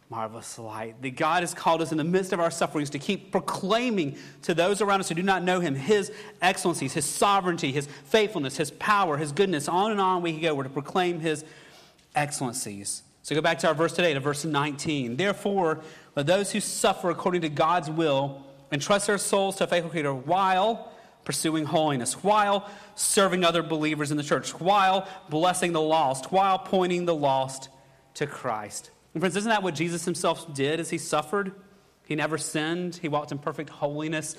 marvelous 0.08 0.58
light. 0.58 1.00
That 1.02 1.16
God 1.16 1.42
has 1.42 1.52
called 1.52 1.82
us 1.82 1.92
in 1.92 1.98
the 1.98 2.04
midst 2.04 2.32
of 2.32 2.40
our 2.40 2.50
sufferings 2.50 2.90
to 2.90 2.98
keep 2.98 3.32
proclaiming 3.32 4.16
to 4.42 4.54
those 4.54 4.80
around 4.80 5.00
us 5.00 5.08
who 5.08 5.14
do 5.14 5.22
not 5.22 5.42
know 5.42 5.60
him 5.60 5.74
his 5.74 6.12
excellencies, 6.40 6.92
his 6.92 7.04
sovereignty, 7.04 7.72
his 7.72 7.86
faithfulness, 8.04 8.56
his 8.56 8.70
power, 8.72 9.16
his 9.16 9.32
goodness. 9.32 9.68
On 9.68 9.90
and 9.90 10.00
on 10.00 10.22
we 10.22 10.32
can 10.32 10.40
go. 10.40 10.54
We're 10.54 10.64
to 10.64 10.68
proclaim 10.68 11.20
his 11.20 11.44
excellencies. 12.14 13.02
So 13.22 13.34
go 13.34 13.40
back 13.40 13.58
to 13.60 13.68
our 13.68 13.74
verse 13.74 13.92
today, 13.92 14.14
to 14.14 14.20
verse 14.20 14.44
19. 14.44 15.16
Therefore, 15.16 15.80
let 16.14 16.26
those 16.26 16.52
who 16.52 16.60
suffer 16.60 17.10
according 17.10 17.40
to 17.40 17.48
God's 17.48 17.90
will 17.90 18.44
entrust 18.70 19.08
their 19.08 19.18
souls 19.18 19.56
to 19.56 19.64
a 19.64 19.66
faithful 19.66 19.90
Creator 19.90 20.14
while 20.14 20.92
pursuing 21.24 21.64
holiness, 21.64 22.22
while 22.22 22.70
serving 22.94 23.44
other 23.44 23.62
believers 23.62 24.12
in 24.12 24.16
the 24.16 24.22
church, 24.22 24.50
while 24.60 25.08
blessing 25.28 25.72
the 25.72 25.80
lost, 25.80 26.30
while 26.30 26.56
pointing 26.56 27.04
the 27.04 27.14
lost 27.14 27.68
to 28.14 28.28
Christ. 28.28 28.92
And 29.16 29.22
friends, 29.22 29.34
isn't 29.34 29.48
that 29.48 29.62
what 29.62 29.74
Jesus 29.74 30.04
himself 30.04 30.52
did 30.52 30.78
as 30.78 30.90
he 30.90 30.98
suffered? 30.98 31.52
He 32.04 32.14
never 32.14 32.36
sinned, 32.36 32.96
he 32.96 33.08
walked 33.08 33.32
in 33.32 33.38
perfect 33.38 33.70
holiness. 33.70 34.36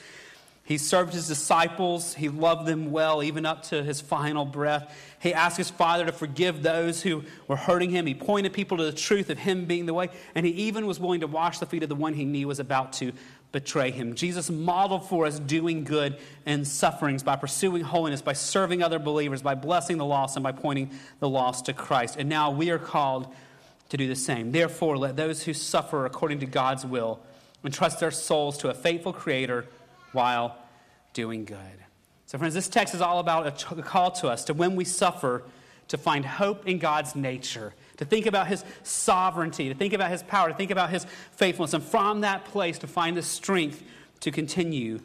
He 0.65 0.77
served 0.77 1.13
his 1.13 1.27
disciples. 1.27 2.13
He 2.13 2.29
loved 2.29 2.67
them 2.67 2.91
well, 2.91 3.23
even 3.23 3.43
up 3.43 3.63
to 3.69 3.81
his 3.81 4.01
final 4.01 4.45
breath. 4.45 4.95
He 5.19 5.33
asked 5.33 5.57
his 5.57 5.71
Father 5.71 6.05
to 6.05 6.11
forgive 6.11 6.61
those 6.61 7.01
who 7.01 7.23
were 7.47 7.55
hurting 7.55 7.89
him. 7.89 8.05
He 8.05 8.13
pointed 8.13 8.53
people 8.53 8.77
to 8.77 8.83
the 8.83 8.91
truth 8.91 9.31
of 9.31 9.39
him 9.39 9.65
being 9.65 9.87
the 9.87 9.95
way. 9.95 10.09
And 10.35 10.45
he 10.45 10.51
even 10.51 10.85
was 10.85 10.99
willing 10.99 11.21
to 11.21 11.27
wash 11.27 11.57
the 11.57 11.65
feet 11.65 11.81
of 11.81 11.89
the 11.89 11.95
one 11.95 12.13
he 12.13 12.25
knew 12.25 12.47
was 12.47 12.59
about 12.59 12.93
to 12.93 13.13
betray 13.51 13.89
him. 13.89 14.13
Jesus 14.13 14.51
modeled 14.51 15.09
for 15.09 15.25
us 15.25 15.39
doing 15.39 15.85
good 15.85 16.19
in 16.45 16.65
sufferings 16.65 17.23
by 17.23 17.35
pursuing 17.35 17.81
holiness, 17.81 18.21
by 18.21 18.33
serving 18.33 18.83
other 18.83 18.99
believers, 18.99 19.41
by 19.41 19.55
blessing 19.55 19.97
the 19.97 20.05
lost, 20.05 20.37
and 20.37 20.43
by 20.43 20.51
pointing 20.51 20.91
the 21.19 21.29
lost 21.29 21.65
to 21.65 21.73
Christ. 21.73 22.17
And 22.19 22.29
now 22.29 22.51
we 22.51 22.69
are 22.69 22.77
called 22.77 23.33
to 23.89 23.97
do 23.97 24.07
the 24.07 24.15
same. 24.15 24.51
Therefore, 24.51 24.97
let 24.97 25.15
those 25.15 25.43
who 25.43 25.53
suffer 25.53 26.05
according 26.05 26.39
to 26.39 26.45
God's 26.45 26.85
will 26.85 27.19
entrust 27.63 27.99
their 27.99 28.11
souls 28.11 28.57
to 28.59 28.69
a 28.69 28.73
faithful 28.73 29.13
Creator 29.13 29.65
while 30.11 30.57
doing 31.13 31.45
good. 31.45 31.57
So, 32.25 32.37
friends, 32.37 32.53
this 32.53 32.67
text 32.67 32.93
is 32.93 33.01
all 33.01 33.19
about 33.19 33.47
a 33.71 33.81
call 33.81 34.11
to 34.11 34.27
us 34.27 34.45
to 34.45 34.53
when 34.53 34.75
we 34.75 34.85
suffer 34.85 35.43
to 35.87 35.97
find 35.97 36.25
hope 36.25 36.67
in 36.67 36.79
God's 36.79 37.15
nature, 37.15 37.73
to 37.97 38.05
think 38.05 38.25
about 38.25 38.47
His 38.47 38.65
sovereignty, 38.83 39.69
to 39.69 39.75
think 39.75 39.93
about 39.93 40.11
His 40.11 40.23
power, 40.23 40.49
to 40.49 40.53
think 40.53 40.71
about 40.71 40.89
His 40.89 41.05
faithfulness, 41.31 41.73
and 41.73 41.83
from 41.83 42.21
that 42.21 42.45
place 42.45 42.77
to 42.79 42.87
find 42.87 43.15
the 43.15 43.21
strength 43.21 43.83
to 44.19 44.31
continue 44.31 44.99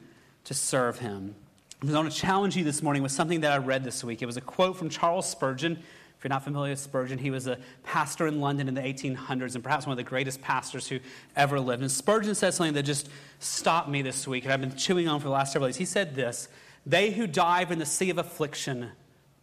to 0.45 0.55
serve 0.55 0.99
Him. 0.99 1.37
I 1.83 1.93
want 1.93 2.13
to 2.13 2.17
challenge 2.17 2.57
you 2.57 2.65
this 2.65 2.83
morning 2.83 3.03
with 3.03 3.13
something 3.13 3.41
that 3.41 3.53
I 3.53 3.59
read 3.59 3.85
this 3.85 4.05
week. 4.05 4.23
It 4.23 4.27
was 4.27 4.37
a 4.37 4.41
quote 4.41 4.77
from 4.77 4.89
Charles 4.89 5.29
Spurgeon. 5.29 5.83
If 6.23 6.27
you're 6.27 6.37
not 6.37 6.45
familiar 6.45 6.71
with 6.71 6.79
Spurgeon, 6.79 7.19
he 7.19 7.33
was 7.33 7.49
a 7.49 7.59
pastor 7.83 8.29
in 8.29 8.41
London 8.41 8.69
in 8.69 8.75
the 8.75 8.81
1800s 8.81 9.57
and 9.57 9.65
perhaps 9.65 9.89
one 9.89 9.95
of 9.95 9.97
the 9.97 10.09
greatest 10.09 10.41
pastors 10.41 10.87
who 10.87 11.01
ever 11.35 11.59
lived. 11.59 11.83
And 11.83 11.91
Spurgeon 11.91 12.37
said 12.37 12.55
something 12.55 12.75
that 12.75 12.85
just 12.85 13.09
stopped 13.41 13.89
me 13.89 14.03
this 14.03 14.29
week, 14.29 14.45
and 14.45 14.53
I've 14.53 14.61
been 14.61 14.77
chewing 14.77 15.09
on 15.09 15.19
for 15.19 15.25
the 15.25 15.33
last 15.33 15.53
several 15.53 15.69
days. 15.69 15.75
He 15.75 15.85
said 15.85 16.15
this 16.15 16.47
They 16.87 17.11
who 17.11 17.27
dive 17.27 17.73
in 17.73 17.81
the 17.81 17.85
sea 17.85 18.09
of 18.11 18.19
affliction 18.19 18.93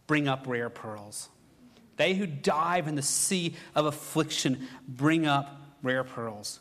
bring 0.06 0.26
up 0.26 0.46
rare 0.46 0.70
pearls. 0.70 1.28
They 1.98 2.14
who 2.14 2.26
dive 2.26 2.88
in 2.88 2.94
the 2.94 3.02
sea 3.02 3.56
of 3.74 3.84
affliction 3.84 4.66
bring 4.88 5.26
up 5.26 5.60
rare 5.82 6.02
pearls. 6.02 6.60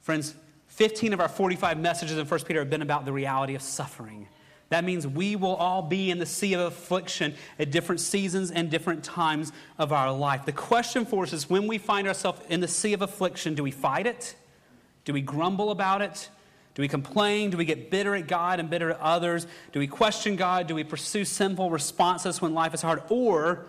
Friends, 0.00 0.32
15 0.68 1.12
of 1.12 1.20
our 1.20 1.28
45 1.28 1.76
messages 1.76 2.18
in 2.18 2.24
1 2.24 2.40
Peter 2.44 2.60
have 2.60 2.70
been 2.70 2.82
about 2.82 3.04
the 3.04 3.12
reality 3.12 3.56
of 3.56 3.62
suffering. 3.62 4.28
That 4.70 4.84
means 4.84 5.06
we 5.06 5.36
will 5.36 5.56
all 5.56 5.82
be 5.82 6.10
in 6.10 6.18
the 6.18 6.26
sea 6.26 6.54
of 6.54 6.60
affliction 6.60 7.34
at 7.58 7.70
different 7.70 8.00
seasons 8.00 8.52
and 8.52 8.70
different 8.70 9.02
times 9.02 9.52
of 9.78 9.92
our 9.92 10.12
life. 10.12 10.46
The 10.46 10.52
question 10.52 11.04
for 11.04 11.24
us 11.24 11.32
is 11.32 11.50
when 11.50 11.66
we 11.66 11.76
find 11.76 12.06
ourselves 12.06 12.40
in 12.48 12.60
the 12.60 12.68
sea 12.68 12.92
of 12.92 13.02
affliction, 13.02 13.54
do 13.54 13.64
we 13.64 13.72
fight 13.72 14.06
it? 14.06 14.36
Do 15.04 15.12
we 15.12 15.22
grumble 15.22 15.72
about 15.72 16.02
it? 16.02 16.30
Do 16.74 16.82
we 16.82 16.88
complain? 16.88 17.50
Do 17.50 17.56
we 17.56 17.64
get 17.64 17.90
bitter 17.90 18.14
at 18.14 18.28
God 18.28 18.60
and 18.60 18.70
bitter 18.70 18.90
at 18.90 19.00
others? 19.00 19.48
Do 19.72 19.80
we 19.80 19.88
question 19.88 20.36
God? 20.36 20.68
Do 20.68 20.76
we 20.76 20.84
pursue 20.84 21.24
sinful 21.24 21.68
responses 21.68 22.40
when 22.40 22.54
life 22.54 22.72
is 22.72 22.80
hard? 22.80 23.02
Or 23.08 23.66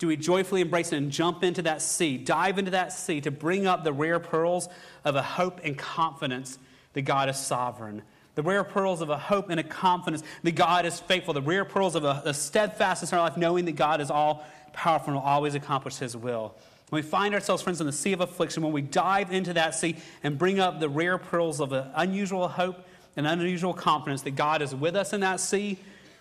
do 0.00 0.08
we 0.08 0.16
joyfully 0.16 0.62
embrace 0.62 0.92
it 0.92 0.96
and 0.96 1.12
jump 1.12 1.44
into 1.44 1.62
that 1.62 1.80
sea, 1.80 2.18
dive 2.18 2.58
into 2.58 2.72
that 2.72 2.92
sea 2.92 3.20
to 3.20 3.30
bring 3.30 3.68
up 3.68 3.84
the 3.84 3.92
rare 3.92 4.18
pearls 4.18 4.68
of 5.04 5.14
a 5.14 5.22
hope 5.22 5.60
and 5.62 5.78
confidence 5.78 6.58
that 6.94 7.02
God 7.02 7.28
is 7.28 7.38
sovereign? 7.38 8.02
The 8.34 8.42
rare 8.42 8.64
pearls 8.64 9.00
of 9.00 9.10
a 9.10 9.18
hope 9.18 9.50
and 9.50 9.58
a 9.58 9.64
confidence 9.64 10.22
that 10.42 10.52
God 10.52 10.86
is 10.86 11.00
faithful. 11.00 11.34
The 11.34 11.42
rare 11.42 11.64
pearls 11.64 11.94
of 11.94 12.04
a, 12.04 12.22
a 12.24 12.34
steadfastness 12.34 13.12
in 13.12 13.18
our 13.18 13.28
life, 13.28 13.36
knowing 13.36 13.64
that 13.64 13.76
God 13.76 14.00
is 14.00 14.10
all 14.10 14.44
powerful 14.72 15.08
and 15.08 15.16
will 15.16 15.28
always 15.28 15.54
accomplish 15.54 15.96
His 15.96 16.16
will. 16.16 16.54
When 16.90 17.02
we 17.02 17.08
find 17.08 17.34
ourselves, 17.34 17.62
friends, 17.62 17.80
in 17.80 17.86
the 17.86 17.92
sea 17.92 18.12
of 18.12 18.20
affliction, 18.20 18.62
when 18.62 18.72
we 18.72 18.82
dive 18.82 19.32
into 19.32 19.52
that 19.54 19.74
sea 19.74 19.96
and 20.22 20.36
bring 20.36 20.58
up 20.58 20.80
the 20.80 20.88
rare 20.88 21.18
pearls 21.18 21.60
of 21.60 21.72
an 21.72 21.88
unusual 21.94 22.48
hope 22.48 22.84
and 23.16 23.26
unusual 23.26 23.72
confidence 23.72 24.22
that 24.22 24.32
God 24.32 24.60
is 24.60 24.74
with 24.74 24.96
us 24.96 25.12
in 25.12 25.20
that 25.20 25.38
sea, 25.40 25.78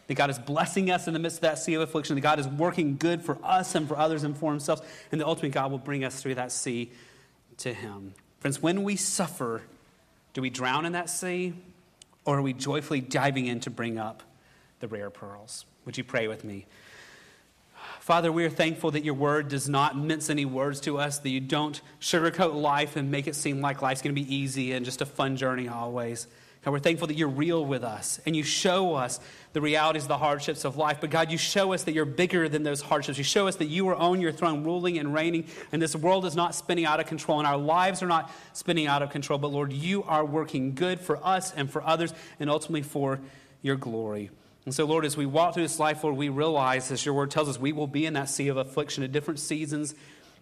that 0.08 0.14
God 0.16 0.30
is 0.30 0.38
blessing 0.38 0.92
us 0.92 1.08
in 1.08 1.14
the 1.14 1.20
midst 1.20 1.38
of 1.38 1.42
that 1.42 1.60
sea 1.60 1.74
of 1.74 1.82
affliction, 1.82 2.16
that 2.16 2.22
God 2.22 2.40
is 2.40 2.48
working 2.48 2.98
good 2.98 3.24
for 3.24 3.38
us 3.44 3.74
and 3.76 3.88
for 3.88 3.98
others 3.98 4.24
and 4.24 4.38
for 4.38 4.52
Himself, 4.52 4.82
and 5.12 5.20
that 5.20 5.26
ultimately 5.26 5.50
God 5.50 5.72
will 5.72 5.80
bring 5.80 6.04
us 6.04 6.22
through 6.22 6.36
that 6.36 6.52
sea 6.52 6.92
to 7.58 7.74
Him. 7.74 8.14
Friends, 8.40 8.62
when 8.62 8.84
we 8.84 8.96
suffer, 8.96 9.64
do 10.34 10.42
we 10.42 10.50
drown 10.50 10.86
in 10.86 10.94
that 10.94 11.10
sea, 11.10 11.54
or 12.30 12.38
are 12.38 12.42
we 12.44 12.54
joyfully 12.54 13.02
diving 13.02 13.48
in 13.48 13.60
to 13.60 13.72
bring 13.72 13.98
up 13.98 14.22
the 14.82 14.88
rare 14.88 15.10
pearls? 15.10 15.66
Would 15.86 15.98
you 15.98 16.04
pray 16.04 16.28
with 16.28 16.44
me? 16.44 16.68
Father, 18.02 18.32
we 18.32 18.46
are 18.46 18.52
thankful 18.52 18.92
that 18.92 19.04
your 19.04 19.16
word 19.16 19.48
does 19.48 19.68
not 19.68 19.98
mince 19.98 20.30
any 20.30 20.46
words 20.46 20.80
to 20.82 21.00
us, 21.00 21.18
that 21.18 21.30
you 21.30 21.40
don't 21.40 21.82
sugarcoat 22.00 22.54
life 22.54 22.98
and 22.98 23.10
make 23.10 23.26
it 23.26 23.36
seem 23.36 23.62
like 23.62 23.82
life's 23.82 24.04
going 24.04 24.14
to 24.14 24.22
be 24.22 24.36
easy 24.36 24.74
and 24.74 24.86
just 24.86 25.02
a 25.02 25.08
fun 25.08 25.38
journey 25.38 25.68
always. 25.68 26.28
God, 26.70 26.74
we're 26.74 26.80
thankful 26.82 27.08
that 27.08 27.18
you're 27.18 27.30
real 27.30 27.66
with 27.66 27.84
us 27.84 28.20
and 28.28 28.36
you 28.36 28.44
show 28.44 28.94
us 28.94 29.20
the 29.54 29.62
realities 29.62 30.04
of 30.04 30.08
the 30.08 30.20
hardships 30.20 30.66
of 30.66 30.78
life. 30.78 31.00
But 31.02 31.10
God, 31.10 31.32
you 31.32 31.38
show 31.40 31.74
us 31.74 31.82
that 31.86 31.94
you're 31.94 32.06
bigger 32.06 32.48
than 32.48 32.62
those 32.62 32.80
hardships. 32.80 33.18
You 33.18 33.24
show 33.24 33.48
us 33.48 33.56
that 33.56 33.70
you 33.70 33.90
are 33.90 33.96
on 33.96 34.22
your 34.22 34.32
throne, 34.32 34.64
ruling 34.64 35.00
and 35.00 35.12
reigning, 35.12 35.48
and 35.72 35.82
this 35.82 35.96
world 35.96 36.28
is 36.28 36.36
not 36.36 36.54
spinning 36.54 36.86
out 36.86 37.00
of 37.00 37.08
control, 37.08 37.40
and 37.40 37.48
our 37.48 37.58
lives 37.58 38.04
are 38.04 38.08
not 38.08 38.32
spinning 38.54 38.86
out 38.86 39.02
of 39.02 39.10
control. 39.10 39.40
But 39.40 39.48
Lord, 39.48 39.74
you 39.74 40.04
are 40.04 40.24
working 40.24 40.76
good 40.76 41.00
for 41.00 41.18
us 41.26 41.52
and 41.56 41.72
for 41.72 41.82
others, 41.84 42.14
and 42.40 42.52
ultimately 42.52 42.84
for 42.84 43.20
your 43.64 43.76
glory. 43.76 44.30
And 44.66 44.76
so, 44.76 44.86
Lord, 44.86 45.06
as 45.06 45.18
we 45.18 45.26
walk 45.26 45.56
through 45.56 45.64
this 45.64 45.80
life, 45.80 46.04
Lord, 46.04 46.18
we 46.18 46.30
realize, 46.30 46.92
as 46.92 47.04
your 47.04 47.16
word 47.16 47.32
tells 47.32 47.50
us, 47.50 47.60
we 47.60 47.72
will 47.72 47.88
be 47.88 48.06
in 48.06 48.14
that 48.14 48.30
sea 48.30 48.50
of 48.50 48.58
affliction 48.58 49.04
at 49.04 49.12
different 49.12 49.40
seasons 49.40 49.96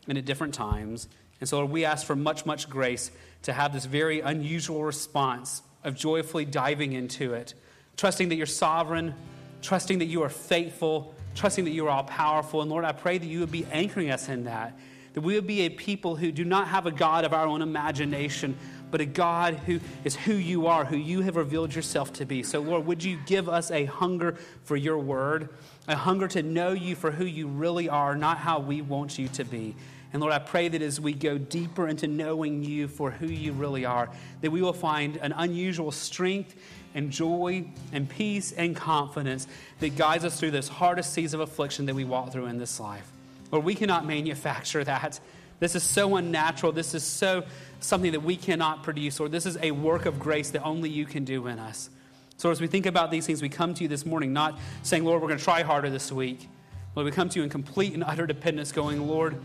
and 0.09 0.17
at 0.17 0.25
different 0.25 0.53
times. 0.53 1.07
And 1.39 1.47
so, 1.47 1.59
Lord, 1.59 1.71
we 1.71 1.85
ask 1.85 2.05
for 2.05 2.17
much, 2.17 2.45
much 2.45 2.69
grace 2.69 3.11
to 3.43 3.53
have 3.53 3.71
this 3.71 3.85
very 3.85 4.19
unusual 4.19 4.83
response 4.83 5.61
of 5.87 5.95
joyfully 5.95 6.45
diving 6.45 6.93
into 6.93 7.33
it, 7.33 7.53
trusting 7.95 8.29
that 8.29 8.35
you're 8.35 8.45
sovereign, 8.45 9.15
trusting 9.61 9.99
that 9.99 10.05
you 10.05 10.21
are 10.21 10.29
faithful, 10.29 11.15
trusting 11.33 11.65
that 11.65 11.71
you 11.71 11.87
are 11.87 11.89
all 11.89 12.03
powerful. 12.03 12.61
And 12.61 12.69
Lord, 12.69 12.85
I 12.85 12.91
pray 12.91 13.17
that 13.17 13.25
you 13.25 13.39
would 13.39 13.51
be 13.51 13.65
anchoring 13.71 14.11
us 14.11 14.29
in 14.29 14.43
that, 14.43 14.77
that 15.13 15.21
we 15.21 15.33
would 15.35 15.47
be 15.47 15.61
a 15.61 15.69
people 15.69 16.15
who 16.15 16.31
do 16.31 16.45
not 16.45 16.67
have 16.67 16.85
a 16.85 16.91
God 16.91 17.25
of 17.25 17.33
our 17.33 17.47
own 17.47 17.61
imagination, 17.61 18.55
but 18.91 19.01
a 19.01 19.05
God 19.05 19.55
who 19.55 19.79
is 20.03 20.15
who 20.15 20.33
you 20.33 20.67
are, 20.67 20.85
who 20.85 20.97
you 20.97 21.21
have 21.21 21.35
revealed 21.35 21.73
yourself 21.73 22.13
to 22.13 22.25
be. 22.25 22.43
So, 22.43 22.59
Lord, 22.59 22.85
would 22.85 23.03
you 23.03 23.17
give 23.25 23.49
us 23.49 23.71
a 23.71 23.85
hunger 23.85 24.35
for 24.63 24.75
your 24.75 24.99
word, 24.99 25.49
a 25.87 25.95
hunger 25.95 26.27
to 26.29 26.43
know 26.43 26.71
you 26.71 26.95
for 26.95 27.11
who 27.11 27.25
you 27.25 27.47
really 27.47 27.89
are, 27.89 28.15
not 28.15 28.37
how 28.37 28.59
we 28.59 28.81
want 28.81 29.17
you 29.17 29.27
to 29.29 29.43
be. 29.43 29.75
And 30.13 30.21
Lord, 30.21 30.33
I 30.33 30.39
pray 30.39 30.69
that 30.69 30.81
as 30.81 31.01
we 31.01 31.13
go 31.13 31.37
deeper 31.37 31.87
into 31.87 32.07
knowing 32.07 32.63
you 32.63 32.87
for 32.87 33.11
who 33.11 33.27
you 33.27 33.51
really 33.51 33.85
are, 33.85 34.09
that 34.41 34.51
we 34.51 34.61
will 34.61 34.73
find 34.73 35.17
an 35.17 35.33
unusual 35.33 35.91
strength 35.91 36.55
and 36.95 37.11
joy 37.11 37.65
and 37.91 38.09
peace 38.09 38.53
and 38.53 38.75
confidence 38.75 39.47
that 39.79 39.95
guides 39.97 40.23
us 40.23 40.39
through 40.39 40.51
this 40.51 40.67
hardest 40.67 41.13
seas 41.13 41.33
of 41.33 41.41
affliction 41.41 41.85
that 41.85 41.95
we 41.95 42.05
walk 42.05 42.31
through 42.31 42.45
in 42.45 42.57
this 42.57 42.79
life. 42.79 43.11
Lord, 43.51 43.65
we 43.65 43.75
cannot 43.75 44.05
manufacture 44.05 44.83
that. 44.83 45.19
This 45.59 45.75
is 45.75 45.83
so 45.83 46.15
unnatural. 46.15 46.71
This 46.71 46.93
is 46.93 47.03
so 47.03 47.43
something 47.79 48.11
that 48.13 48.23
we 48.23 48.35
cannot 48.35 48.83
produce, 48.83 49.19
or 49.19 49.29
this 49.29 49.45
is 49.45 49.57
a 49.61 49.71
work 49.71 50.05
of 50.05 50.19
grace 50.19 50.49
that 50.51 50.63
only 50.63 50.89
you 50.89 51.05
can 51.05 51.25
do 51.25 51.47
in 51.47 51.59
us. 51.59 51.89
So 52.37 52.51
as 52.51 52.61
we 52.61 52.67
think 52.67 52.85
about 52.85 53.09
these 53.11 53.25
things, 53.25 53.41
we 53.41 53.49
come 53.49 53.73
to 53.73 53.83
you 53.83 53.89
this 53.89 54.05
morning 54.05 54.31
not 54.31 54.59
saying, 54.83 55.03
Lord, 55.03 55.21
we're 55.21 55.27
going 55.27 55.39
to 55.39 55.43
try 55.43 55.63
harder 55.63 55.89
this 55.89 56.11
week. 56.11 56.47
Lord, 56.95 57.05
we 57.05 57.11
come 57.11 57.29
to 57.29 57.39
you 57.39 57.43
in 57.43 57.49
complete 57.49 57.93
and 57.93 58.03
utter 58.03 58.25
dependence, 58.27 58.71
going, 58.71 59.07
Lord, 59.07 59.39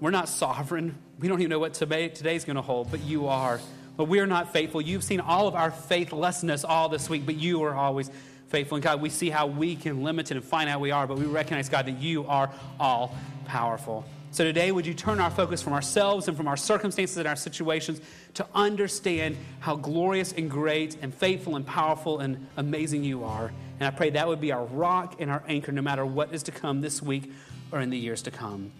we're 0.00 0.10
not 0.10 0.28
sovereign. 0.28 0.96
We 1.18 1.28
don't 1.28 1.40
even 1.40 1.50
know 1.50 1.58
what 1.58 1.74
today, 1.74 2.08
today's 2.08 2.44
going 2.44 2.56
to 2.56 2.62
hold, 2.62 2.90
but 2.90 3.00
you 3.00 3.28
are. 3.28 3.60
But 3.96 4.04
we 4.04 4.20
are 4.20 4.26
not 4.26 4.52
faithful. 4.52 4.80
You've 4.80 5.04
seen 5.04 5.20
all 5.20 5.46
of 5.46 5.54
our 5.54 5.70
faithlessness 5.70 6.64
all 6.64 6.88
this 6.88 7.10
week, 7.10 7.26
but 7.26 7.36
you 7.36 7.62
are 7.64 7.74
always 7.74 8.10
faithful. 8.48 8.76
And 8.76 8.82
God, 8.82 9.02
we 9.02 9.10
see 9.10 9.28
how 9.28 9.46
weak 9.46 9.84
and 9.84 10.02
limited 10.02 10.38
and 10.38 10.44
finite 10.44 10.80
we 10.80 10.90
are, 10.90 11.06
but 11.06 11.18
we 11.18 11.26
recognize, 11.26 11.68
God, 11.68 11.86
that 11.86 11.98
you 11.98 12.26
are 12.26 12.50
all 12.78 13.14
powerful. 13.44 14.06
So 14.32 14.44
today, 14.44 14.70
would 14.70 14.86
you 14.86 14.94
turn 14.94 15.20
our 15.20 15.30
focus 15.30 15.60
from 15.60 15.72
ourselves 15.72 16.28
and 16.28 16.36
from 16.36 16.46
our 16.46 16.56
circumstances 16.56 17.16
and 17.16 17.26
our 17.26 17.36
situations 17.36 18.00
to 18.34 18.46
understand 18.54 19.36
how 19.58 19.76
glorious 19.76 20.32
and 20.32 20.48
great 20.48 20.96
and 21.02 21.12
faithful 21.12 21.56
and 21.56 21.66
powerful 21.66 22.20
and 22.20 22.46
amazing 22.56 23.04
you 23.04 23.24
are? 23.24 23.52
And 23.80 23.86
I 23.86 23.90
pray 23.90 24.10
that 24.10 24.28
would 24.28 24.40
be 24.40 24.52
our 24.52 24.64
rock 24.64 25.16
and 25.18 25.30
our 25.30 25.42
anchor 25.48 25.72
no 25.72 25.82
matter 25.82 26.06
what 26.06 26.32
is 26.32 26.44
to 26.44 26.52
come 26.52 26.80
this 26.80 27.02
week 27.02 27.32
or 27.72 27.80
in 27.80 27.90
the 27.90 27.98
years 27.98 28.22
to 28.22 28.30
come. 28.30 28.70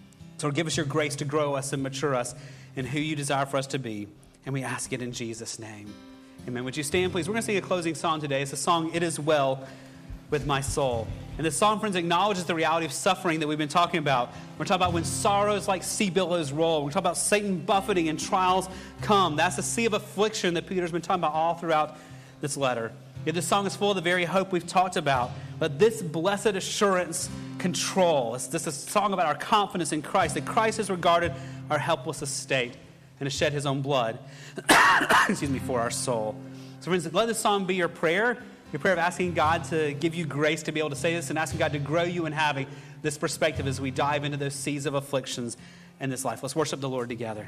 So 0.41 0.49
give 0.49 0.65
us 0.65 0.75
your 0.75 0.87
grace 0.87 1.17
to 1.17 1.25
grow 1.25 1.53
us 1.53 1.71
and 1.71 1.83
mature 1.83 2.15
us 2.15 2.33
in 2.75 2.83
who 2.83 2.99
you 2.99 3.15
desire 3.15 3.45
for 3.45 3.57
us 3.57 3.67
to 3.67 3.77
be. 3.77 4.07
And 4.43 4.53
we 4.53 4.63
ask 4.63 4.91
it 4.91 4.99
in 5.03 5.11
Jesus' 5.11 5.59
name. 5.59 5.93
Amen. 6.47 6.63
Would 6.63 6.75
you 6.75 6.81
stand, 6.81 7.11
please? 7.11 7.27
We're 7.27 7.33
going 7.33 7.43
to 7.43 7.45
sing 7.45 7.57
a 7.57 7.61
closing 7.61 7.93
song 7.93 8.21
today. 8.21 8.41
It's 8.41 8.51
a 8.51 8.57
song, 8.57 8.89
It 8.95 9.03
Is 9.03 9.19
Well 9.19 9.67
with 10.31 10.47
My 10.47 10.59
Soul. 10.59 11.05
And 11.37 11.45
this 11.45 11.55
song, 11.55 11.79
friends, 11.79 11.95
acknowledges 11.95 12.45
the 12.45 12.55
reality 12.55 12.87
of 12.87 12.91
suffering 12.91 13.39
that 13.41 13.47
we've 13.47 13.59
been 13.59 13.67
talking 13.67 13.99
about. 13.99 14.33
We're 14.57 14.65
talking 14.65 14.81
about 14.81 14.93
when 14.93 15.03
sorrows 15.03 15.67
like 15.67 15.83
sea 15.83 16.09
billows 16.09 16.51
roll. 16.51 16.83
We're 16.83 16.89
talking 16.89 17.05
about 17.05 17.17
Satan 17.17 17.59
buffeting 17.59 18.09
and 18.09 18.19
trials 18.19 18.67
come. 19.03 19.35
That's 19.35 19.57
the 19.57 19.63
sea 19.63 19.85
of 19.85 19.93
affliction 19.93 20.55
that 20.55 20.65
Peter's 20.65 20.91
been 20.91 21.03
talking 21.03 21.21
about 21.21 21.33
all 21.33 21.53
throughout 21.53 21.99
this 22.41 22.57
letter. 22.57 22.91
Yet 23.25 23.35
this 23.35 23.47
song 23.47 23.67
is 23.67 23.75
full 23.75 23.91
of 23.91 23.95
the 23.95 24.01
very 24.01 24.25
hope 24.25 24.51
we've 24.51 24.65
talked 24.65 24.97
about. 24.97 25.31
But 25.59 25.77
this 25.77 26.01
blessed 26.01 26.47
assurance 26.47 27.29
control. 27.59 28.33
It's 28.33 28.47
just 28.47 28.65
a 28.65 28.71
song 28.71 29.13
about 29.13 29.27
our 29.27 29.35
confidence 29.35 29.91
in 29.91 30.01
Christ, 30.01 30.33
that 30.33 30.45
Christ 30.45 30.77
has 30.77 30.89
regarded 30.89 31.31
our 31.69 31.77
helpless 31.77 32.21
estate 32.21 32.73
and 33.19 33.27
has 33.27 33.33
shed 33.33 33.53
his 33.53 33.67
own 33.67 33.83
blood, 33.83 34.17
excuse 35.29 35.51
me, 35.51 35.59
for 35.59 35.79
our 35.79 35.91
soul. 35.91 36.35
So, 36.79 36.89
friends, 36.89 37.13
let 37.13 37.27
this 37.27 37.37
song 37.37 37.65
be 37.65 37.75
your 37.75 37.87
prayer, 37.87 38.41
your 38.73 38.79
prayer 38.79 38.93
of 38.93 38.99
asking 38.99 39.35
God 39.35 39.63
to 39.65 39.93
give 39.93 40.15
you 40.15 40.25
grace 40.25 40.63
to 40.63 40.71
be 40.71 40.79
able 40.79 40.89
to 40.89 40.95
say 40.95 41.13
this 41.13 41.29
and 41.29 41.37
asking 41.37 41.59
God 41.59 41.73
to 41.73 41.79
grow 41.79 42.03
you 42.03 42.25
in 42.25 42.33
having 42.33 42.65
this 43.03 43.19
perspective 43.19 43.67
as 43.67 43.79
we 43.79 43.91
dive 43.91 44.23
into 44.23 44.37
those 44.37 44.55
seas 44.55 44.87
of 44.87 44.95
afflictions 44.95 45.57
in 45.99 46.09
this 46.09 46.25
life. 46.25 46.41
Let's 46.41 46.55
worship 46.55 46.81
the 46.81 46.89
Lord 46.89 47.09
together. 47.09 47.47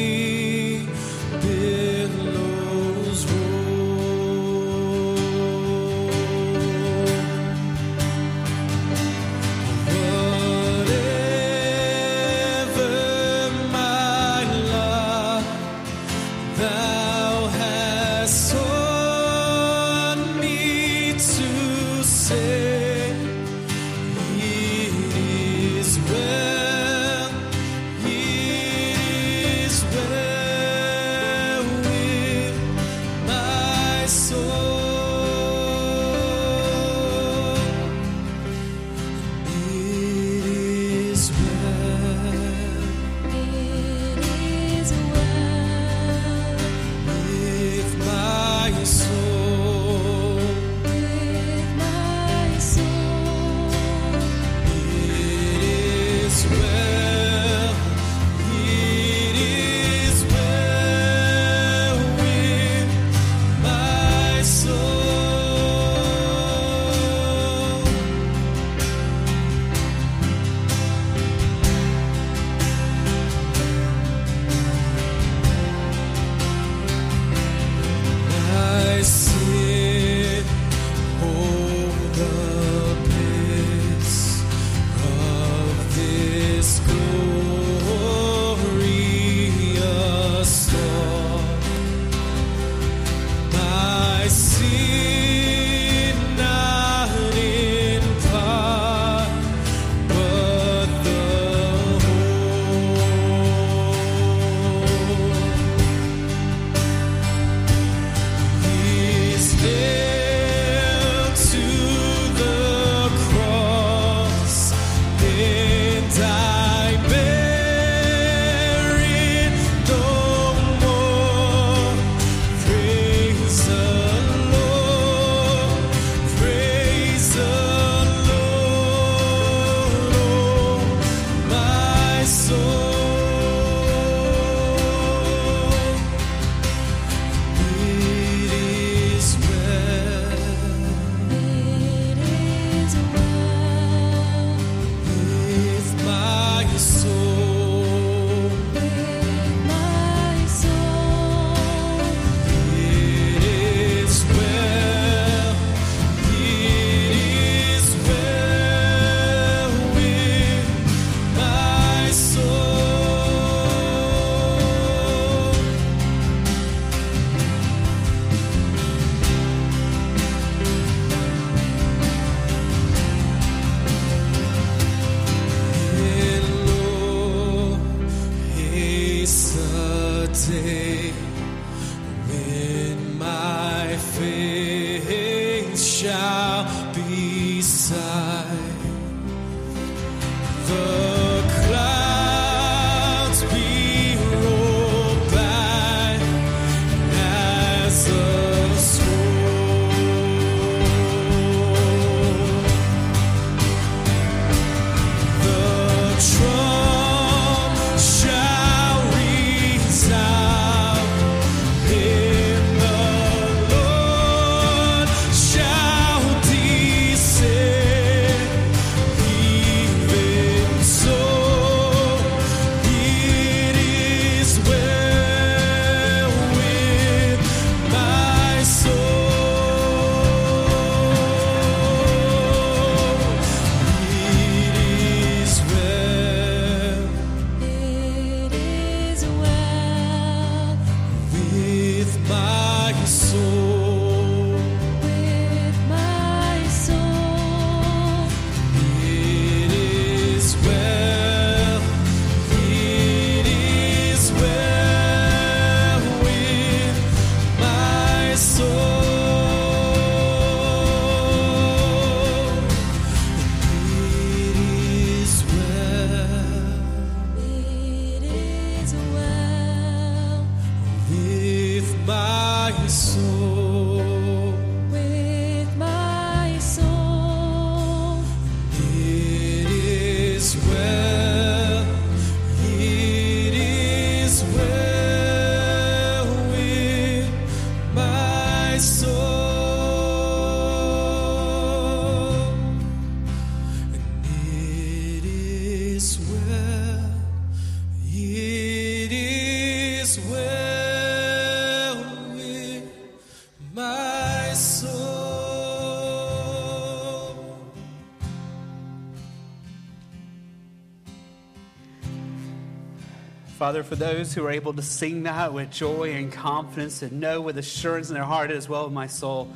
Father, 313.61 313.83
for 313.83 313.95
those 313.95 314.33
who 314.33 314.43
are 314.43 314.49
able 314.49 314.73
to 314.73 314.81
sing 314.81 315.21
that 315.21 315.53
with 315.53 315.69
joy 315.69 316.13
and 316.13 316.33
confidence 316.33 317.03
and 317.03 317.19
know 317.19 317.41
with 317.41 317.59
assurance 317.59 318.09
in 318.09 318.15
their 318.15 318.23
heart 318.23 318.49
is 318.49 318.67
well 318.67 318.85
with 318.85 318.91
my 318.91 319.05
soul, 319.05 319.53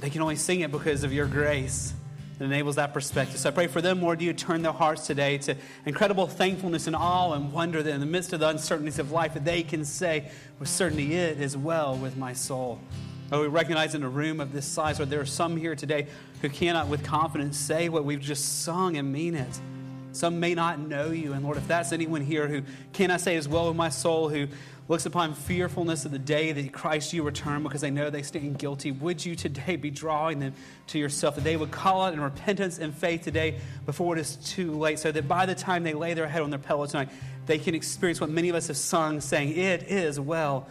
they 0.00 0.10
can 0.10 0.22
only 0.22 0.34
sing 0.34 0.62
it 0.62 0.72
because 0.72 1.04
of 1.04 1.12
your 1.12 1.26
grace 1.26 1.94
that 2.38 2.44
enables 2.46 2.74
that 2.74 2.92
perspective. 2.92 3.38
So 3.38 3.48
I 3.48 3.52
pray 3.52 3.68
for 3.68 3.80
them, 3.80 4.02
Lord, 4.02 4.18
do 4.18 4.24
you 4.24 4.32
turn 4.32 4.62
their 4.62 4.72
hearts 4.72 5.06
today 5.06 5.38
to 5.38 5.54
incredible 5.86 6.26
thankfulness 6.26 6.88
and 6.88 6.96
awe 6.96 7.34
and 7.34 7.52
wonder 7.52 7.80
that 7.80 7.94
in 7.94 8.00
the 8.00 8.06
midst 8.06 8.32
of 8.32 8.40
the 8.40 8.48
uncertainties 8.48 8.98
of 8.98 9.12
life 9.12 9.34
that 9.34 9.44
they 9.44 9.62
can 9.62 9.84
say 9.84 10.28
with 10.58 10.68
certainty 10.68 11.14
it 11.14 11.40
is 11.40 11.56
well 11.56 11.96
with 11.96 12.16
my 12.16 12.32
soul. 12.32 12.80
Oh, 13.30 13.42
we 13.42 13.46
recognize 13.46 13.94
in 13.94 14.02
a 14.02 14.08
room 14.08 14.40
of 14.40 14.52
this 14.52 14.66
size 14.66 14.98
where 14.98 15.06
there 15.06 15.20
are 15.20 15.24
some 15.24 15.56
here 15.56 15.76
today 15.76 16.08
who 16.40 16.48
cannot 16.48 16.88
with 16.88 17.04
confidence 17.04 17.56
say 17.56 17.88
what 17.88 18.04
we've 18.04 18.18
just 18.18 18.64
sung 18.64 18.96
and 18.96 19.12
mean 19.12 19.36
it. 19.36 19.60
Some 20.12 20.40
may 20.40 20.54
not 20.54 20.78
know 20.78 21.10
you. 21.10 21.32
And 21.32 21.42
Lord, 21.42 21.56
if 21.56 21.66
that's 21.66 21.92
anyone 21.92 22.20
here 22.20 22.46
who 22.46 22.62
can 22.92 23.10
I 23.10 23.16
say 23.16 23.36
as 23.36 23.48
well 23.48 23.68
with 23.68 23.76
my 23.76 23.88
soul, 23.88 24.28
who 24.28 24.46
looks 24.88 25.06
upon 25.06 25.34
fearfulness 25.34 26.04
of 26.04 26.10
the 26.10 26.18
day 26.18 26.52
that 26.52 26.72
Christ 26.72 27.12
you 27.12 27.22
return 27.22 27.62
because 27.62 27.80
they 27.80 27.90
know 27.90 28.10
they 28.10 28.22
stand 28.22 28.58
guilty, 28.58 28.90
would 28.90 29.24
you 29.24 29.34
today 29.34 29.76
be 29.76 29.90
drawing 29.90 30.38
them 30.38 30.54
to 30.88 30.98
yourself, 30.98 31.36
that 31.36 31.44
they 31.44 31.56
would 31.56 31.70
call 31.70 32.02
out 32.02 32.12
in 32.12 32.20
repentance 32.20 32.78
and 32.78 32.94
faith 32.94 33.22
today 33.22 33.58
before 33.86 34.16
it 34.16 34.20
is 34.20 34.36
too 34.36 34.72
late, 34.72 34.98
so 34.98 35.10
that 35.10 35.26
by 35.26 35.46
the 35.46 35.54
time 35.54 35.82
they 35.82 35.94
lay 35.94 36.14
their 36.14 36.28
head 36.28 36.42
on 36.42 36.50
their 36.50 36.58
pillow 36.58 36.84
tonight, 36.86 37.08
they 37.46 37.58
can 37.58 37.74
experience 37.74 38.20
what 38.20 38.30
many 38.30 38.48
of 38.48 38.54
us 38.54 38.68
have 38.68 38.76
sung, 38.76 39.20
saying, 39.20 39.56
It 39.56 39.84
is 39.84 40.20
well 40.20 40.68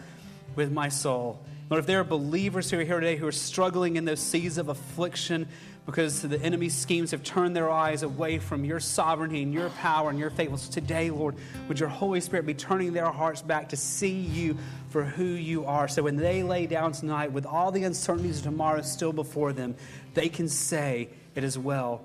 with 0.54 0.70
my 0.70 0.88
soul. 0.88 1.40
Lord, 1.68 1.80
if 1.80 1.86
there 1.86 2.00
are 2.00 2.04
believers 2.04 2.70
who 2.70 2.78
are 2.78 2.84
here 2.84 3.00
today 3.00 3.16
who 3.16 3.26
are 3.26 3.32
struggling 3.32 3.96
in 3.96 4.04
those 4.04 4.20
seas 4.20 4.58
of 4.58 4.68
affliction 4.68 5.48
because 5.86 6.22
the 6.22 6.40
enemy's 6.40 6.74
schemes 6.74 7.10
have 7.10 7.24
turned 7.24 7.56
their 7.56 7.70
eyes 7.70 8.02
away 8.02 8.38
from 8.38 8.64
your 8.64 8.78
sovereignty 8.78 9.42
and 9.42 9.52
your 9.52 9.68
power 9.70 10.10
and 10.10 10.18
your 10.18 10.30
faithfulness, 10.30 10.68
today, 10.68 11.10
Lord, 11.10 11.34
would 11.66 11.80
your 11.80 11.88
Holy 11.88 12.20
Spirit 12.20 12.46
be 12.46 12.54
turning 12.54 12.92
their 12.92 13.10
hearts 13.10 13.42
back 13.42 13.70
to 13.70 13.76
see 13.76 14.20
you 14.20 14.56
for 14.90 15.02
who 15.02 15.24
you 15.24 15.64
are? 15.64 15.88
So 15.88 16.04
when 16.04 16.16
they 16.16 16.44
lay 16.44 16.66
down 16.66 16.92
tonight 16.92 17.32
with 17.32 17.46
all 17.46 17.72
the 17.72 17.82
uncertainties 17.82 18.38
of 18.38 18.44
tomorrow 18.44 18.82
still 18.82 19.12
before 19.12 19.52
them, 19.52 19.74
they 20.14 20.28
can 20.28 20.48
say, 20.48 21.08
It 21.34 21.42
is 21.42 21.58
well 21.58 22.04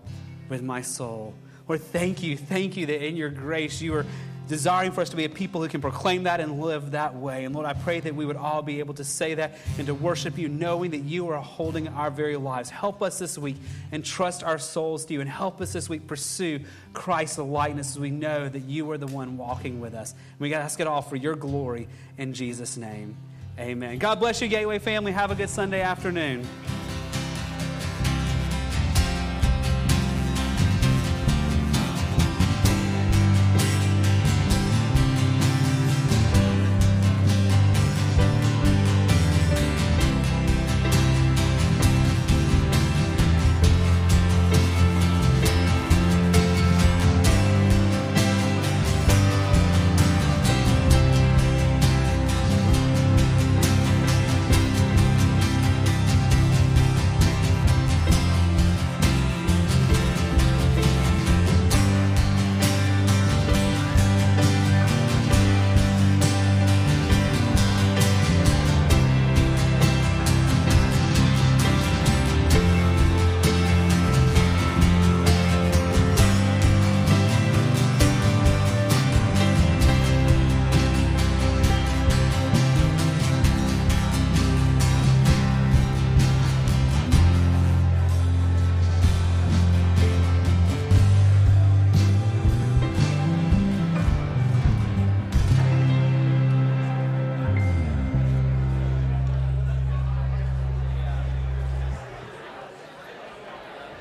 with 0.49 0.63
my 0.63 0.81
soul. 0.81 1.35
Lord, 1.67 1.81
thank 1.81 2.23
you. 2.23 2.35
Thank 2.35 2.77
you 2.77 2.85
that 2.87 3.05
in 3.05 3.15
your 3.15 3.29
grace 3.29 3.81
you 3.81 3.93
are 3.93 4.05
desiring 4.47 4.91
for 4.91 5.01
us 5.01 5.09
to 5.09 5.15
be 5.15 5.25
a 5.25 5.29
people 5.29 5.61
who 5.61 5.67
can 5.67 5.81
proclaim 5.81 6.23
that 6.23 6.39
and 6.39 6.59
live 6.59 6.91
that 6.91 7.15
way. 7.15 7.45
And 7.45 7.53
Lord, 7.53 7.67
I 7.67 7.73
pray 7.73 7.99
that 7.99 8.15
we 8.15 8.25
would 8.25 8.35
all 8.35 8.61
be 8.61 8.79
able 8.79 8.93
to 8.95 9.03
say 9.03 9.33
that 9.35 9.57
and 9.77 9.87
to 9.87 9.93
worship 9.93 10.37
you, 10.37 10.47
knowing 10.47 10.91
that 10.91 10.99
you 10.99 11.29
are 11.29 11.41
holding 11.41 11.87
our 11.89 12.09
very 12.09 12.37
lives. 12.37 12.69
Help 12.69 13.01
us 13.01 13.19
this 13.19 13.37
week 13.37 13.57
and 13.91 14.03
trust 14.03 14.43
our 14.43 14.57
souls 14.57 15.05
to 15.05 15.13
you, 15.13 15.21
and 15.21 15.29
help 15.29 15.61
us 15.61 15.73
this 15.73 15.89
week 15.89 16.07
pursue 16.07 16.59
Christ's 16.93 17.37
likeness 17.37 17.91
as 17.91 17.99
we 17.99 18.11
know 18.11 18.47
that 18.49 18.63
you 18.63 18.89
are 18.91 18.97
the 18.97 19.07
one 19.07 19.37
walking 19.37 19.79
with 19.79 19.93
us. 19.93 20.11
And 20.11 20.39
we 20.39 20.53
ask 20.53 20.79
it 20.79 20.87
all 20.87 21.01
for 21.01 21.15
your 21.15 21.35
glory 21.35 21.87
in 22.17 22.33
Jesus' 22.33 22.77
name. 22.77 23.15
Amen. 23.59 23.97
God 23.97 24.19
bless 24.19 24.41
you, 24.41 24.47
Gateway 24.47 24.79
family. 24.79 25.11
Have 25.11 25.31
a 25.31 25.35
good 25.35 25.49
Sunday 25.49 25.81
afternoon. 25.81 26.47